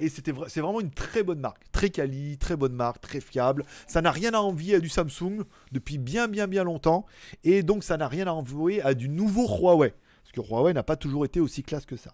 [0.00, 3.64] c'était c'est vraiment une très bonne marque, très quali, très bonne marque, très fiable.
[3.86, 7.06] Ça n'a rien à envier à du Samsung depuis bien, bien, bien longtemps
[7.44, 9.94] et donc ça n'a rien à envier à du nouveau Huawei
[10.24, 12.10] parce que Huawei n'a pas toujours été aussi classe que ça.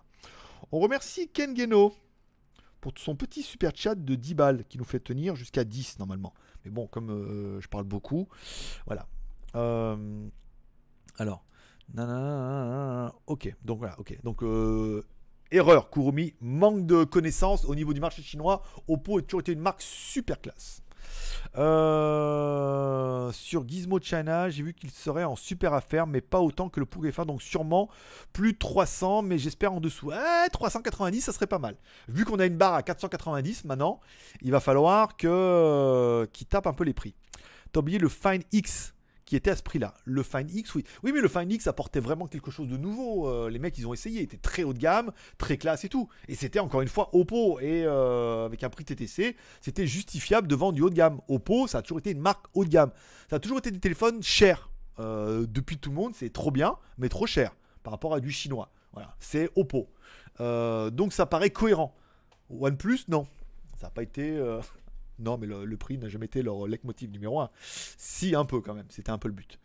[0.70, 1.94] On remercie Ken Geno
[2.80, 6.34] pour son petit super chat de 10 balles qui nous fait tenir jusqu'à 10 normalement.
[6.64, 8.28] Mais bon, comme euh, je parle beaucoup,
[8.86, 9.06] voilà.
[9.54, 10.28] Euh,
[11.16, 11.44] alors,
[13.26, 14.18] ok, donc voilà, ok.
[14.22, 15.04] Donc, euh,
[15.50, 18.62] erreur, Kurumi, manque de connaissances au niveau du marché chinois.
[18.86, 20.82] Oppo a toujours été une marque super classe.
[21.56, 26.80] Euh, sur Gizmo China, j'ai vu qu'il serait en super affaire, mais pas autant que
[26.80, 27.88] le Poug F1, donc sûrement
[28.32, 30.12] plus de 300, mais j'espère en dessous.
[30.52, 31.76] 390, ça serait pas mal.
[32.08, 34.00] Vu qu'on a une barre à 490 maintenant,
[34.42, 37.14] il va falloir que euh, qu'il tape un peu les prix.
[37.72, 38.94] T'as oublié le Fine X
[39.28, 39.92] qui était à ce prix-là.
[40.06, 40.84] Le Find X, oui.
[41.02, 43.28] Oui, mais le Find X apportait vraiment quelque chose de nouveau.
[43.28, 44.20] Euh, les mecs, ils ont essayé.
[44.20, 46.08] Il était très haut de gamme, très classe et tout.
[46.28, 47.60] Et c'était encore une fois Oppo.
[47.60, 51.20] Et euh, avec un prix TTC, c'était justifiable de vendre du haut de gamme.
[51.28, 52.90] Oppo, ça a toujours été une marque haut de gamme.
[53.28, 54.70] Ça a toujours été des téléphones chers.
[54.98, 58.30] Euh, depuis tout le monde, c'est trop bien, mais trop cher par rapport à du
[58.30, 58.70] chinois.
[58.94, 59.90] Voilà, c'est Oppo.
[60.38, 61.94] donc ça paraît cohérent.
[62.48, 63.26] OnePlus, non.
[63.76, 64.40] Ça n'a pas été.
[65.18, 67.50] Non, mais le, prix n'a jamais été leur leitmotiv numéro 1.
[67.60, 69.58] Si, un peu quand même, c'était un peu le but.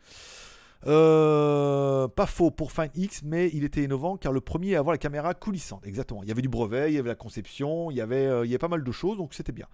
[0.86, 4.94] Euh, pas faux pour Find X, mais il était innovant car le premier à avoir
[4.94, 5.86] la caméra coulissante.
[5.86, 6.24] Exactement.
[6.24, 8.68] Il y avait du brevet, il y avait la conception, il y avait, euh, pas
[8.68, 9.68] mal de choses, donc c'était bien.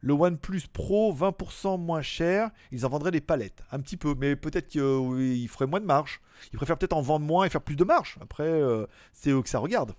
[0.00, 3.62] Le OnePlus Pro, 20% moins cher, ils en vendraient des palettes.
[3.72, 6.20] Un petit peu, mais peut-être qu'ils feraient moins de marge.
[6.52, 8.18] Ils préfèrent peut-être en vendre moins et faire plus de marge.
[8.20, 9.94] Après, euh, c'est eux que ça regarde.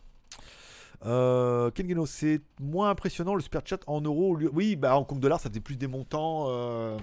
[1.06, 4.38] Euh, Kengeno, c'est moins impressionnant le super chat en euros.
[4.53, 6.98] Oui, bah en compte dollar, ça faisait plus des montants euh,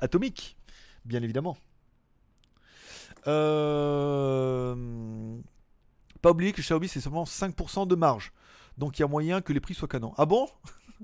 [0.00, 0.56] atomiques,
[1.04, 1.56] bien évidemment.
[3.26, 4.74] Euh,
[6.22, 8.32] pas oublier que Xiaomi c'est seulement 5% de marge.
[8.78, 10.14] Donc il y a moyen que les prix soient canons.
[10.16, 10.48] Ah bon?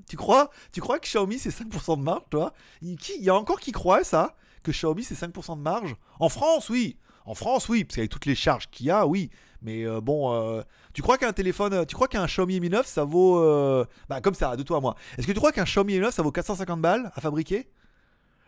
[0.09, 0.51] Tu crois?
[0.71, 2.55] Tu crois que Xiaomi c'est 5% de marge, toi?
[2.83, 5.97] Il y a encore qui croit ça Que Xiaomi c'est 5% de marge?
[6.21, 9.29] En France, oui En France, oui, parce qu'avec toutes les charges qu'il y a, oui.
[9.63, 10.63] Mais euh, bon, euh,
[10.93, 13.41] tu crois qu'un téléphone, tu crois qu'un Xiaomi Mi 9 ça vaut.
[13.41, 14.95] Euh, bah, comme ça, de toi à moi.
[15.17, 17.69] Est-ce que tu crois qu'un Xiaomi Mi 9 ça vaut 450 balles à fabriquer?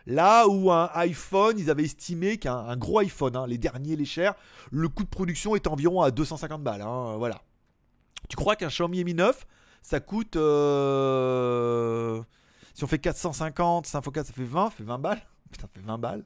[0.07, 4.35] Là où un iPhone, ils avaient estimé qu'un gros iPhone, hein, les derniers, les chers,
[4.71, 6.83] le coût de production est environ à 250 balles.
[6.83, 7.43] Hein, voilà.
[8.29, 9.47] Tu crois qu'un Xiaomi Mi 9
[9.83, 10.35] ça coûte.
[10.35, 10.41] Si
[12.85, 15.23] on fait 450, 5 x 4, ça fait 20, ça fait 20 balles?
[15.51, 16.25] Putain, ça fait 20 balles.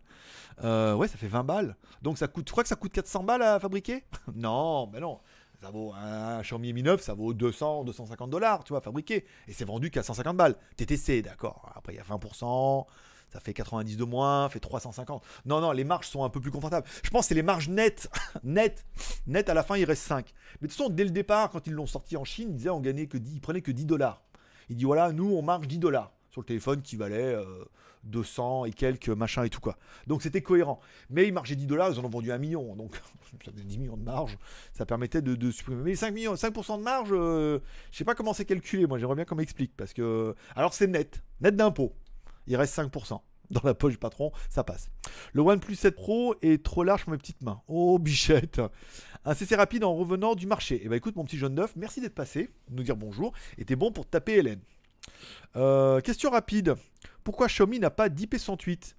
[0.63, 1.77] Euh, ouais, ça fait 20 balles.
[2.03, 2.45] Donc ça coûte.
[2.45, 4.05] Tu crois que ça coûte 400 balles à fabriquer?
[4.35, 5.21] Non, mais non.
[5.61, 9.25] Ça vaut un Xiaomi Mi 9, ça vaut 200, 250 dollars, tu vois, fabriqué.
[9.49, 10.57] Et c'est vendu qu'à 150 balles.
[10.77, 11.73] TTC, d'accord.
[11.75, 12.87] Après, il y a 20%.
[13.31, 15.25] Ça fait 90 de moins, fait 350.
[15.47, 16.87] Non, non, les marges sont un peu plus confortables.
[17.03, 18.09] Je pense que c'est les marges nettes.
[18.45, 18.85] nettes.
[19.27, 20.27] Nettes, à la fin, il reste 5.
[20.61, 22.71] Mais de toute façon, dès le départ, quand ils l'ont sorti en Chine, ils disaient
[22.71, 24.23] on gagnait que 10, ils prenaient que 10 dollars.
[24.69, 27.37] Il dit voilà, nous, on marge 10 dollars sur le téléphone qui valait
[28.05, 29.77] 200 euh, et quelques machins et tout quoi.
[30.07, 30.81] Donc c'était cohérent.
[31.11, 32.75] Mais ils margeaient 10 dollars, ils en ont vendu un million.
[32.77, 32.97] Donc
[33.45, 34.39] ça faisait 10 millions de marge.
[34.73, 35.83] Ça permettait de, supprimer.
[35.83, 37.61] Mais 5 millions, 5% de marge, euh,
[37.91, 38.87] je sais pas comment c'est calculé.
[38.87, 39.77] Moi j'aimerais bien qu'on m'explique.
[39.77, 40.35] Parce que.
[40.57, 41.23] Alors c'est net.
[41.41, 41.95] Net d'impôt.
[42.47, 43.21] Il reste 5%.
[43.51, 44.91] dans la poche du patron, ça passe.
[45.33, 47.61] Le OnePlus 7 Pro est trop large pour mes petites mains.
[47.69, 48.61] Oh, bichette
[49.25, 50.81] Un CC rapide en revenant du marché.
[50.85, 53.33] Eh ben écoute, mon petit jeune neuf, merci d'être passé, nous dire bonjour.
[53.59, 54.61] Et t'es bon pour taper Hélène.
[55.57, 56.75] Euh, question rapide.
[57.25, 58.95] Pourquoi Xiaomi n'a pas d'IP108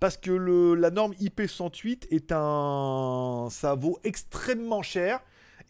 [0.00, 3.48] Parce que le, la norme IP108 est un...
[3.50, 5.20] Ça vaut extrêmement cher.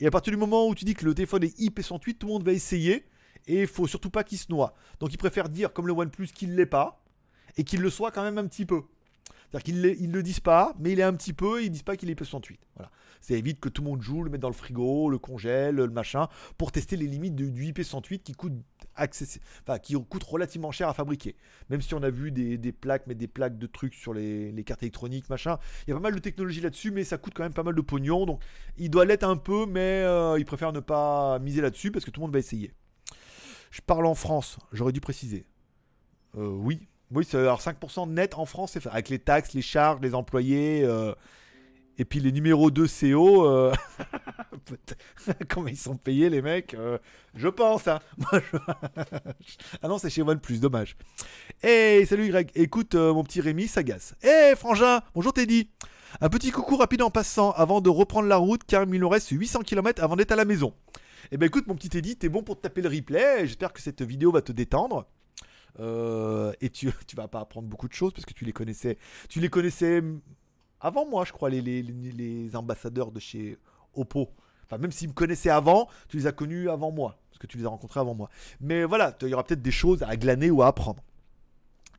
[0.01, 2.33] Et à partir du moment où tu dis que le téléphone est IP108, tout le
[2.33, 3.05] monde va essayer.
[3.47, 4.75] Et il faut surtout pas qu'il se noie.
[5.01, 7.05] Donc ils préfèrent dire, comme le OnePlus, qu'il ne l'est pas.
[7.57, 8.83] Et qu'il le soit quand même un petit peu.
[9.51, 11.97] C'est-à-dire qu'ils ne le disent pas, mais il est un petit peu, ils disent pas
[11.97, 12.57] qu'il est IP108.
[12.77, 12.91] Voilà.
[13.21, 15.89] Ça évite que tout le monde joue, le mettre dans le frigo, le congèle, le
[15.89, 18.53] machin, pour tester les limites du, IP108 qui coûte
[18.97, 21.37] enfin, qui coûte relativement cher à fabriquer.
[21.71, 24.83] Même si on a vu des, plaques, mais des plaques de trucs sur les, cartes
[24.83, 25.59] électroniques, machin.
[25.87, 27.75] Il y a pas mal de technologie là-dessus, mais ça coûte quand même pas mal
[27.75, 28.27] de pognon.
[28.27, 28.43] Donc
[28.77, 32.11] il doit l'être un peu, mais euh, il préfère ne pas miser là-dessus parce que
[32.11, 32.73] tout le monde va essayer.
[33.71, 35.47] Je parle en France, j'aurais dû préciser.
[36.37, 36.89] Euh, oui.
[37.11, 40.85] Oui, alors 5% net en France, avec les taxes, les charges, les employés.
[40.85, 41.15] Euh,
[41.99, 43.75] et puis les numéros 2 CO, euh,
[45.49, 46.99] comment ils sont payés les mecs euh,
[47.35, 47.99] Je pense, hein.
[49.83, 50.97] ah non, c'est chez OnePlus, dommage.
[51.61, 54.15] Hey, salut Greg, écoute euh, mon petit Rémi s'agace.
[54.23, 55.71] Hey Frangin, bonjour Teddy.
[56.21, 59.29] Un petit coucou rapide en passant avant de reprendre la route car il nous reste
[59.31, 60.73] 800 km avant d'être à la maison.
[61.33, 63.83] Eh ben écoute mon petit Teddy, t'es bon pour te taper le replay, j'espère que
[63.83, 65.07] cette vidéo va te détendre.
[65.81, 68.99] et tu, tu vas pas apprendre beaucoup de choses parce que tu les connaissais.
[69.29, 70.01] Tu les connaissais
[70.81, 73.59] avant moi, je crois, les, les, ambassadeurs de chez
[73.95, 74.29] Oppo.
[74.65, 77.59] Enfin, même s'ils me connaissaient avant, tu les as connus avant moi, parce que tu
[77.59, 78.29] les as rencontrés avant moi.
[78.61, 81.03] Mais voilà, il y aura peut-être des choses à glaner ou à apprendre.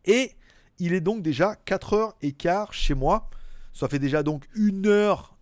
[0.05, 0.31] Et
[0.77, 3.29] il est donc déjà 4h15 chez moi.
[3.73, 5.37] Ça fait déjà donc une heure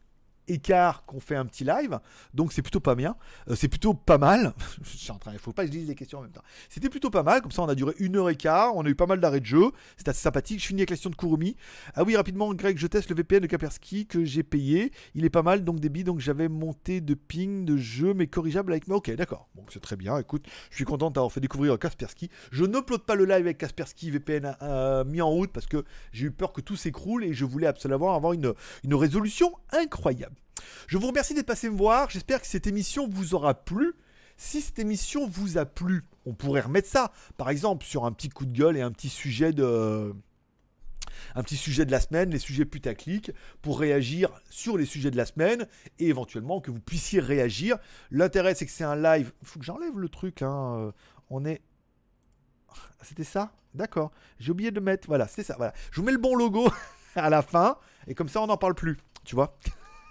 [0.48, 2.00] écart qu'on fait un petit live.
[2.34, 3.16] Donc c'est plutôt pas bien.
[3.50, 4.54] Euh, c'est plutôt pas mal.
[4.84, 6.44] je suis en train, il faut pas que je lise les questions en même temps.
[6.70, 7.42] C'était plutôt pas mal.
[7.42, 8.76] Comme ça, on a duré une heure et quart.
[8.76, 9.72] On a eu pas mal d'arrêts de jeu.
[9.98, 10.60] C'était assez sympathique.
[10.62, 11.56] Je finis avec la question de Kurumi.
[11.96, 14.92] Ah oui, rapidement, Greg, je teste le VPN de Kaspersky que j'ai payé.
[15.16, 16.04] Il est pas mal, donc débit.
[16.04, 18.88] Donc j'avais monté de ping de jeu, mais corrigeable avec.
[18.90, 19.50] Ok, d'accord.
[19.56, 20.18] Donc c'est très bien.
[20.18, 22.30] Écoute, je suis content d'avoir fait découvrir Kaspersky.
[22.52, 26.28] Je n'upload pas le live avec Kaspersky VPN euh, mis en route parce que j'ai
[26.28, 28.54] eu peur que tout s'écroule et je voulais absolument avoir une,
[28.84, 30.37] une résolution incroyable.
[30.88, 32.10] Je vous remercie d'être passé me voir.
[32.10, 33.94] J'espère que cette émission vous aura plu.
[34.38, 38.30] Si cette émission vous a plu, on pourrait remettre ça, par exemple, sur un petit
[38.30, 40.14] coup de gueule et un petit sujet de
[41.92, 43.32] la semaine, les sujets putaclic,
[43.64, 47.78] pour réagir sur les sujets de la semaine et éventuellement que vous puissiez réagir.
[48.12, 49.34] L'intérêt, c'est que c'est un live.
[49.42, 50.44] Il faut que j'enlève le truc.
[50.44, 50.76] Hein.
[50.78, 50.92] Euh,
[51.32, 51.62] on est.
[53.02, 53.52] C'était ça?
[53.74, 54.12] D'accord.
[54.40, 55.08] J'ai oublié de mettre.
[55.08, 55.58] Voilà, c'est ça.
[55.92, 56.70] Je vous mets le bon logo
[57.16, 58.98] à la fin et comme ça, on n'en parle plus.
[59.24, 59.58] Tu vois?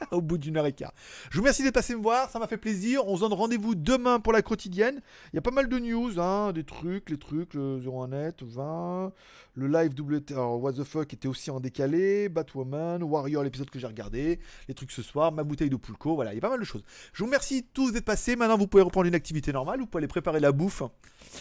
[0.10, 0.92] au bout d'une heure et quart.
[1.30, 3.06] Je vous remercie d'être passé me voir, ça m'a fait plaisir.
[3.06, 5.00] On se donne rendez-vous demain pour la quotidienne.
[5.32, 9.12] Il y a pas mal de news, hein, des trucs, les trucs, le 01net, 20,
[9.54, 13.86] le live WT, What the fuck était aussi en décalé, Batwoman, Warrior, l'épisode que j'ai
[13.86, 16.60] regardé, les trucs ce soir, ma bouteille de Pulco, voilà, il y a pas mal
[16.60, 16.84] de choses.
[17.12, 18.36] Je vous remercie tous d'être passés.
[18.36, 20.82] Maintenant, vous pouvez reprendre une activité normale, vous pouvez aller préparer la bouffe,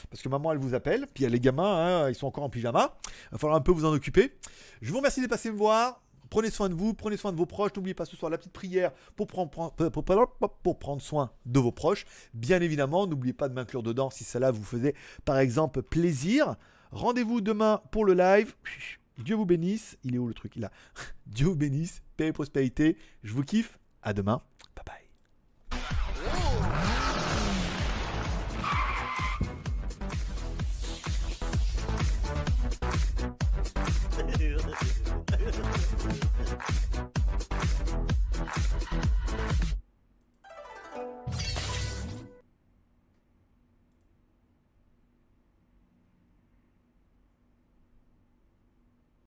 [0.10, 1.07] parce que maman, elle vous appelle.
[1.14, 2.98] Puis il y a les gamins, hein, ils sont encore en pyjama.
[3.06, 4.34] Il va falloir un peu vous en occuper.
[4.82, 6.02] Je vous remercie d'être passé me voir.
[6.30, 7.72] Prenez soin de vous, prenez soin de vos proches.
[7.76, 12.06] N'oubliez pas ce soir la petite prière pour prendre, soin de vos proches.
[12.34, 16.56] Bien évidemment, n'oubliez pas de m'inclure dedans si cela vous faisait par exemple plaisir.
[16.92, 18.56] Rendez-vous demain pour le live.
[19.18, 19.98] Dieu vous bénisse.
[20.04, 20.56] Il est où le truc?
[20.56, 20.72] Il a.
[21.28, 22.02] Dieu vous bénisse.
[22.18, 22.98] Paix et prospérité.
[23.24, 23.78] Je vous kiffe.
[24.02, 24.42] À demain.